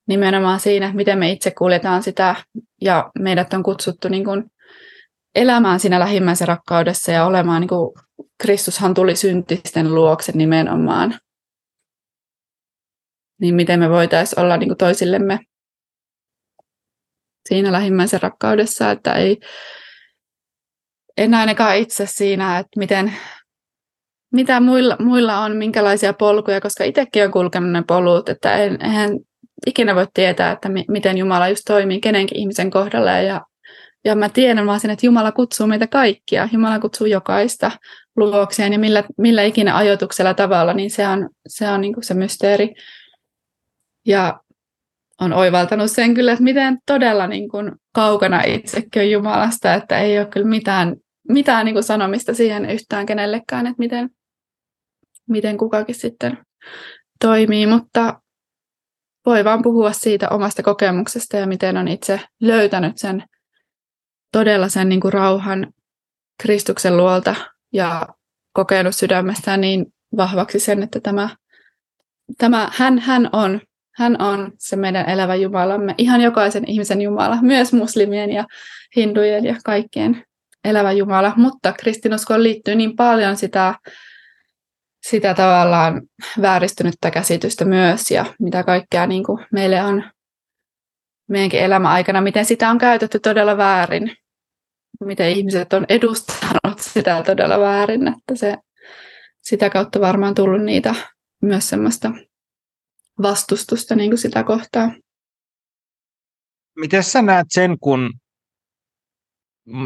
nimenomaan 0.08 0.60
siinä, 0.60 0.92
miten 0.94 1.18
me 1.18 1.30
itse 1.30 1.50
kuljetaan 1.50 2.02
sitä 2.02 2.34
ja 2.80 3.10
meidät 3.18 3.54
on 3.54 3.62
kutsuttu 3.62 4.08
niin 4.08 4.24
kuin 4.24 4.44
elämään 5.34 5.80
siinä 5.80 6.00
lähimmäisen 6.00 6.48
rakkaudessa 6.48 7.12
ja 7.12 7.26
olemaan, 7.26 7.60
niin 7.60 7.68
kuin 7.68 7.92
Kristushan 8.42 8.94
tuli 8.94 9.16
syntisten 9.16 9.94
luokse 9.94 10.32
nimenomaan. 10.34 11.18
Niin 13.40 13.54
miten 13.54 13.80
me 13.80 13.90
voitaisiin 13.90 14.40
olla 14.40 14.56
niin 14.56 14.68
kuin 14.68 14.78
toisillemme 14.78 15.38
siinä 17.48 17.72
lähimmäisen 17.72 18.22
rakkaudessa, 18.22 18.90
että 18.90 19.12
ei, 19.14 19.40
en 21.16 21.34
ainakaan 21.34 21.76
itse 21.76 22.06
siinä, 22.06 22.58
että 22.58 22.78
miten, 22.78 23.12
mitä 24.32 24.60
muilla, 24.60 24.96
muilla 25.00 25.38
on, 25.38 25.56
minkälaisia 25.56 26.12
polkuja, 26.12 26.60
koska 26.60 26.84
itsekin 26.84 27.24
on 27.24 27.32
kulkenut 27.32 27.70
ne 27.70 27.82
polut, 27.86 28.28
että 28.28 28.56
en, 28.56 28.84
eihän 28.84 29.10
ikinä 29.66 29.94
voi 29.94 30.06
tietää, 30.14 30.52
että 30.52 30.68
mi, 30.68 30.84
miten 30.88 31.18
Jumala 31.18 31.48
just 31.48 31.62
toimii 31.66 32.00
kenenkin 32.00 32.38
ihmisen 32.38 32.70
kohdalla. 32.70 33.10
Ja, 33.10 33.40
ja 34.04 34.14
mä 34.14 34.28
tiedän 34.28 34.66
vaan 34.66 34.80
sen, 34.80 34.90
että 34.90 35.06
Jumala 35.06 35.32
kutsuu 35.32 35.66
meitä 35.66 35.86
kaikkia. 35.86 36.48
Jumala 36.52 36.78
kutsuu 36.78 37.06
jokaista 37.06 37.70
luokseen 38.26 38.72
ja 38.72 38.78
millä, 38.78 39.04
millä 39.18 39.42
ikinä 39.42 39.76
ajoituksella 39.76 40.34
tavalla, 40.34 40.74
niin 40.74 40.90
se 40.90 41.08
on 41.08 41.28
se, 41.48 41.68
on 41.68 41.80
niin 41.80 41.94
se 42.00 42.14
mysteeri. 42.14 42.74
Ja 44.06 44.40
on 45.20 45.32
oivaltanut 45.32 45.90
sen 45.90 46.14
kyllä, 46.14 46.32
että 46.32 46.44
miten 46.44 46.78
todella 46.86 47.26
niin 47.26 47.48
kuin 47.48 47.72
kaukana 47.94 48.42
itsekin 48.42 49.02
on 49.02 49.10
Jumalasta, 49.10 49.74
että 49.74 49.98
ei 49.98 50.18
ole 50.18 50.26
kyllä 50.26 50.46
mitään 50.46 50.96
mitään 51.28 51.64
niin 51.64 51.74
kuin 51.74 51.82
sanomista 51.82 52.34
siihen 52.34 52.70
yhtään 52.70 53.06
kenellekään, 53.06 53.66
että 53.66 53.78
miten, 53.78 54.10
miten 55.28 55.58
kukakin 55.58 55.94
sitten 55.94 56.38
toimii, 57.20 57.66
mutta 57.66 58.20
voi 59.26 59.44
vaan 59.44 59.62
puhua 59.62 59.92
siitä 59.92 60.28
omasta 60.28 60.62
kokemuksesta 60.62 61.36
ja 61.36 61.46
miten 61.46 61.76
on 61.76 61.88
itse 61.88 62.20
löytänyt 62.40 62.98
sen 62.98 63.24
todella 64.32 64.68
sen 64.68 64.88
niin 64.88 65.00
kuin 65.00 65.12
rauhan 65.12 65.72
Kristuksen 66.42 66.96
luolta 66.96 67.34
ja 67.72 68.06
kokenut 68.52 68.96
sydämestään 68.96 69.60
niin 69.60 69.86
vahvaksi 70.16 70.60
sen, 70.60 70.82
että 70.82 71.00
tämä, 71.00 71.28
tämä 72.38 72.70
hän, 72.72 72.98
hän 72.98 73.30
on 73.32 73.60
hän 73.98 74.22
on 74.22 74.52
se 74.58 74.76
meidän 74.76 75.08
elävä 75.08 75.34
Jumalamme, 75.34 75.94
ihan 75.98 76.20
jokaisen 76.20 76.64
ihmisen 76.66 77.02
Jumala, 77.02 77.38
myös 77.42 77.72
muslimien 77.72 78.32
ja 78.32 78.44
hindujen 78.96 79.44
ja 79.44 79.56
kaikkien 79.64 80.24
elävä 80.64 80.92
Jumala, 80.92 81.32
mutta 81.36 81.72
kristinuskoon 81.72 82.42
liittyy 82.42 82.74
niin 82.74 82.96
paljon 82.96 83.36
sitä, 83.36 83.74
sitä 85.06 85.34
tavallaan 85.34 86.02
vääristynyttä 86.42 87.10
käsitystä 87.10 87.64
myös 87.64 88.10
ja 88.10 88.24
mitä 88.40 88.62
kaikkea 88.62 89.06
niin 89.06 89.24
kuin 89.24 89.46
meille 89.52 89.82
on 89.82 90.04
meidänkin 91.28 91.60
elämän 91.60 91.92
aikana, 91.92 92.20
miten 92.20 92.44
sitä 92.44 92.70
on 92.70 92.78
käytetty 92.78 93.20
todella 93.20 93.56
väärin, 93.56 94.16
miten 95.04 95.30
ihmiset 95.30 95.72
on 95.72 95.86
edustanut 95.88 96.78
sitä 96.92 97.22
todella 97.26 97.60
väärin, 97.60 98.08
että 98.08 98.34
se 98.34 98.56
sitä 99.42 99.70
kautta 99.70 100.00
varmaan 100.00 100.34
tullut 100.34 100.62
niitä 100.62 100.94
myös 101.42 101.68
semmoista 101.68 102.12
vastustusta 103.22 103.94
niin 103.94 104.10
kuin 104.10 104.18
sitä 104.18 104.44
kohtaa. 104.44 104.92
Miten 106.80 107.04
sä 107.04 107.22
näet 107.22 107.46
sen, 107.50 107.78
kun 107.80 108.10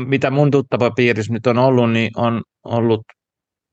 mitä 0.07 0.31
mun 0.31 0.51
tuttava 0.51 0.91
piirissä 0.91 1.33
nyt 1.33 1.47
on 1.47 1.59
ollut, 1.59 1.93
niin 1.93 2.11
on 2.17 2.43
ollut 2.65 3.03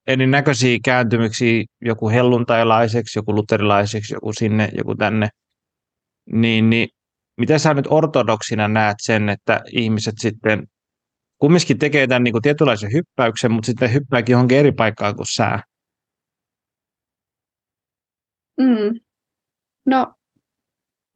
erinäköisiä 0.07 0.77
kääntymyksiä, 0.85 1.63
joku 1.81 2.09
helluntailaiseksi, 2.09 3.19
joku 3.19 3.35
luterilaiseksi, 3.35 4.13
joku 4.13 4.33
sinne, 4.33 4.69
joku 4.77 4.95
tänne. 4.95 5.29
Niin, 6.31 6.69
niin 6.69 6.89
miten 7.37 7.59
sä 7.59 7.73
nyt 7.73 7.87
ortodoksina 7.89 8.67
näet 8.67 8.97
sen, 9.01 9.29
että 9.29 9.61
ihmiset 9.71 10.15
sitten 10.19 10.67
kumminkin 11.39 11.79
tekee 11.79 12.07
tämän 12.07 12.23
niin 12.23 12.31
kuin 12.31 12.41
tietynlaisen 12.41 12.93
hyppäyksen, 12.93 13.51
mutta 13.51 13.65
sitten 13.65 13.93
hyppääkin 13.93 14.33
johonkin 14.33 14.57
eri 14.57 14.71
paikkaan 14.71 15.15
kuin 15.15 15.27
sää? 15.35 15.63
Mm. 18.57 18.99
No, 19.85 20.13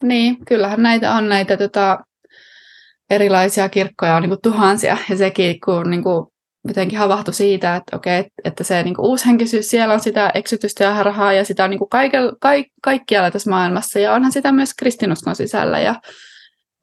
niin, 0.03 0.45
kyllähän 0.45 0.83
näitä 0.83 1.15
on 1.15 1.29
näitä 1.29 1.57
tota, 1.57 1.99
erilaisia 3.09 3.69
kirkkoja 3.69 4.15
on 4.15 4.21
niin 4.21 4.29
kuin 4.29 4.41
tuhansia, 4.43 4.97
ja 5.09 5.17
sekin 5.17 5.59
kun 5.65 5.89
niin 5.89 6.03
kuin 6.03 6.27
jotenkin 6.67 6.99
havahtui 6.99 7.33
siitä, 7.33 7.75
että 7.75 7.95
okei, 7.95 8.25
että 8.43 8.63
se 8.63 8.83
niin 8.83 8.95
kuin 8.95 9.05
uushenkisyys, 9.05 9.69
siellä 9.69 9.93
on 9.93 9.99
sitä 9.99 10.31
eksytystä 10.33 10.83
ja 10.83 10.93
harhaa, 10.93 11.33
ja 11.33 11.45
sitä 11.45 11.63
on 11.63 11.69
niin 11.69 11.79
kuin 11.79 11.89
kaikel, 11.89 12.31
kaik, 12.41 12.67
kaikkialla 12.81 13.31
tässä 13.31 13.49
maailmassa, 13.49 13.99
ja 13.99 14.13
onhan 14.13 14.31
sitä 14.31 14.51
myös 14.51 14.73
kristinuskon 14.73 15.35
sisällä, 15.35 15.79
ja 15.79 15.95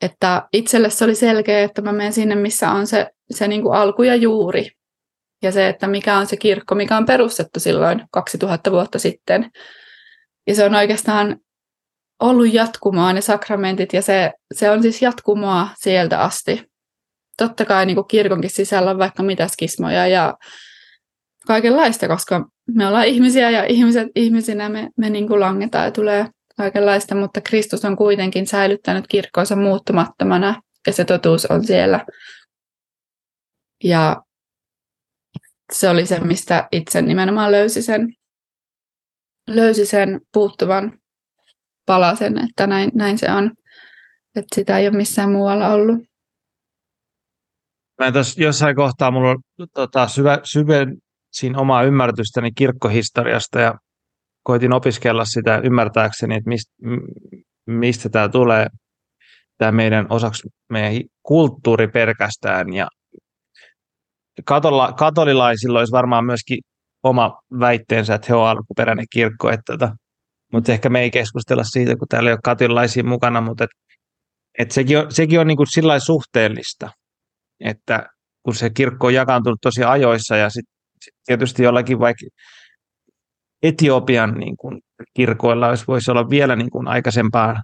että 0.03 0.49
itselle 0.53 0.91
se 0.91 1.05
oli 1.05 1.15
selkeä, 1.15 1.63
että 1.63 1.83
mä 1.83 1.93
menen 1.93 2.13
sinne, 2.13 2.35
missä 2.35 2.71
on 2.71 2.87
se, 2.87 3.11
se 3.31 3.49
niin 3.49 3.63
kuin 3.63 3.75
alku 3.75 4.03
ja 4.03 4.15
juuri, 4.15 4.71
ja 5.43 5.53
se, 5.53 5.69
että 5.69 5.87
mikä 5.87 6.17
on 6.17 6.27
se 6.27 6.37
kirkko, 6.37 6.75
mikä 6.75 6.97
on 6.97 7.07
perustettu 7.07 7.61
silloin 7.61 8.03
2000 8.11 8.71
vuotta 8.71 8.99
sitten. 8.99 9.51
Ja 10.47 10.55
se 10.55 10.65
on 10.65 10.75
oikeastaan 10.75 11.37
ollut 12.21 12.55
jatkumoa 12.55 13.13
ne 13.13 13.21
sakramentit 13.21 13.93
ja 13.93 14.03
se, 14.03 14.33
se 14.55 14.71
on 14.71 14.83
siis 14.83 15.03
jatkumoa 15.03 15.69
sieltä 15.79 16.21
asti. 16.21 16.71
totta 17.37 17.65
kai 17.65 17.87
niin 17.87 17.95
kuin 17.95 18.09
kirkonkin 18.09 18.51
sisällä 18.51 18.91
on 18.91 18.99
vaikka 18.99 19.23
mitä 19.23 19.49
skismoja 19.49 20.07
ja 20.07 20.35
kaikenlaista, 21.47 22.09
koska 22.09 22.47
me 22.75 22.87
ollaan 22.87 23.07
ihmisiä 23.07 23.51
ja 23.51 23.65
ihmiset 23.65 24.09
ihmisinä 24.15 24.69
me, 24.69 24.89
me 24.97 25.11
niin 25.11 25.29
kuin 25.29 25.41
langetaan 25.41 25.85
ja 25.85 25.91
tulee 25.91 26.27
kaikenlaista, 26.57 27.15
mutta 27.15 27.41
Kristus 27.41 27.85
on 27.85 27.97
kuitenkin 27.97 28.47
säilyttänyt 28.47 29.05
kirkkonsa 29.09 29.57
muuttumattomana 29.57 30.63
ja 30.87 30.93
se 30.93 31.05
totuus 31.05 31.47
on 31.47 31.65
siellä. 31.65 32.07
Ja 33.85 34.23
se 35.73 35.89
oli 35.89 36.07
se, 36.07 36.21
mistä 36.21 36.69
itse 36.73 37.03
nimenomaan 37.03 37.53
löysi 37.53 37.83
sen, 37.83 38.09
löysi 39.49 39.87
sen 39.87 40.21
puuttuvan 40.33 40.99
palasen, 41.87 42.39
että 42.39 42.67
näin, 42.67 42.91
näin 42.95 43.19
se 43.19 43.33
on. 43.33 43.53
Että 44.37 44.55
sitä 44.55 44.79
ei 44.79 44.89
ole 44.89 44.97
missään 44.97 45.33
muualla 45.33 45.69
ollut. 45.69 45.99
Mä 47.99 48.13
tuossa 48.13 48.43
jossain 48.43 48.77
kohtaa 48.77 49.11
mulla 49.11 49.37
tota, 49.75 50.09
syvä, 50.09 50.39
syvensin 50.45 51.57
omaa 51.57 51.83
ymmärrystäni 51.83 52.53
kirkkohistoriasta 52.53 53.61
ja 53.61 53.75
koitin 54.43 54.73
opiskella 54.73 55.25
sitä 55.25 55.61
ymmärtääkseni, 55.65 56.35
että 56.35 56.49
mistä, 56.49 56.73
mistä 57.67 58.09
tämä 58.09 58.29
tulee, 58.29 58.67
tämä 59.59 59.73
meidän 59.73 60.07
osaksi 60.11 60.49
meidän 60.71 61.03
kulttuuri 61.23 61.89
pelkästään. 61.89 62.73
Ja 62.73 62.89
katola, 64.45 64.93
katolilaisilla 64.93 65.79
olisi 65.79 65.93
varmaan 65.93 66.25
myöskin 66.25 66.59
oma 67.03 67.41
väitteensä, 67.61 68.15
että 68.15 68.27
he 68.29 68.35
ovat 68.35 68.49
alkuperäinen 68.49 69.07
kirkko, 69.13 69.51
että 69.51 69.63
tota, 69.73 69.97
mutta 70.53 70.73
ehkä 70.73 70.89
me 70.89 71.01
ei 71.01 71.11
keskustella 71.11 71.65
siitä, 71.65 71.97
kun 71.97 72.09
täällä 72.09 72.31
ei 72.31 72.35
ole 72.35 72.41
katolilaisia 72.45 73.05
mukana, 73.05 73.41
mutta 73.41 73.65
et, 73.65 73.71
et 74.59 74.71
sekin 74.71 74.99
on, 74.99 75.13
sekin 75.13 75.41
on 75.41 75.47
niin 75.47 75.57
kuin 75.57 75.67
sillä 75.67 75.99
suhteellista, 75.99 76.91
että 77.61 78.07
kun 78.43 78.55
se 78.55 78.71
kirkko 78.71 79.07
on 79.07 79.15
jakaantunut 79.15 79.59
tosi 79.63 79.85
ajoissa 79.85 80.37
ja 80.37 80.51
sitten 80.51 80.75
sit 81.05 81.15
tietysti 81.27 81.63
jollakin 81.63 81.99
vaikka 81.99 82.27
Etiopian 83.63 84.35
niin 84.35 84.57
kuin 84.57 84.81
kirkoilla 85.15 85.69
olisi, 85.69 85.85
voisi 85.89 86.11
olla 86.11 86.31
vielä 86.31 86.57
niin 86.57 86.71
kuin 86.71 86.89
aikaisempaa 86.89 87.63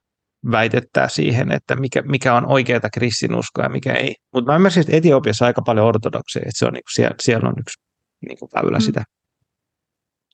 väitettää 0.51 1.09
siihen, 1.09 1.53
että 1.53 1.77
mikä, 1.77 2.03
mikä 2.03 2.35
on 2.35 2.47
oikeata 2.47 2.89
kristinuskoa 2.91 3.65
ja 3.65 3.69
mikä 3.69 3.93
ei. 3.93 4.15
Mutta 4.35 4.53
mä 4.53 4.57
ymmärsin, 4.57 4.81
että 4.81 4.97
Etiopiassa 4.97 5.47
aika 5.47 5.63
paljon 5.63 5.87
ortodokseja, 5.87 6.43
että 6.43 6.59
se 6.59 6.67
on, 6.67 6.73
niin 6.73 6.83
kuin, 6.85 6.95
siellä, 6.95 7.15
siellä 7.21 7.49
on 7.49 7.55
yksi 7.59 7.83
niin 8.29 8.39
kuin 8.39 8.49
väylä 8.55 8.79
mm. 8.79 8.83
sitä. 8.83 9.05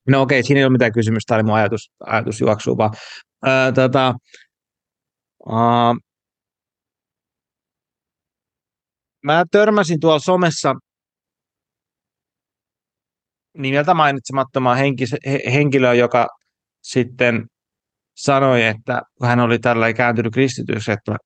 No 0.09 0.23
okei, 0.23 0.39
okay, 0.39 0.47
siinä 0.47 0.59
ei 0.59 0.65
ole 0.65 0.73
mitään 0.73 0.93
kysymystä, 0.93 1.29
tämä 1.29 1.37
oli 1.37 1.43
mun 1.43 1.55
ajatus, 1.55 1.91
ajatus 2.07 2.41
juoksuu 2.41 2.79
vaan. 2.79 2.91
Ää, 3.45 3.73
tota, 3.73 4.15
ää, 5.51 5.95
mä 9.25 9.45
törmäsin 9.51 10.01
tuolla 10.01 10.19
somessa 10.19 10.75
nimeltä 13.59 13.95
mainitsemattomaan 13.95 14.79
henkilöä, 15.53 15.95
joka 15.95 16.29
sitten 16.83 17.47
sanoi, 18.17 18.65
että 18.65 19.03
hän 19.23 19.41
oli 19.41 19.59
tällä 19.59 19.93
kääntynyt 19.93 20.33
kristityksi, 20.33 20.93
että 20.93 21.17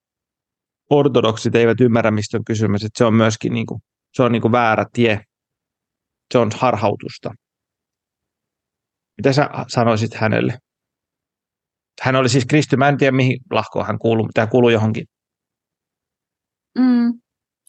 ortodoksit 0.91 1.55
eivät 1.55 1.80
ymmärrä, 1.80 2.11
mistä 2.11 2.37
on 2.37 2.45
kysymys, 2.45 2.84
että 2.84 2.99
se 2.99 3.05
on 3.05 3.14
myöskin 3.14 3.53
niin 3.53 3.66
kuin, 3.66 3.80
se 4.14 4.22
on 4.22 4.32
niin 4.32 4.43
kuin 4.43 4.53
väärä 4.53 4.87
tie. 4.93 5.20
Se 6.32 6.39
on 6.39 6.51
harhautusta. 6.55 7.30
Mitä 9.16 9.32
sä 9.32 9.51
sanoisit 9.68 10.14
hänelle? 10.14 10.59
Hän 12.03 12.16
oli 12.16 12.28
siis 12.28 12.47
kristy, 12.47 12.76
mä 12.76 12.89
en 12.89 12.97
tiedä 12.97 13.16
mihin 13.16 13.39
lahkoon 13.51 13.87
hän 13.87 13.99
kuuluu, 13.99 14.26
mitä 14.26 14.47
kuuluu 14.47 14.70
johonkin. 14.70 15.07
Mm. 16.78 17.20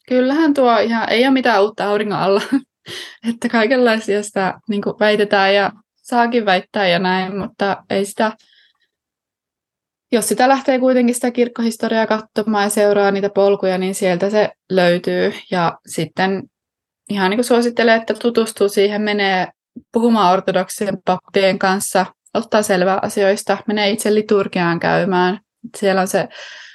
Kyllähän 0.08 0.54
tuo 0.54 0.78
ihan, 0.78 1.10
ei 1.10 1.24
ole 1.24 1.32
mitään 1.32 1.62
uutta 1.62 1.88
auringon 1.88 2.18
alla, 2.18 2.42
että 3.30 3.48
kaikenlaisia 3.48 4.22
sitä 4.22 4.58
niin 4.68 4.82
väitetään 5.00 5.54
ja 5.54 5.72
saakin 6.02 6.46
väittää 6.46 6.88
ja 6.88 6.98
näin, 6.98 7.38
mutta 7.38 7.84
ei 7.90 8.04
sitä, 8.04 8.32
jos 10.12 10.28
sitä 10.28 10.48
lähtee 10.48 10.78
kuitenkin 10.78 11.14
sitä 11.14 11.30
kirkkohistoriaa 11.30 12.06
katsomaan 12.06 12.64
ja 12.64 12.70
seuraa 12.70 13.10
niitä 13.10 13.30
polkuja, 13.30 13.78
niin 13.78 13.94
sieltä 13.94 14.30
se 14.30 14.50
löytyy 14.70 15.32
ja 15.50 15.78
sitten 15.86 16.42
ihan 17.10 17.30
niin 17.30 17.38
kuin 17.38 17.44
suosittelen, 17.44 18.00
että 18.00 18.14
tutustuu 18.14 18.68
siihen, 18.68 19.02
menee 19.02 19.48
puhumaan 19.92 20.32
ortodoksien 20.32 20.98
pappien 21.04 21.58
kanssa, 21.58 22.06
ottaa 22.34 22.62
selvää 22.62 22.98
asioista, 23.02 23.58
menee 23.66 23.90
itse 23.90 24.14
liturgiaan 24.14 24.80
käymään. 24.80 25.40
Siellä 25.76 26.00
on 26.00 26.08
se, 26.08 26.28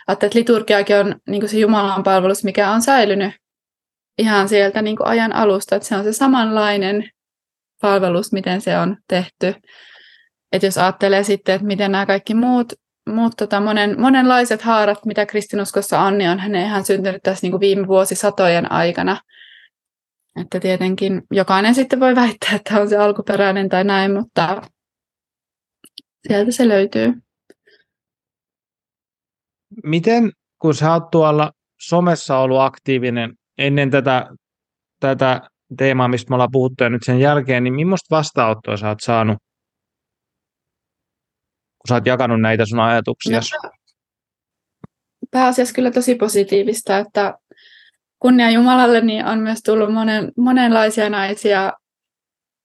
että 0.08 0.30
liturgiakin 0.34 0.96
on 0.96 1.16
niin 1.30 1.50
se 1.50 1.58
Jumalan 1.58 2.04
palvelus, 2.04 2.44
mikä 2.44 2.72
on 2.72 2.82
säilynyt 2.82 3.34
ihan 4.18 4.50
sieltä 4.50 4.82
niin 4.82 4.98
ajan 5.04 5.36
alusta, 5.36 5.76
että 5.76 5.88
se 5.88 5.96
on 5.96 6.04
se 6.04 6.14
samanlainen 6.14 7.10
palvelus, 7.82 8.34
miten 8.34 8.62
se 8.62 8.78
on 8.78 8.98
tehty. 9.08 9.56
Että 10.52 10.68
jos 10.68 10.78
ajattelee 10.78 11.24
sitten, 11.24 11.56
että 11.56 11.68
miten 11.68 11.92
nämä 11.92 12.06
kaikki 12.06 12.34
muut, 12.34 12.74
muut 13.10 13.34
tota 13.38 13.60
monen, 13.60 14.02
monenlaiset 14.02 14.62
haarat, 14.62 15.06
mitä 15.06 15.26
kristinuskossa 15.26 16.02
on, 16.02 16.18
niin 16.18 16.30
on 16.30 16.42
ne 16.48 16.64
ihan 16.64 16.86
syntynyt 16.86 17.24
tässä 17.24 17.48
niin 17.48 17.60
viime 17.60 17.88
vuosisatojen 17.88 18.72
aikana– 18.72 19.18
että 20.42 20.60
tietenkin 20.60 21.24
jokainen 21.32 21.76
sitten 21.76 22.00
voi 22.00 22.16
väittää, 22.16 22.56
että 22.56 22.82
on 22.82 22.90
se 22.90 22.98
alkuperäinen 22.98 23.70
tai 23.70 23.84
näin, 23.84 24.14
mutta 24.14 24.62
sieltä 26.28 26.52
se 26.52 26.68
löytyy. 26.68 27.14
Miten, 29.84 30.32
kun 30.60 30.76
sä 30.76 30.94
oot 30.94 31.12
tuolla 31.12 31.52
somessa 31.82 32.38
ollut 32.38 32.60
aktiivinen 32.60 33.34
ennen 33.58 33.92
tätä, 33.92 34.28
tätä 35.00 35.42
teemaa, 35.78 36.08
mistä 36.08 36.30
me 36.30 36.36
ollaan 36.36 36.52
puhuttu 36.52 36.84
ja 36.84 36.90
nyt 36.90 37.04
sen 37.06 37.20
jälkeen, 37.20 37.64
niin 37.64 37.74
millaista 37.74 38.16
vastaanottoa 38.16 38.78
sä 38.78 38.90
oot 38.90 39.00
saanut, 39.02 39.38
kun 41.84 41.90
sä 41.90 41.96
oot 41.96 42.06
jakanut 42.06 42.42
näitä 42.42 42.66
sun 42.66 42.80
ajatuksia? 42.80 43.40
No, 43.64 43.70
pääasiassa 45.32 45.74
kyllä 45.74 45.92
tosi 45.92 46.16
positiivista, 46.16 46.98
että 46.98 47.34
kunnia 48.20 48.50
Jumalalle, 48.50 49.02
niin 49.02 49.26
on 49.26 49.40
myös 49.40 49.60
tullut 49.66 49.94
monen, 49.94 50.32
monenlaisia 50.38 51.10
naisia 51.10 51.74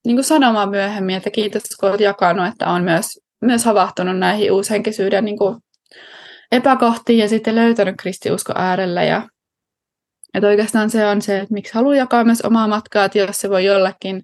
niin 0.07 0.17
kuin 0.17 0.25
sanomaan 0.25 0.71
myöhemmin, 0.71 1.17
että 1.17 1.31
kiitos 1.31 1.63
kun 1.81 1.89
olet 1.89 2.01
jakanut, 2.01 2.47
että 2.47 2.67
on 2.67 2.85
myös, 2.85 3.21
myös 3.41 3.65
havahtunut 3.65 4.19
näihin 4.19 4.53
uushenkisyyden 4.53 5.25
niin 5.25 5.39
kuin 5.39 5.57
epäkohtiin 6.53 7.19
ja 7.19 7.29
sitten 7.29 7.55
löytänyt 7.55 7.95
kristiusko 7.99 8.53
äärellä. 8.57 9.05
Ja, 9.05 9.29
että 10.35 10.49
oikeastaan 10.49 10.91
se 10.91 11.07
on 11.07 11.23
se, 11.23 11.39
että 11.39 11.55
miksi 11.55 11.75
haluaa 11.75 11.95
jakaa 11.95 12.25
myös 12.25 12.41
omaa 12.41 12.69
matkaa, 12.69 13.05
että 13.05 13.19
jos 13.19 13.41
se 13.41 13.51
voi 13.51 13.65
jollakin 13.65 14.23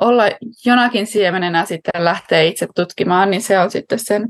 olla 0.00 0.24
jonakin 0.64 1.06
siemenenä 1.06 1.64
sitten 1.64 2.04
lähteä 2.04 2.42
itse 2.42 2.66
tutkimaan, 2.74 3.30
niin 3.30 3.42
se 3.42 3.58
on 3.58 3.70
sitten 3.70 3.98
sen, 3.98 4.28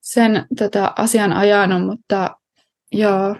sen 0.00 0.46
tota, 0.58 0.92
asian 0.98 1.32
ajanut, 1.32 1.86
mutta 1.86 2.36
joo, 2.92 3.36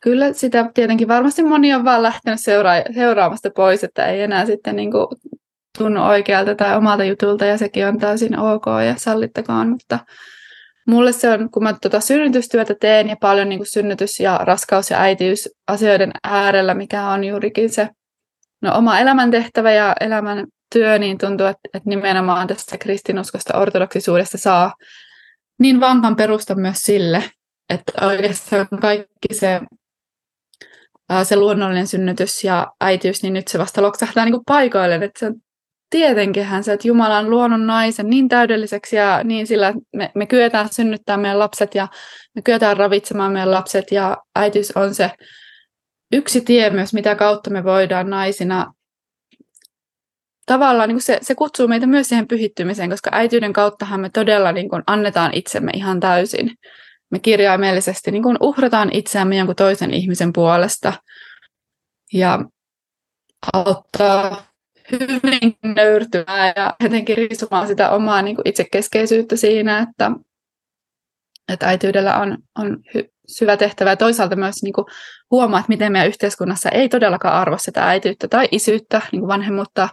kyllä 0.00 0.32
sitä 0.32 0.70
tietenkin 0.74 1.08
varmasti 1.08 1.42
moni 1.42 1.74
on 1.74 1.84
vaan 1.84 2.02
lähtenyt 2.02 2.40
seura- 2.40 2.94
seuraamasta 2.94 3.50
pois, 3.56 3.84
että 3.84 4.06
ei 4.06 4.22
enää 4.22 4.46
sitten 4.46 4.76
niin 4.76 4.92
kuin 4.92 5.06
tunnu 5.78 6.04
oikealta 6.04 6.54
tai 6.54 6.76
omalta 6.76 7.04
jutulta 7.04 7.44
ja 7.44 7.58
sekin 7.58 7.86
on 7.86 7.98
täysin 7.98 8.38
ok 8.38 8.64
ja 8.86 8.94
sallittakaan, 8.96 9.68
mutta 9.68 9.98
mulle 10.86 11.12
se 11.12 11.30
on, 11.30 11.50
kun 11.50 11.62
mä 11.62 11.74
tuota 11.82 12.00
synnytystyötä 12.00 12.74
teen 12.80 13.08
ja 13.08 13.16
paljon 13.20 13.48
niin 13.48 13.58
kuin 13.58 13.66
synnytys- 13.66 14.20
ja 14.20 14.40
raskaus- 14.42 14.90
ja 14.90 15.00
äitiysasioiden 15.00 16.12
äärellä, 16.24 16.74
mikä 16.74 17.08
on 17.08 17.24
juurikin 17.24 17.70
se 17.70 17.88
no, 18.62 18.74
oma 18.74 18.98
elämäntehtävä 18.98 19.72
ja 19.72 19.94
elämän 20.00 20.46
työ, 20.72 20.98
niin 20.98 21.18
tuntuu, 21.18 21.46
että, 21.46 21.68
että 21.74 21.88
nimenomaan 21.88 22.46
tästä 22.46 22.78
kristinuskosta 22.78 23.58
ortodoksisuudesta 23.58 24.38
saa 24.38 24.74
niin 25.58 25.80
vankan 25.80 26.16
perusta 26.16 26.54
myös 26.54 26.78
sille, 26.78 27.24
että 27.70 28.06
oikeastaan 28.06 28.68
kaikki 28.80 29.34
se 29.34 29.60
se 31.24 31.36
luonnollinen 31.36 31.86
synnytys 31.86 32.44
ja 32.44 32.66
äitiys, 32.80 33.22
niin 33.22 33.32
nyt 33.32 33.48
se 33.48 33.58
vasta 33.58 33.82
loksahtaa 33.82 34.24
niin 34.24 34.40
paikoilleen, 34.46 35.02
että 35.02 35.18
se 35.18 35.26
on 35.26 35.34
tietenkinhän 35.90 36.64
se, 36.64 36.72
että 36.72 36.88
Jumala 36.88 37.18
on 37.18 37.30
luonut 37.30 37.62
naisen 37.62 38.10
niin 38.10 38.28
täydelliseksi 38.28 38.96
ja 38.96 39.20
niin 39.24 39.46
sillä, 39.46 39.68
että 39.68 39.80
me, 39.96 40.10
me 40.14 40.26
kyetään 40.26 40.68
synnyttämään 40.72 41.20
meidän 41.20 41.38
lapset 41.38 41.74
ja 41.74 41.88
me 42.34 42.42
kyetään 42.42 42.76
ravitsemaan 42.76 43.32
meidän 43.32 43.50
lapset 43.50 43.92
ja 43.92 44.16
äitiys 44.36 44.72
on 44.76 44.94
se 44.94 45.10
yksi 46.12 46.40
tie 46.40 46.70
myös, 46.70 46.94
mitä 46.94 47.14
kautta 47.14 47.50
me 47.50 47.64
voidaan 47.64 48.10
naisina 48.10 48.72
tavallaan 50.46 50.88
niin 50.88 51.00
se, 51.00 51.18
se 51.22 51.34
kutsuu 51.34 51.68
meitä 51.68 51.86
myös 51.86 52.08
siihen 52.08 52.28
pyhittymiseen, 52.28 52.90
koska 52.90 53.10
äityyden 53.12 53.52
kauttahan 53.52 54.00
me 54.00 54.10
todella 54.10 54.52
niin 54.52 54.68
kuin 54.68 54.82
annetaan 54.86 55.34
itsemme 55.34 55.70
ihan 55.74 56.00
täysin. 56.00 56.50
Me 57.10 57.18
kirjaimellisesti 57.18 58.10
niin 58.10 58.22
kuin 58.22 58.36
uhrataan 58.40 58.90
itseämme 58.92 59.36
jonkun 59.36 59.56
toisen 59.56 59.94
ihmisen 59.94 60.32
puolesta 60.32 60.92
ja 62.12 62.44
auttaa 63.52 64.46
hyvin 64.92 65.56
nöyrtymään 65.76 66.52
ja 66.56 66.74
jotenkin 66.82 67.16
riisumaan 67.16 67.66
sitä 67.66 67.90
omaa 67.90 68.22
niin 68.22 68.36
kuin 68.36 68.48
itsekeskeisyyttä 68.48 69.36
siinä, 69.36 69.78
että, 69.78 70.10
että 71.52 71.66
äityydellä 71.66 72.18
on, 72.18 72.38
on 72.58 72.78
hy, 72.94 73.10
syvä 73.26 73.56
tehtävä. 73.56 73.90
Ja 73.90 73.96
toisaalta 73.96 74.36
myös 74.36 74.62
niin 74.62 74.72
kuin 74.72 74.84
huomaa, 75.30 75.60
että 75.60 75.68
miten 75.68 75.92
meidän 75.92 76.08
yhteiskunnassa 76.08 76.68
ei 76.68 76.88
todellakaan 76.88 77.34
arvosteta 77.34 77.88
äityyttä 77.88 78.28
tai 78.28 78.48
isyyttä, 78.52 79.02
niin 79.12 79.20
kuin 79.20 79.28
vanhemmuutta. 79.28 79.88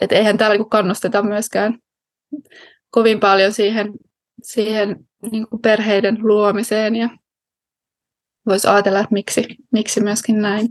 Että 0.00 0.16
eihän 0.16 0.38
täällä 0.38 0.56
niin 0.56 0.70
kannusteta 0.70 1.22
myöskään 1.22 1.78
kovin 2.90 3.20
paljon 3.20 3.52
siihen, 3.52 3.92
siihen 4.42 4.96
niin 5.32 5.48
kuin 5.48 5.62
perheiden 5.62 6.18
luomiseen. 6.20 6.96
Ja 6.96 7.08
voisi 8.46 8.68
ajatella, 8.68 9.00
että 9.00 9.12
miksi, 9.12 9.44
miksi 9.72 10.00
myöskin 10.00 10.42
näin. 10.42 10.68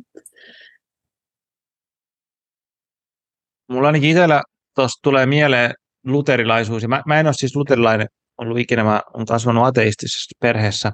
Mulla 3.70 3.88
ainakin 3.88 4.10
itsellä 4.10 4.44
tuosta 4.76 5.00
tulee 5.04 5.26
mieleen 5.26 5.74
luterilaisuus. 6.06 6.82
Ja 6.82 6.88
mä, 6.88 7.04
mä 7.06 7.20
en 7.20 7.26
ole 7.26 7.34
siis 7.34 7.56
luterilainen 7.56 8.08
ollut 8.38 8.58
ikinä, 8.58 8.84
mä 8.84 9.02
olen 9.14 9.26
kasvanut 9.26 9.66
ateistisessa 9.66 10.38
perheessä, 10.42 10.92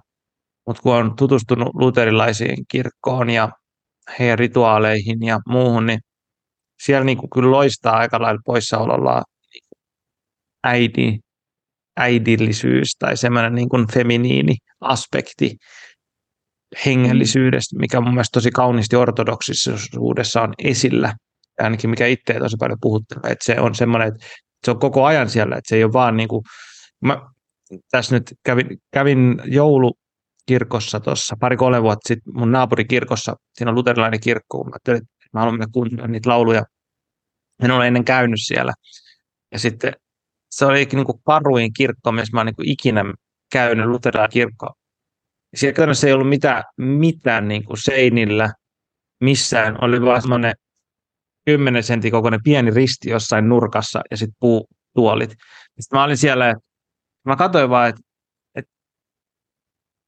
mutta 0.67 0.81
kun 0.81 0.95
on 0.95 1.15
tutustunut 1.15 1.69
luterilaisiin 1.73 2.65
kirkkoon 2.71 3.29
ja 3.29 3.49
heidän 4.19 4.39
rituaaleihin 4.39 5.23
ja 5.23 5.39
muuhun, 5.47 5.85
niin 5.85 5.99
siellä 6.83 7.05
niin 7.05 7.17
kuin 7.17 7.29
kyllä 7.29 7.51
loistaa 7.51 7.97
aika 7.97 8.21
lailla 8.21 8.41
poissaololla 8.45 9.23
äidi, 10.63 11.19
äidillisyys 11.97 12.95
tai 12.99 13.17
semmoinen 13.17 13.55
niin 13.55 13.69
kuin 13.69 13.87
feminiini 13.93 14.55
aspekti 14.81 15.55
hengellisyydestä, 16.85 17.79
mikä 17.79 18.01
mun 18.01 18.13
mielestä 18.13 18.33
tosi 18.33 18.51
kauniisti 18.51 18.95
ortodoksisuudessa 18.95 20.41
on 20.41 20.53
esillä, 20.63 21.13
ainakin 21.59 21.89
mikä 21.89 22.07
itse 22.07 22.33
tosi 22.33 22.55
paljon 22.59 22.77
puhuttelee, 22.81 23.31
että 23.31 23.45
se 23.45 23.59
on 23.59 23.75
semmoinen, 23.75 24.07
että 24.07 24.27
se 24.65 24.71
on 24.71 24.79
koko 24.79 25.05
ajan 25.05 25.29
siellä, 25.29 25.55
että 25.55 25.69
se 25.69 25.75
ei 25.75 25.83
ole 25.83 25.93
vaan 25.93 26.17
niin 26.17 26.29
kuin, 26.29 26.43
mä 27.01 27.21
tässä 27.91 28.15
nyt 28.15 28.33
kävin, 28.43 28.67
kävin 28.93 29.41
joulukirkossa 30.49 30.99
tuossa 30.99 31.35
pari-kolme 31.39 31.81
vuotta 31.81 32.07
sitten 32.07 32.33
mun 32.33 32.51
naapurikirkossa, 32.51 33.35
siinä 33.53 33.71
on 33.71 33.75
luterilainen 33.75 34.19
kirkko, 34.19 34.63
mä 34.63 34.69
ajattelin, 34.73 34.97
että 34.97 35.09
mä 35.33 35.39
haluan 35.39 35.71
kuuntelemaan 35.71 36.11
niitä 36.11 36.29
lauluja, 36.29 36.63
en 37.63 37.71
ole 37.71 37.87
ennen 37.87 38.05
käynyt 38.05 38.39
siellä, 38.45 38.73
ja 39.51 39.59
sitten 39.59 39.93
se 40.51 40.65
oli 40.65 40.85
niin 40.91 41.05
kuin 41.05 41.21
karuin 41.25 41.73
kirkko, 41.73 42.11
missä 42.11 42.37
mä 42.37 42.41
olen 42.41 42.53
niin 42.57 42.69
ikinä 42.69 43.03
käynyt 43.51 43.85
luterilainen 43.85 44.33
kirkko. 44.33 44.73
Siellä 45.55 45.75
käytännössä 45.75 46.07
ei 46.07 46.13
ollut 46.13 46.29
mitään, 46.29 46.63
mitään 46.77 47.47
niin 47.47 47.63
kuin 47.63 47.77
seinillä, 47.77 48.53
missään, 49.21 49.83
oli 49.83 50.01
vaan 50.01 50.21
semmoinen 50.21 50.53
10 51.45 51.83
sentin 51.83 52.11
kokoinen 52.11 52.43
pieni 52.43 52.71
risti 52.71 53.09
jossain 53.09 53.49
nurkassa 53.49 54.01
ja 54.11 54.17
sitten 54.17 54.35
puutuolit. 54.39 55.29
Sitten 55.79 55.99
mä 55.99 56.03
olin 56.03 56.17
siellä, 56.17 56.49
että 56.49 56.63
mä 57.25 57.35
katsoin 57.35 57.69
vaan, 57.69 57.89
että 57.89 58.01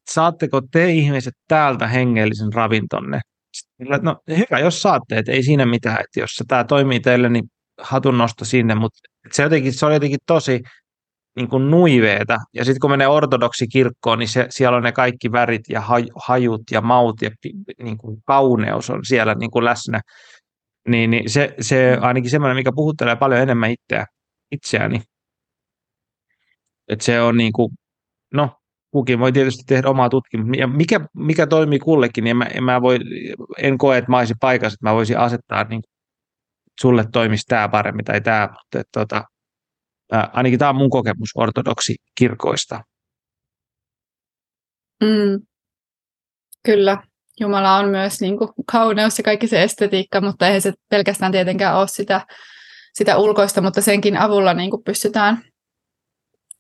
saatteko 0.10 0.62
te 0.72 0.92
ihmiset 0.92 1.34
täältä 1.48 1.88
hengellisen 1.88 2.54
ravintonne? 2.54 3.22
Sitten, 3.54 3.88
no 4.02 4.18
hyvä, 4.30 4.60
jos 4.60 4.82
saatte, 4.82 5.18
että 5.18 5.32
ei 5.32 5.44
siinä 5.44 5.66
mitään, 5.66 5.98
että 6.00 6.20
jos 6.20 6.44
tämä 6.48 6.64
toimii 6.64 7.00
teille, 7.00 7.30
niin 7.30 7.44
hatun 7.82 8.18
nosto 8.18 8.46
sinne, 8.46 8.76
mutta 8.76 9.00
se, 9.32 9.44
jotenkin, 9.44 9.74
se 9.74 9.86
oli 9.86 9.94
jotenkin 9.94 10.20
tosi 10.26 10.62
niin 11.36 11.50
kuin 11.50 11.72
nuiveeta. 11.72 12.38
Ja 12.54 12.66
sitten 12.66 12.80
kun 12.80 12.90
menee 12.90 13.08
ortodoksi 13.08 13.68
kirkkoon, 13.68 14.20
niin 14.20 14.30
se, 14.30 14.48
siellä 14.50 14.78
on 14.78 14.84
ne 14.84 14.92
kaikki 14.92 15.32
värit 15.32 15.70
ja 15.70 15.84
hajut 16.16 16.62
ja 16.72 16.82
maut 16.82 17.22
ja 17.22 17.32
niin 17.84 17.98
kuin 17.98 18.22
kauneus 18.26 18.90
on 18.90 19.06
siellä 19.06 19.36
niin 19.36 19.52
kuin 19.52 19.66
läsnä. 19.66 20.02
Niin, 20.88 21.12
niin 21.12 21.30
se, 21.30 21.56
se 21.62 21.98
ainakin 22.02 22.30
semmoinen, 22.30 22.58
mikä 22.58 22.72
puhuttelee 22.76 23.16
paljon 23.16 23.42
enemmän 23.42 23.72
itseä, 23.72 24.06
itseäni. 24.52 25.02
Että 26.88 27.06
se 27.06 27.22
on 27.22 27.38
niin 27.38 27.54
kuin, 27.54 27.72
no, 28.34 28.50
kukin 28.96 29.20
voi 29.20 29.32
tietysti 29.32 29.64
tehdä 29.68 29.90
omaa 29.90 30.10
tutkimusta. 30.10 30.58
Ja 30.58 30.68
mikä, 30.68 31.00
mikä 31.14 31.48
toimii 31.48 31.80
kullekin, 31.80 32.24
niin 32.24 32.38
mä, 32.38 32.48
mä 32.62 32.82
voi, 32.82 33.00
en 33.58 33.78
koe, 33.78 33.98
että 33.98 34.12
mä 34.12 34.18
olisin 34.18 34.36
paikassa, 34.40 34.76
että 34.76 34.90
mä 34.90 34.96
voisin 34.96 35.18
asettaa, 35.18 35.64
niin 35.64 35.82
sulle 36.82 37.06
toimisi 37.14 37.44
tämä 37.48 37.70
paremmin 37.70 38.06
tai 38.06 38.22
tämä, 38.22 38.48
mutta 38.48 38.80
että, 38.80 39.00
tota, 39.00 39.24
ainakin 40.34 40.60
tämä 40.60 40.70
on 40.70 40.76
mun 40.76 40.90
kokemus 40.90 41.30
ortodoksi 41.36 41.96
kirkoista. 42.18 42.82
Mm. 45.04 45.46
Kyllä, 46.66 46.98
Jumala 47.40 47.76
on 47.76 47.90
myös 47.90 48.22
niin 48.22 48.38
kuin 48.38 48.50
kauneus 48.72 49.18
ja 49.18 49.24
kaikki 49.24 49.48
se 49.48 49.64
estetiikka, 49.64 50.22
mutta 50.22 50.48
eihän 50.48 50.62
se 50.62 50.74
pelkästään 50.90 51.32
tietenkään 51.32 51.78
ole 51.78 51.88
sitä, 51.88 52.26
sitä 52.94 53.18
ulkoista, 53.18 53.62
mutta 53.62 53.82
senkin 53.82 54.18
avulla 54.18 54.54
niin 54.54 54.70
kuin 54.70 54.84
pystytään 54.84 55.42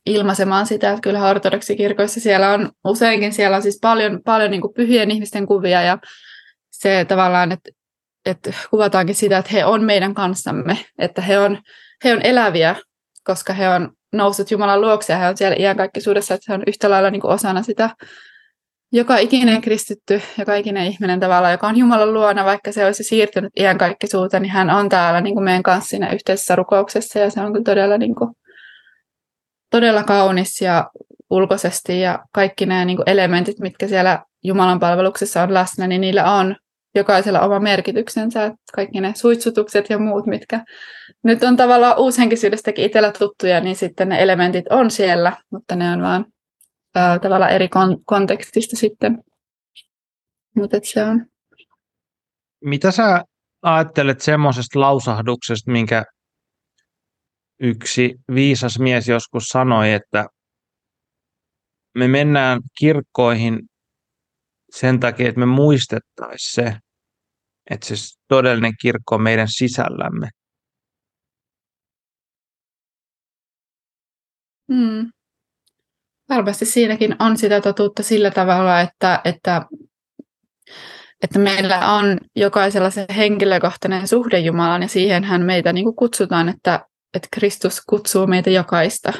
ilmaisemaan 0.05 0.65
sitä, 0.65 0.89
että 0.89 1.01
kyllä 1.01 1.29
ortodoksikirkoissa 1.29 2.19
siellä 2.19 2.49
on 2.49 2.71
useinkin 2.83 3.33
siellä 3.33 3.57
on 3.57 3.63
siis 3.63 3.79
paljon, 3.81 4.21
paljon 4.25 4.51
niin 4.51 4.61
pyhien 4.75 5.11
ihmisten 5.11 5.45
kuvia 5.45 5.81
ja 5.81 5.97
se 6.71 7.05
tavallaan, 7.07 7.51
että, 7.51 7.69
että 8.25 8.53
kuvataankin 8.69 9.15
sitä, 9.15 9.37
että 9.37 9.51
he 9.53 9.65
on 9.65 9.83
meidän 9.83 10.13
kanssamme, 10.13 10.77
että 10.99 11.21
he 11.21 11.39
on, 11.39 11.61
he 12.03 12.13
on 12.13 12.21
eläviä, 12.21 12.75
koska 13.23 13.53
he 13.53 13.69
on 13.69 13.91
noussut 14.13 14.51
Jumalan 14.51 14.81
luokse 14.81 15.13
ja 15.13 15.19
he 15.19 15.27
on 15.29 15.37
siellä 15.37 15.55
iankaikkisuudessa, 15.59 16.33
että 16.33 16.45
he 16.49 16.53
on 16.53 16.63
yhtä 16.67 16.89
lailla 16.89 17.09
niin 17.09 17.25
osana 17.25 17.63
sitä. 17.63 17.89
Joka 18.91 19.17
ikinen 19.17 19.61
kristitty, 19.61 20.21
joka 20.37 20.55
ikinen 20.55 20.87
ihminen 20.87 21.19
tavalla, 21.19 21.51
joka 21.51 21.67
on 21.67 21.77
Jumalan 21.77 22.13
luona, 22.13 22.45
vaikka 22.45 22.71
se 22.71 22.85
olisi 22.85 23.03
siirtynyt 23.03 23.51
iankaikkisuuteen, 23.59 24.43
niin 24.43 24.51
hän 24.51 24.69
on 24.69 24.89
täällä 24.89 25.21
niin 25.21 25.35
kuin 25.35 25.43
meidän 25.43 25.63
kanssa 25.63 25.89
siinä 25.89 26.11
yhteisessä 26.11 26.55
rukouksessa 26.55 27.19
ja 27.19 27.29
se 27.29 27.41
on 27.41 27.53
kyllä 27.53 27.63
todella, 27.63 27.97
niin 27.97 28.15
kuin, 28.15 28.29
todella 29.75 30.03
kaunis 30.03 30.61
ja 30.61 30.89
ulkoisesti 31.29 31.99
ja 32.01 32.19
kaikki 32.31 32.65
nämä 32.65 32.85
niin 32.85 32.97
kuin 32.97 33.09
elementit, 33.09 33.59
mitkä 33.59 33.87
siellä 33.87 34.23
Jumalan 34.43 34.79
palveluksessa 34.79 35.43
on 35.43 35.53
läsnä, 35.53 35.87
niin 35.87 36.01
niillä 36.01 36.33
on 36.33 36.55
jokaisella 36.95 37.39
oma 37.39 37.59
merkityksensä, 37.59 38.51
kaikki 38.75 39.01
ne 39.01 39.13
suitsutukset 39.15 39.89
ja 39.89 39.97
muut, 39.97 40.25
mitkä 40.25 40.63
nyt 41.23 41.43
on 41.43 41.57
tavallaan 41.57 41.99
uushenkisyydestäkin 41.99 42.85
itsellä 42.85 43.11
tuttuja, 43.11 43.59
niin 43.59 43.75
sitten 43.75 44.09
ne 44.09 44.23
elementit 44.23 44.65
on 44.69 44.91
siellä, 44.91 45.37
mutta 45.51 45.75
ne 45.75 45.91
on 45.91 46.01
vaan 46.01 46.25
ää, 46.95 47.19
tavallaan 47.19 47.51
eri 47.51 47.67
kon- 47.67 48.01
kontekstista 48.05 48.75
sitten. 48.75 49.23
Mutta 50.55 50.77
se 50.83 51.03
on. 51.03 51.25
Mitä 52.63 52.91
sä 52.91 53.23
ajattelet 53.61 54.21
semmoisesta 54.21 54.79
lausahduksesta, 54.79 55.71
minkä 55.71 56.03
yksi 57.59 58.15
viisas 58.33 58.79
mies 58.79 59.07
joskus 59.07 59.43
sanoi, 59.47 59.93
että 59.93 60.27
me 61.95 62.07
mennään 62.07 62.61
kirkkoihin 62.79 63.59
sen 64.71 64.99
takia, 64.99 65.29
että 65.29 65.39
me 65.39 65.45
muistettaisiin 65.45 66.65
se, 66.65 66.77
että 67.69 67.87
se 67.87 67.95
todellinen 68.27 68.73
kirkko 68.81 69.15
on 69.15 69.21
meidän 69.21 69.47
sisällämme. 69.47 70.29
Hmm. 74.73 75.11
Varmasti 76.29 76.65
siinäkin 76.65 77.15
on 77.19 77.37
sitä 77.37 77.61
totuutta 77.61 78.03
sillä 78.03 78.31
tavalla, 78.31 78.81
että, 78.81 79.21
että, 79.25 79.65
että 81.23 81.39
meillä 81.39 81.93
on 81.93 82.17
jokaisella 82.35 82.89
se 82.89 83.05
henkilökohtainen 83.15 84.07
suhde 84.07 84.39
Jumalan 84.39 84.81
ja 84.81 84.87
siihenhän 84.87 85.41
meitä 85.41 85.73
niin 85.73 85.83
kuin 85.83 85.95
kutsutaan, 85.95 86.49
että, 86.49 86.85
että 87.15 87.27
Kristus 87.31 87.81
kutsuu 87.81 88.27
meitä 88.27 88.49
jokaista 88.49 89.13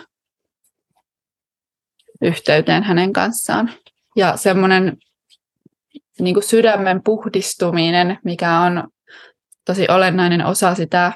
yhteyteen 2.22 2.84
hänen 2.84 3.13
kanssaan. 3.13 3.72
Ja 4.15 4.38
semmoinen 4.38 4.97
niin 6.19 6.43
sydämen 6.43 7.03
puhdistuminen, 7.03 8.17
mikä 8.23 8.59
on 8.59 8.88
tosi 9.65 9.85
olennainen 9.89 10.45
osa 10.45 10.76
sitä 10.76 11.13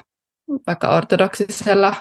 vaikka 0.67 0.89
ortodoksisella 0.89 1.95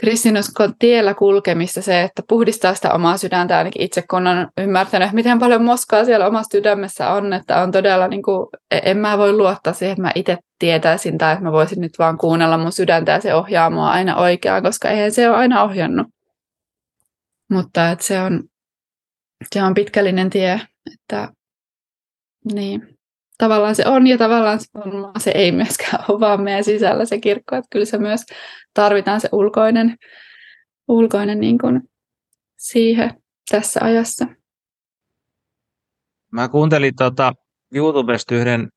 kristinuskon 0.00 0.74
tiellä 0.78 1.14
kulkemista 1.14 1.82
se, 1.82 2.02
että 2.02 2.22
puhdistaa 2.28 2.74
sitä 2.74 2.92
omaa 2.92 3.16
sydäntä, 3.16 3.58
ainakin 3.58 3.82
itse 3.82 4.02
kun 4.10 4.26
on 4.26 4.48
ymmärtänyt, 4.58 5.12
miten 5.12 5.38
paljon 5.38 5.64
moskaa 5.64 6.04
siellä 6.04 6.26
omassa 6.26 6.58
sydämessä 6.58 7.10
on, 7.10 7.32
että 7.32 7.62
on 7.62 7.72
todella, 7.72 8.08
niin 8.08 8.22
kuin, 8.22 8.46
e- 8.70 8.80
en 8.90 8.98
mä 8.98 9.18
voi 9.18 9.32
luottaa 9.32 9.72
siihen, 9.72 9.92
että 9.92 10.02
mä 10.02 10.12
itse 10.14 10.38
tietäisin 10.58 11.18
tai 11.18 11.32
että 11.32 11.44
mä 11.44 11.52
voisin 11.52 11.80
nyt 11.80 11.98
vaan 11.98 12.18
kuunnella 12.18 12.58
mun 12.58 12.72
sydäntä 12.72 13.12
ja 13.12 13.20
se 13.20 13.34
ohjaa 13.34 13.70
mua 13.70 13.90
aina 13.90 14.16
oikeaan, 14.16 14.62
koska 14.62 14.88
eihän 14.88 15.12
se 15.12 15.30
ole 15.30 15.36
aina 15.36 15.62
ohjannut. 15.62 16.06
Mutta 17.50 17.90
että 17.90 18.04
se, 18.04 18.20
on, 18.20 18.44
se 19.54 19.62
on 19.62 19.74
pitkällinen 19.74 20.30
tie, 20.30 20.60
että 20.92 21.28
niin 22.52 22.97
tavallaan 23.38 23.74
se 23.74 23.86
on 23.86 24.06
ja 24.06 24.18
tavallaan 24.18 24.60
se, 24.60 24.66
on, 24.74 25.12
se 25.18 25.30
ei 25.30 25.52
myöskään 25.52 26.04
ole 26.08 26.20
vaan 26.20 26.42
meidän 26.42 26.64
sisällä 26.64 27.04
se 27.04 27.18
kirkko, 27.18 27.56
että 27.56 27.68
kyllä 27.70 27.84
se 27.84 27.98
myös 27.98 28.20
tarvitaan 28.74 29.20
se 29.20 29.28
ulkoinen, 29.32 29.96
ulkoinen 30.88 31.40
niin 31.40 31.58
kuin 31.58 31.82
siihen 32.56 33.22
tässä 33.50 33.80
ajassa. 33.82 34.26
Mä 36.32 36.48
kuuntelin 36.48 36.96
tota 36.96 37.32
YouTubesta 37.74 38.34
yhden 38.34 38.68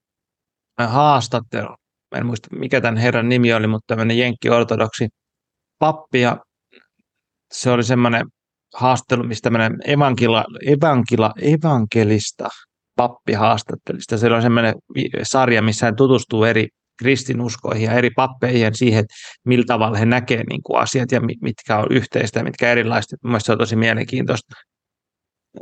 haastattelun. 0.88 1.78
Mä 2.12 2.18
en 2.18 2.26
muista, 2.26 2.56
mikä 2.56 2.82
tämän 2.82 2.98
herran 2.98 3.30
nimi 3.30 3.54
oli, 3.54 3.68
mutta 3.68 3.86
tämmöinen 3.88 4.18
jenkki-ortodoksi 4.18 5.08
pappi. 5.80 6.22
Ja 6.22 6.38
se 7.52 7.72
oli 7.72 7.84
semmoinen 7.84 8.26
haastattelu, 8.74 9.24
mistä 9.24 9.44
tämmöinen 9.44 9.78
evankila, 9.86 10.46
evankila, 10.68 11.34
evankelista 11.42 12.50
pappi 13.02 13.34
haastattelista. 13.34 14.18
Siellä 14.18 14.36
on 14.36 14.42
semmoinen 14.42 14.74
sarja, 15.24 15.62
missä 15.62 15.86
hän 15.86 15.96
tutustuu 15.96 16.44
eri 16.44 16.68
kristinuskoihin 17.00 17.86
ja 17.86 17.94
eri 17.94 18.10
pappeihin 18.10 18.62
ja 18.62 18.74
siihen, 18.74 19.00
että 19.00 19.14
millä 19.46 19.66
tavalla 19.68 19.98
he 19.98 20.06
näkevät 20.06 20.48
niin 20.50 20.64
kuin 20.64 20.80
asiat 20.80 21.12
ja 21.12 21.22
mitkä 21.42 21.78
on 21.78 21.88
yhteistä 21.90 22.40
ja 22.40 22.44
mitkä 22.44 22.72
erilaiset. 22.72 23.20
Mielestäni 23.24 23.46
se 23.46 23.52
on 23.52 23.58
tosi 23.58 23.76
mielenkiintoista. 23.76 24.56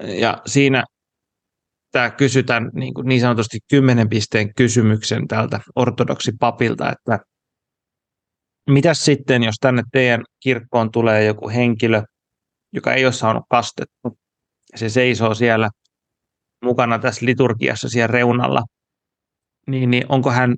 Ja 0.02 0.42
siinä 0.46 0.84
tämä 1.92 2.10
kysytään 2.10 2.70
niin, 2.74 2.94
kuin 2.94 3.08
niin 3.08 3.22
sanotusti 3.22 3.60
kymmenen 3.70 4.10
pisteen 4.10 4.54
kysymyksen 4.54 5.28
tältä 5.28 5.60
ortodoksi 5.76 6.32
papilta, 6.40 6.92
että 6.92 7.20
mitä 8.70 8.94
sitten, 8.94 9.44
jos 9.44 9.56
tänne 9.62 9.84
teidän 9.92 10.24
kirkkoon 10.44 10.92
tulee 10.92 11.26
joku 11.26 11.50
henkilö, 11.50 12.04
joka 12.74 12.94
ei 12.94 13.06
ole 13.06 13.14
saanut 13.14 13.44
kastettu, 13.50 14.18
se 14.76 14.90
seisoo 14.90 15.34
siellä 15.34 15.70
mukana 16.64 17.00
tässä 17.00 17.26
liturgiassa 17.26 17.90
siellä 17.90 18.08
reunalla, 18.08 18.62
niin, 19.68 19.92
niin 19.92 20.06
onko 20.10 20.32
hän, 20.32 20.56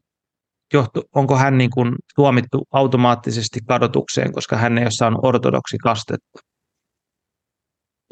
johtu, 0.74 1.04
onko 1.16 1.38
hän 1.38 1.58
niin 1.58 1.70
kuin 1.70 1.96
tuomittu 2.16 2.64
automaattisesti 2.72 3.60
kadotukseen, 3.68 4.34
koska 4.34 4.58
hän 4.58 4.78
ei 4.78 4.84
ole 4.84 4.92
saanut 4.92 5.20
ortodoksi 5.24 5.78
kastetta? 5.78 6.40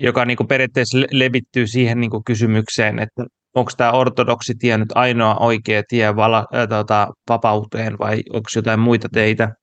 Joka 0.02 0.26
niin 0.26 0.38
kuin 0.38 0.48
periaatteessa 0.48 0.98
levittyy 1.12 1.68
siihen 1.68 2.00
niin 2.00 2.12
kuin 2.12 2.24
kysymykseen, 2.24 3.00
että 3.00 3.26
onko 3.56 3.72
tämä 3.78 3.92
ortodoksi 3.92 4.54
tie 4.60 4.78
nyt 4.78 4.90
ainoa 4.96 5.36
oikea 5.36 5.84
tie 5.90 6.16
vala, 6.16 6.46
ää, 6.54 6.68
tota, 6.68 7.08
vapauteen 7.30 7.98
vai 8.00 8.22
onko 8.34 8.50
jotain 8.56 8.80
muita 8.80 9.08
teitä? 9.14 9.54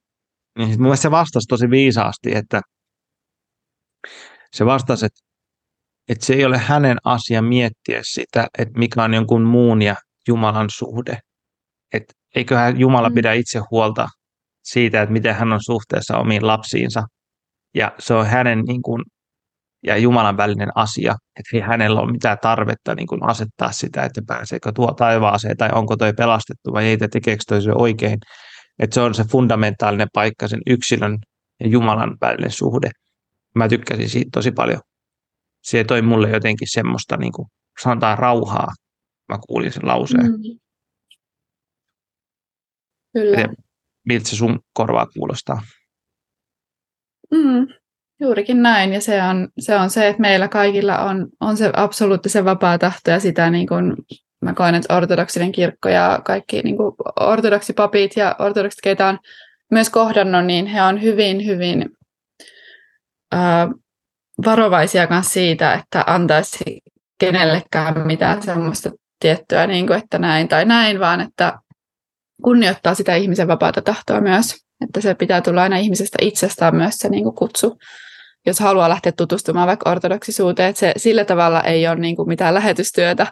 Niin 0.58 0.68
mun 0.68 0.80
mielestä 0.80 1.02
se 1.02 1.10
vastasi 1.10 1.46
tosi 1.48 1.70
viisaasti, 1.70 2.34
että 2.34 2.60
se 4.52 4.66
vastasi, 4.66 5.06
että 5.06 5.20
että 6.08 6.26
se 6.26 6.34
ei 6.34 6.44
ole 6.44 6.58
hänen 6.58 6.98
asia 7.04 7.42
miettiä 7.42 8.00
sitä, 8.02 8.46
että 8.58 8.78
mikä 8.78 9.02
on 9.02 9.14
jonkun 9.14 9.42
muun 9.42 9.82
ja 9.82 9.96
Jumalan 10.28 10.70
suhde. 10.70 11.18
Että 11.92 12.14
eiköhän 12.34 12.80
Jumala 12.80 13.08
mm. 13.08 13.14
pidä 13.14 13.32
itse 13.32 13.60
huolta 13.70 14.08
siitä, 14.64 15.02
että 15.02 15.12
miten 15.12 15.34
hän 15.34 15.52
on 15.52 15.62
suhteessa 15.62 16.18
omiin 16.18 16.46
lapsiinsa. 16.46 17.02
Ja 17.74 17.92
se 17.98 18.14
on 18.14 18.26
hänen 18.26 18.60
niin 18.60 18.82
kuin, 18.82 19.02
ja 19.86 19.96
Jumalan 19.96 20.36
välinen 20.36 20.68
asia, 20.74 21.14
että 21.38 21.56
ei 21.56 21.60
hänellä 21.60 22.00
ole 22.00 22.12
mitään 22.12 22.38
tarvetta 22.42 22.94
niin 22.94 23.06
kuin 23.06 23.22
asettaa 23.22 23.72
sitä, 23.72 24.04
että 24.04 24.22
pääseekö 24.26 24.72
tuo 24.72 24.94
taivaaseen 24.94 25.56
tai 25.56 25.70
onko 25.72 25.96
toi 25.96 26.12
pelastettu 26.12 26.72
vai 26.72 26.84
ei, 26.84 26.96
tekeekö 26.96 27.42
toi 27.48 27.62
se 27.62 27.72
oikein. 27.74 28.18
Että 28.78 28.94
se 28.94 29.00
on 29.00 29.14
se 29.14 29.24
fundamentaalinen 29.24 30.08
paikka, 30.12 30.48
sen 30.48 30.60
yksilön 30.66 31.18
ja 31.60 31.68
Jumalan 31.68 32.16
välinen 32.20 32.50
suhde. 32.50 32.90
Mä 33.54 33.68
tykkäsin 33.68 34.08
siitä 34.08 34.30
tosi 34.32 34.52
paljon 34.52 34.80
se 35.66 35.84
toi 35.84 36.02
mulle 36.02 36.30
jotenkin 36.30 36.68
semmoista, 36.70 37.16
niin 37.16 37.32
kuin, 37.32 37.48
sanotaan 37.82 38.18
rauhaa. 38.18 38.68
Mä 39.28 39.38
kuulin 39.46 39.72
sen 39.72 39.86
lauseen. 39.86 40.26
Mm. 40.26 40.58
Kyllä. 43.12 43.36
Miten, 43.36 43.56
miltä 44.06 44.28
se 44.28 44.36
sun 44.36 44.60
korvaa 44.72 45.06
kuulostaa? 45.06 45.62
Mm, 47.30 47.66
juurikin 48.20 48.62
näin, 48.62 48.92
ja 48.92 49.00
se 49.00 49.22
on, 49.22 49.48
se 49.58 49.76
on 49.76 49.90
se, 49.90 50.08
että 50.08 50.20
meillä 50.20 50.48
kaikilla 50.48 50.98
on, 50.98 51.28
on 51.40 51.56
se 51.56 51.70
absoluuttisen 51.76 52.44
vapaa 52.44 52.78
tahto, 52.78 53.10
ja 53.10 53.20
sitä 53.20 53.50
niin 53.50 53.66
kuin, 53.66 53.94
mä 54.42 54.54
koen, 54.54 54.74
että 54.74 54.96
ortodoksinen 54.96 55.52
kirkko 55.52 55.88
ja 55.88 56.20
kaikki 56.24 56.62
niin 56.62 56.76
kuin 56.76 56.94
ortodoksipapit 57.20 58.16
ja 58.16 58.36
ortodoksit, 58.38 58.80
keitä 58.82 59.08
on 59.08 59.18
myös 59.70 59.90
kohdannut, 59.90 60.44
niin 60.44 60.66
he 60.66 60.82
on 60.82 61.02
hyvin, 61.02 61.46
hyvin 61.46 61.90
äh, 63.34 63.68
varovaisia 64.44 65.06
myös 65.10 65.26
siitä, 65.26 65.74
että 65.74 66.04
antaisi 66.06 66.80
kenellekään 67.18 68.06
mitään 68.06 68.42
semmoista 68.42 68.90
tiettyä, 69.20 69.66
niin 69.66 69.86
kuin, 69.86 69.98
että 69.98 70.18
näin 70.18 70.48
tai 70.48 70.64
näin, 70.64 71.00
vaan 71.00 71.20
että 71.20 71.58
kunnioittaa 72.42 72.94
sitä 72.94 73.14
ihmisen 73.14 73.48
vapaata 73.48 73.82
tahtoa 73.82 74.20
myös. 74.20 74.54
Että 74.84 75.00
se 75.00 75.14
pitää 75.14 75.40
tulla 75.40 75.62
aina 75.62 75.76
ihmisestä 75.76 76.18
itsestään 76.20 76.76
myös 76.76 76.94
se 76.94 77.08
niin 77.08 77.24
kuin 77.24 77.34
kutsu, 77.34 77.78
jos 78.46 78.60
haluaa 78.60 78.88
lähteä 78.88 79.12
tutustumaan 79.12 79.68
vaikka 79.68 79.90
ortodoksisuuteen. 79.90 80.68
Että 80.68 80.80
se 80.80 80.92
sillä 80.96 81.24
tavalla 81.24 81.62
ei 81.62 81.88
ole 81.88 81.96
niin 81.96 82.16
kuin 82.16 82.28
mitään 82.28 82.54
lähetystyötä 82.54 83.26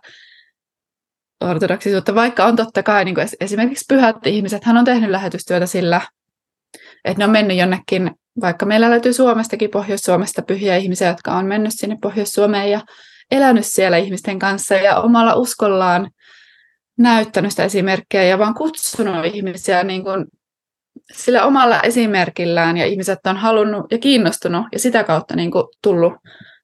ortodoksisuutta, 1.40 2.14
vaikka 2.14 2.44
on 2.44 2.56
totta 2.56 2.82
kai 2.82 3.04
niin 3.04 3.14
kuin 3.14 3.28
esimerkiksi 3.40 3.84
pyhät 3.88 4.26
ihmiset, 4.26 4.64
hän 4.64 4.76
on 4.76 4.84
tehnyt 4.84 5.10
lähetystyötä 5.10 5.66
sillä, 5.66 6.00
että 7.04 7.18
ne 7.18 7.24
on 7.24 7.30
mennyt 7.30 7.56
jonnekin 7.56 8.10
vaikka 8.40 8.66
meillä 8.66 8.90
löytyy 8.90 9.12
Suomestakin, 9.12 9.70
Pohjois-Suomesta 9.70 10.42
pyhiä 10.42 10.76
ihmisiä, 10.76 11.08
jotka 11.08 11.32
on 11.32 11.46
mennyt 11.46 11.72
sinne 11.74 11.96
Pohjois-Suomeen 12.02 12.70
ja 12.70 12.80
elänyt 13.30 13.66
siellä 13.66 13.96
ihmisten 13.96 14.38
kanssa 14.38 14.74
ja 14.74 15.00
omalla 15.00 15.34
uskollaan 15.34 16.10
näyttänyt 16.98 17.50
sitä 17.50 17.64
esimerkkejä 17.64 18.24
ja 18.24 18.38
vaan 18.38 18.54
kutsunut 18.54 19.24
ihmisiä 19.24 19.84
niin 19.84 20.04
kuin 20.04 20.24
sillä 21.12 21.44
omalla 21.44 21.80
esimerkillään 21.80 22.76
ja 22.76 22.86
ihmiset 22.86 23.18
on 23.26 23.36
halunnut 23.36 23.86
ja 23.90 23.98
kiinnostunut 23.98 24.66
ja 24.72 24.78
sitä 24.78 25.04
kautta 25.04 25.36
niin 25.36 25.50
kuin 25.50 25.64
tullut, 25.82 26.12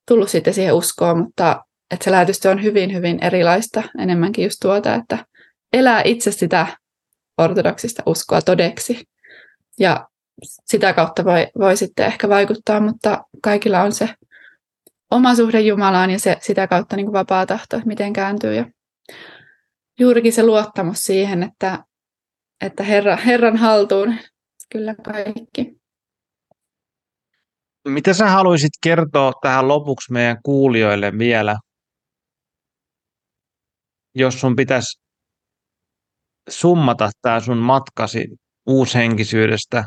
tullut 0.09 0.29
sitten 0.29 0.55
siihen 0.55 0.75
uskoon, 0.75 1.19
mutta 1.19 1.65
että 1.91 2.05
se 2.05 2.11
lähetystyö 2.11 2.51
on 2.51 2.63
hyvin, 2.63 2.95
hyvin 2.95 3.25
erilaista, 3.25 3.83
enemmänkin 3.99 4.45
just 4.45 4.57
tuota, 4.63 4.95
että 4.95 5.25
elää 5.73 6.03
itse 6.05 6.33
sitä 6.33 6.67
ortodoksista 7.39 8.03
uskoa 8.07 8.43
todeksi. 8.43 9.05
Ja 9.79 10.09
sitä 10.45 10.93
kautta 10.93 11.25
voi, 11.25 11.47
voi 11.59 11.77
sitten 11.77 12.07
ehkä 12.07 12.29
vaikuttaa, 12.29 12.81
mutta 12.81 13.25
kaikilla 13.43 13.83
on 13.83 13.93
se 13.93 14.09
oma 15.11 15.35
suhde 15.35 15.61
Jumalaan 15.61 16.11
ja 16.11 16.19
se, 16.19 16.37
sitä 16.41 16.67
kautta 16.67 16.97
niin 16.97 17.07
kuin 17.07 17.13
vapaa 17.13 17.47
tahto, 17.47 17.77
että 17.77 17.89
miten 17.89 18.13
kääntyy. 18.13 18.55
Ja 18.55 18.65
juurikin 20.01 20.33
se 20.33 20.43
luottamus 20.43 20.99
siihen, 20.99 21.43
että, 21.43 21.85
että 22.61 22.83
Herra, 22.83 23.17
Herran 23.17 23.57
haltuun 23.57 24.15
kyllä 24.73 24.95
kaikki. 24.95 25.81
Mitä 27.89 28.15
sä 28.15 28.27
haluaisit 28.27 28.73
kertoa 28.83 29.33
tähän 29.43 29.69
lopuksi 29.69 30.13
meidän 30.13 30.37
kuulijoille 30.43 31.19
vielä, 31.19 31.57
jos 34.15 34.41
sun 34.41 34.57
pitäisi 34.57 35.01
summata 36.49 37.11
tämä 37.23 37.41
sun 37.41 37.59
matkasi 37.59 38.29
uushenkisyydestä 38.67 39.85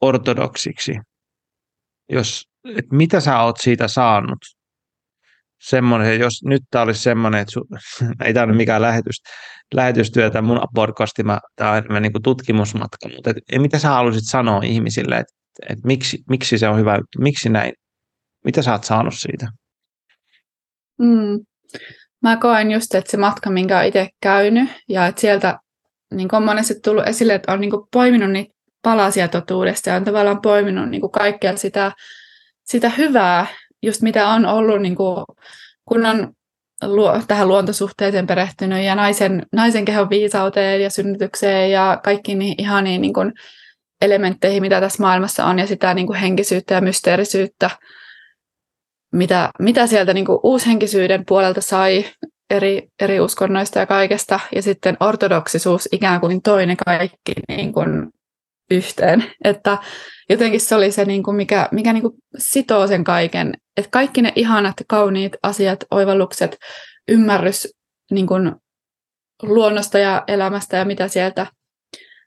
ortodoksiksi, 0.00 0.92
jos, 2.08 2.48
että 2.76 2.96
mitä 2.96 3.20
sä 3.20 3.42
oot 3.42 3.56
siitä 3.60 3.88
saanut? 3.88 4.38
Semmoinen, 5.60 6.20
jos 6.20 6.44
nyt 6.44 6.62
tämä 6.70 6.82
olisi 6.82 7.02
semmoinen, 7.02 7.40
että 7.40 7.52
su, 7.52 7.60
ei 8.24 8.34
tämä 8.34 8.44
ole 8.44 8.56
mikään 8.56 8.82
lähetys, 8.82 9.16
lähetystyötä 9.74 10.42
mun 10.42 10.60
podcasti, 10.74 11.22
tämä 11.56 11.72
on 11.72 12.02
niin 12.02 12.12
kuin 12.12 12.22
tutkimusmatka, 12.22 13.08
mutta 13.14 13.30
et, 13.30 13.60
mitä 13.62 13.78
sä 13.78 13.88
haluaisit 13.88 14.30
sanoa 14.30 14.60
ihmisille, 14.62 15.16
että, 15.16 15.32
että 15.68 15.86
miksi, 15.86 16.18
miksi 16.30 16.58
se 16.58 16.68
on 16.68 16.78
hyvä, 16.78 16.98
miksi 17.18 17.48
näin? 17.48 17.72
Mitä 18.44 18.62
sä 18.62 18.72
oot 18.72 18.84
saanut 18.84 19.14
siitä? 19.14 19.46
Mm. 20.98 21.38
Mä 22.22 22.36
koen 22.36 22.70
just, 22.70 22.94
että 22.94 23.10
se 23.10 23.16
matka, 23.16 23.50
minkä 23.50 23.76
olen 23.76 23.88
itse 23.88 24.08
käynyt, 24.22 24.68
ja 24.88 25.06
että 25.06 25.20
sieltä 25.20 25.58
niin 26.14 26.34
on 26.34 26.44
monesti 26.44 26.74
tullut 26.84 27.08
esille, 27.08 27.34
että 27.34 27.52
on 27.52 27.60
niin 27.60 27.72
poiminut 27.92 28.30
niitä 28.30 28.54
palasia 28.82 29.28
totuudesta 29.28 29.90
ja 29.90 29.96
on 29.96 30.04
tavallaan 30.04 30.40
poiminut 30.40 30.88
niin 30.88 31.00
kuin 31.00 31.10
kaikkea 31.10 31.56
sitä, 31.56 31.92
sitä 32.64 32.88
hyvää, 32.88 33.46
just 33.82 34.02
mitä 34.02 34.28
on 34.28 34.46
ollut, 34.46 34.82
niin 34.82 34.96
kuin, 34.96 35.24
kun 35.84 36.06
on 36.06 36.32
luo, 36.82 37.20
tähän 37.28 37.48
luontosuhteeseen 37.48 38.26
perehtynyt 38.26 38.84
ja 38.84 38.94
naisen, 38.94 39.46
naisen 39.52 39.84
kehon 39.84 40.10
viisauteen 40.10 40.82
ja 40.82 40.90
synnytykseen 40.90 41.70
ja 41.70 42.00
kaikkiin 42.04 42.38
niihin 42.38 42.60
ihaniin 42.60 43.00
niin 43.00 43.12
kuin 43.12 43.32
elementteihin, 44.00 44.62
mitä 44.62 44.80
tässä 44.80 45.02
maailmassa 45.02 45.44
on 45.44 45.58
ja 45.58 45.66
sitä 45.66 45.94
niin 45.94 46.06
kuin 46.06 46.18
henkisyyttä 46.18 46.74
ja 46.74 46.80
mysteerisyyttä, 46.80 47.70
mitä, 49.12 49.50
mitä 49.58 49.86
sieltä 49.86 50.14
niin 50.14 50.26
kuin 50.26 50.38
uushenkisyyden 50.42 51.24
puolelta 51.26 51.60
sai 51.60 52.04
eri, 52.50 52.88
eri 53.00 53.20
uskonnoista 53.20 53.78
ja 53.78 53.86
kaikesta, 53.86 54.40
ja 54.54 54.62
sitten 54.62 54.96
ortodoksisuus 55.00 55.88
ikään 55.92 56.20
kuin 56.20 56.42
toinen 56.42 56.76
kaikki 56.76 57.32
niin 57.48 57.72
kuin 57.72 58.08
yhteen. 58.70 59.24
Että 59.44 59.78
jotenkin 60.30 60.60
se 60.60 60.74
oli 60.74 60.92
se, 60.92 61.04
niin 61.04 61.22
kuin 61.22 61.36
mikä, 61.36 61.68
mikä 61.72 61.92
niin 61.92 62.02
kuin 62.02 62.14
sitoo 62.38 62.86
sen 62.86 63.04
kaiken. 63.04 63.54
Että 63.76 63.90
kaikki 63.90 64.22
ne 64.22 64.32
ihanat, 64.36 64.74
kauniit 64.88 65.36
asiat, 65.42 65.84
oivallukset, 65.90 66.56
ymmärrys 67.08 67.68
niin 68.10 68.26
kuin 68.26 68.52
luonnosta 69.42 69.98
ja 69.98 70.24
elämästä 70.28 70.76
ja 70.76 70.84
mitä 70.84 71.08
sieltä, 71.08 71.46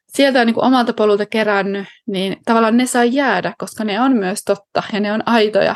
sieltä 0.08 0.40
on 0.40 0.46
niin 0.48 0.54
kuin 0.54 0.66
omalta 0.66 0.94
polulta 0.94 1.26
kerännyt, 1.26 1.86
niin 2.08 2.38
tavallaan 2.46 2.78
ne 2.78 2.86
saa 2.86 3.04
jäädä, 3.04 3.54
koska 3.58 3.84
ne 3.84 4.02
on 4.02 4.14
myös 4.14 4.44
totta 4.46 4.84
ja 4.94 5.00
ne 5.00 5.14
on 5.14 5.24
aitoja. 5.26 5.76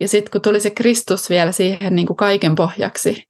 Ja 0.00 0.08
sitten 0.08 0.30
kun 0.30 0.40
tuli 0.40 0.60
se 0.60 0.70
Kristus 0.70 1.30
vielä 1.30 1.52
siihen 1.52 1.96
niin 1.96 2.06
kuin 2.06 2.16
kaiken 2.16 2.54
pohjaksi 2.54 3.22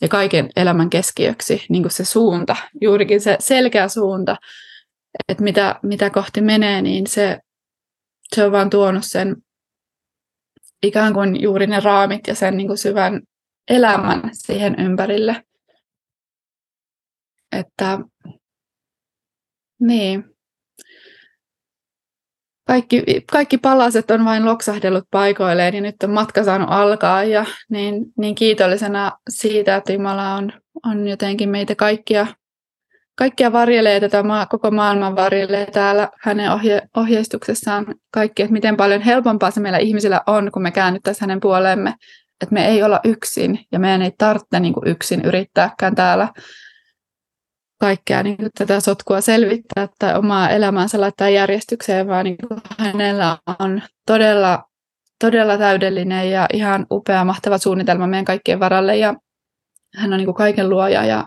ja 0.00 0.08
kaiken 0.08 0.50
elämän 0.56 0.90
keskiöksi, 0.90 1.66
niin 1.68 1.82
kuin 1.82 1.92
se 1.92 2.04
suunta, 2.04 2.56
juurikin 2.80 3.20
se 3.20 3.36
selkeä 3.40 3.88
suunta, 3.88 4.36
että 5.28 5.44
mitä, 5.44 5.80
mitä 5.82 6.10
kohti 6.10 6.40
menee, 6.40 6.82
niin 6.82 7.06
se, 7.06 7.38
se 8.34 8.44
on 8.44 8.52
vaan 8.52 8.70
tuonut 8.70 9.04
sen, 9.04 9.36
ikään 10.82 11.14
kuin 11.14 11.42
juuri 11.42 11.66
ne 11.66 11.80
raamit 11.80 12.26
ja 12.26 12.34
sen 12.34 12.56
niin 12.56 12.66
kuin 12.66 12.78
syvän 12.78 13.22
elämän 13.68 14.30
siihen 14.32 14.76
ympärille. 14.78 15.42
Että 17.52 17.98
niin. 19.80 20.24
Kaikki, 22.66 23.04
kaikki 23.32 23.58
palaset 23.58 24.10
on 24.10 24.24
vain 24.24 24.44
loksahdellut 24.44 25.04
paikoilleen 25.10 25.74
ja 25.74 25.80
nyt 25.80 26.02
on 26.04 26.10
matka 26.10 26.44
saanut 26.44 26.68
alkaa 26.70 27.24
ja 27.24 27.46
niin, 27.70 28.06
niin 28.18 28.34
kiitollisena 28.34 29.12
siitä, 29.28 29.76
että 29.76 29.92
Jumala 29.92 30.34
on, 30.34 30.52
on 30.84 31.08
jotenkin 31.08 31.48
meitä 31.48 31.74
kaikkia, 31.74 32.26
kaikkia 33.16 33.52
varjelee 33.52 34.00
tätä 34.00 34.22
maa, 34.22 34.46
koko 34.46 34.70
maailman 34.70 35.16
varjelee 35.16 35.66
täällä 35.66 36.08
hänen 36.20 36.52
ohje, 36.52 36.82
ohjeistuksessaan 36.96 37.94
kaikki, 38.12 38.42
että 38.42 38.52
miten 38.52 38.76
paljon 38.76 39.00
helpompaa 39.02 39.50
se 39.50 39.60
meillä 39.60 39.78
ihmisillä 39.78 40.20
on, 40.26 40.50
kun 40.52 40.62
me 40.62 40.70
käännyttäisiin 40.70 41.20
hänen 41.20 41.40
puoleemme, 41.40 41.94
että 42.42 42.54
me 42.54 42.68
ei 42.68 42.82
olla 42.82 43.00
yksin 43.04 43.58
ja 43.72 43.78
meidän 43.78 44.02
ei 44.02 44.12
tarvitse 44.18 44.60
niin 44.60 44.74
kuin 44.74 44.88
yksin 44.88 45.24
yrittääkään 45.24 45.94
täällä 45.94 46.28
kaikkea 47.80 48.22
niin 48.22 48.36
kuin 48.36 48.50
tätä 48.58 48.80
sotkua 48.80 49.20
selvittää 49.20 49.88
tai 49.98 50.14
omaa 50.14 50.50
elämäänsä 50.50 51.00
laittaa 51.00 51.28
järjestykseen, 51.28 52.08
vaan 52.08 52.24
niin 52.24 52.36
kuin 52.48 52.60
hänellä 52.78 53.38
on 53.58 53.82
todella, 54.06 54.64
todella 55.20 55.58
täydellinen 55.58 56.30
ja 56.30 56.46
ihan 56.52 56.86
upea, 56.90 57.24
mahtava 57.24 57.58
suunnitelma 57.58 58.06
meidän 58.06 58.24
kaikkien 58.24 58.60
varalle. 58.60 58.96
Ja 58.96 59.14
hän 59.96 60.12
on 60.12 60.16
niin 60.16 60.26
kuin 60.26 60.34
kaiken 60.34 60.70
luoja 60.70 61.04
ja 61.04 61.24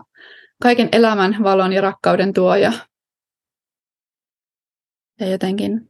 kaiken 0.62 0.88
elämän, 0.92 1.36
valon 1.42 1.72
ja 1.72 1.80
rakkauden 1.80 2.32
tuoja. 2.32 2.72
Ja 5.20 5.28
jotenkin 5.28 5.88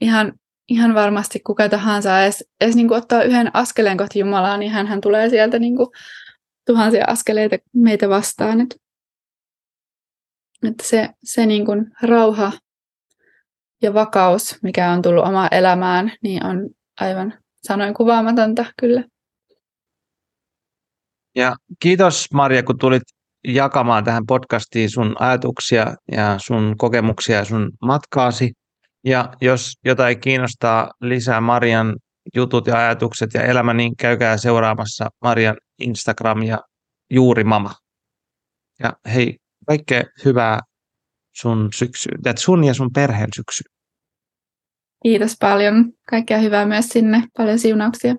ihan, 0.00 0.32
ihan 0.68 0.94
varmasti 0.94 1.40
kuka 1.40 1.68
tahansa 1.68 2.22
edes, 2.22 2.44
edes 2.60 2.76
niin 2.76 2.88
kuin 2.88 2.98
ottaa 2.98 3.22
yhden 3.22 3.50
askeleen 3.54 3.96
kohti 3.96 4.18
Jumalaa, 4.18 4.56
niin 4.56 4.72
hän 4.72 5.00
tulee 5.00 5.30
sieltä 5.30 5.58
niin 5.58 5.76
kuin 5.76 5.88
tuhansia 6.66 7.04
askeleita 7.08 7.56
meitä 7.74 8.08
vastaan. 8.08 8.60
Että 8.60 8.76
että 10.66 10.84
se, 10.84 11.08
se 11.24 11.46
niin 11.46 11.66
kuin 11.66 11.92
rauha 12.02 12.52
ja 13.82 13.94
vakaus, 13.94 14.62
mikä 14.62 14.92
on 14.92 15.02
tullut 15.02 15.24
omaan 15.24 15.48
elämään, 15.50 16.12
niin 16.22 16.46
on 16.46 16.70
aivan 17.00 17.34
sanoin 17.62 17.94
kuvaamatonta 17.94 18.64
kyllä. 18.80 19.04
Ja 21.34 21.56
kiitos 21.78 22.26
Maria, 22.32 22.62
kun 22.62 22.78
tulit 22.78 23.02
jakamaan 23.44 24.04
tähän 24.04 24.26
podcastiin 24.26 24.90
sun 24.90 25.16
ajatuksia 25.18 25.94
ja 26.12 26.38
sun 26.38 26.74
kokemuksia 26.78 27.36
ja 27.36 27.44
sun 27.44 27.70
matkaasi. 27.82 28.52
Ja 29.04 29.32
jos 29.40 29.72
jotain 29.84 30.20
kiinnostaa 30.20 30.90
lisää 31.00 31.40
Marian 31.40 31.96
jutut 32.34 32.66
ja 32.66 32.78
ajatukset 32.78 33.34
ja 33.34 33.42
elämä, 33.42 33.74
niin 33.74 33.96
käykää 33.96 34.36
seuraamassa 34.36 35.08
Marian 35.24 35.56
Instagram 35.78 36.42
ja 36.42 36.58
Juuri 37.10 37.44
Mama. 37.44 37.74
Ja 38.82 38.92
hei, 39.14 39.36
Kaikkea 39.68 40.02
hyvää 40.24 40.60
sun 41.36 41.68
syksyyn, 41.74 42.20
sun 42.36 42.64
ja 42.64 42.74
sun 42.74 42.90
perheen 42.94 43.28
syksyyn. 43.36 43.74
Kiitos 45.02 45.36
paljon. 45.40 45.92
Kaikkea 46.10 46.38
hyvää 46.38 46.66
myös 46.66 46.88
sinne. 46.88 47.22
Paljon 47.36 47.58
siunauksia. 47.58 48.14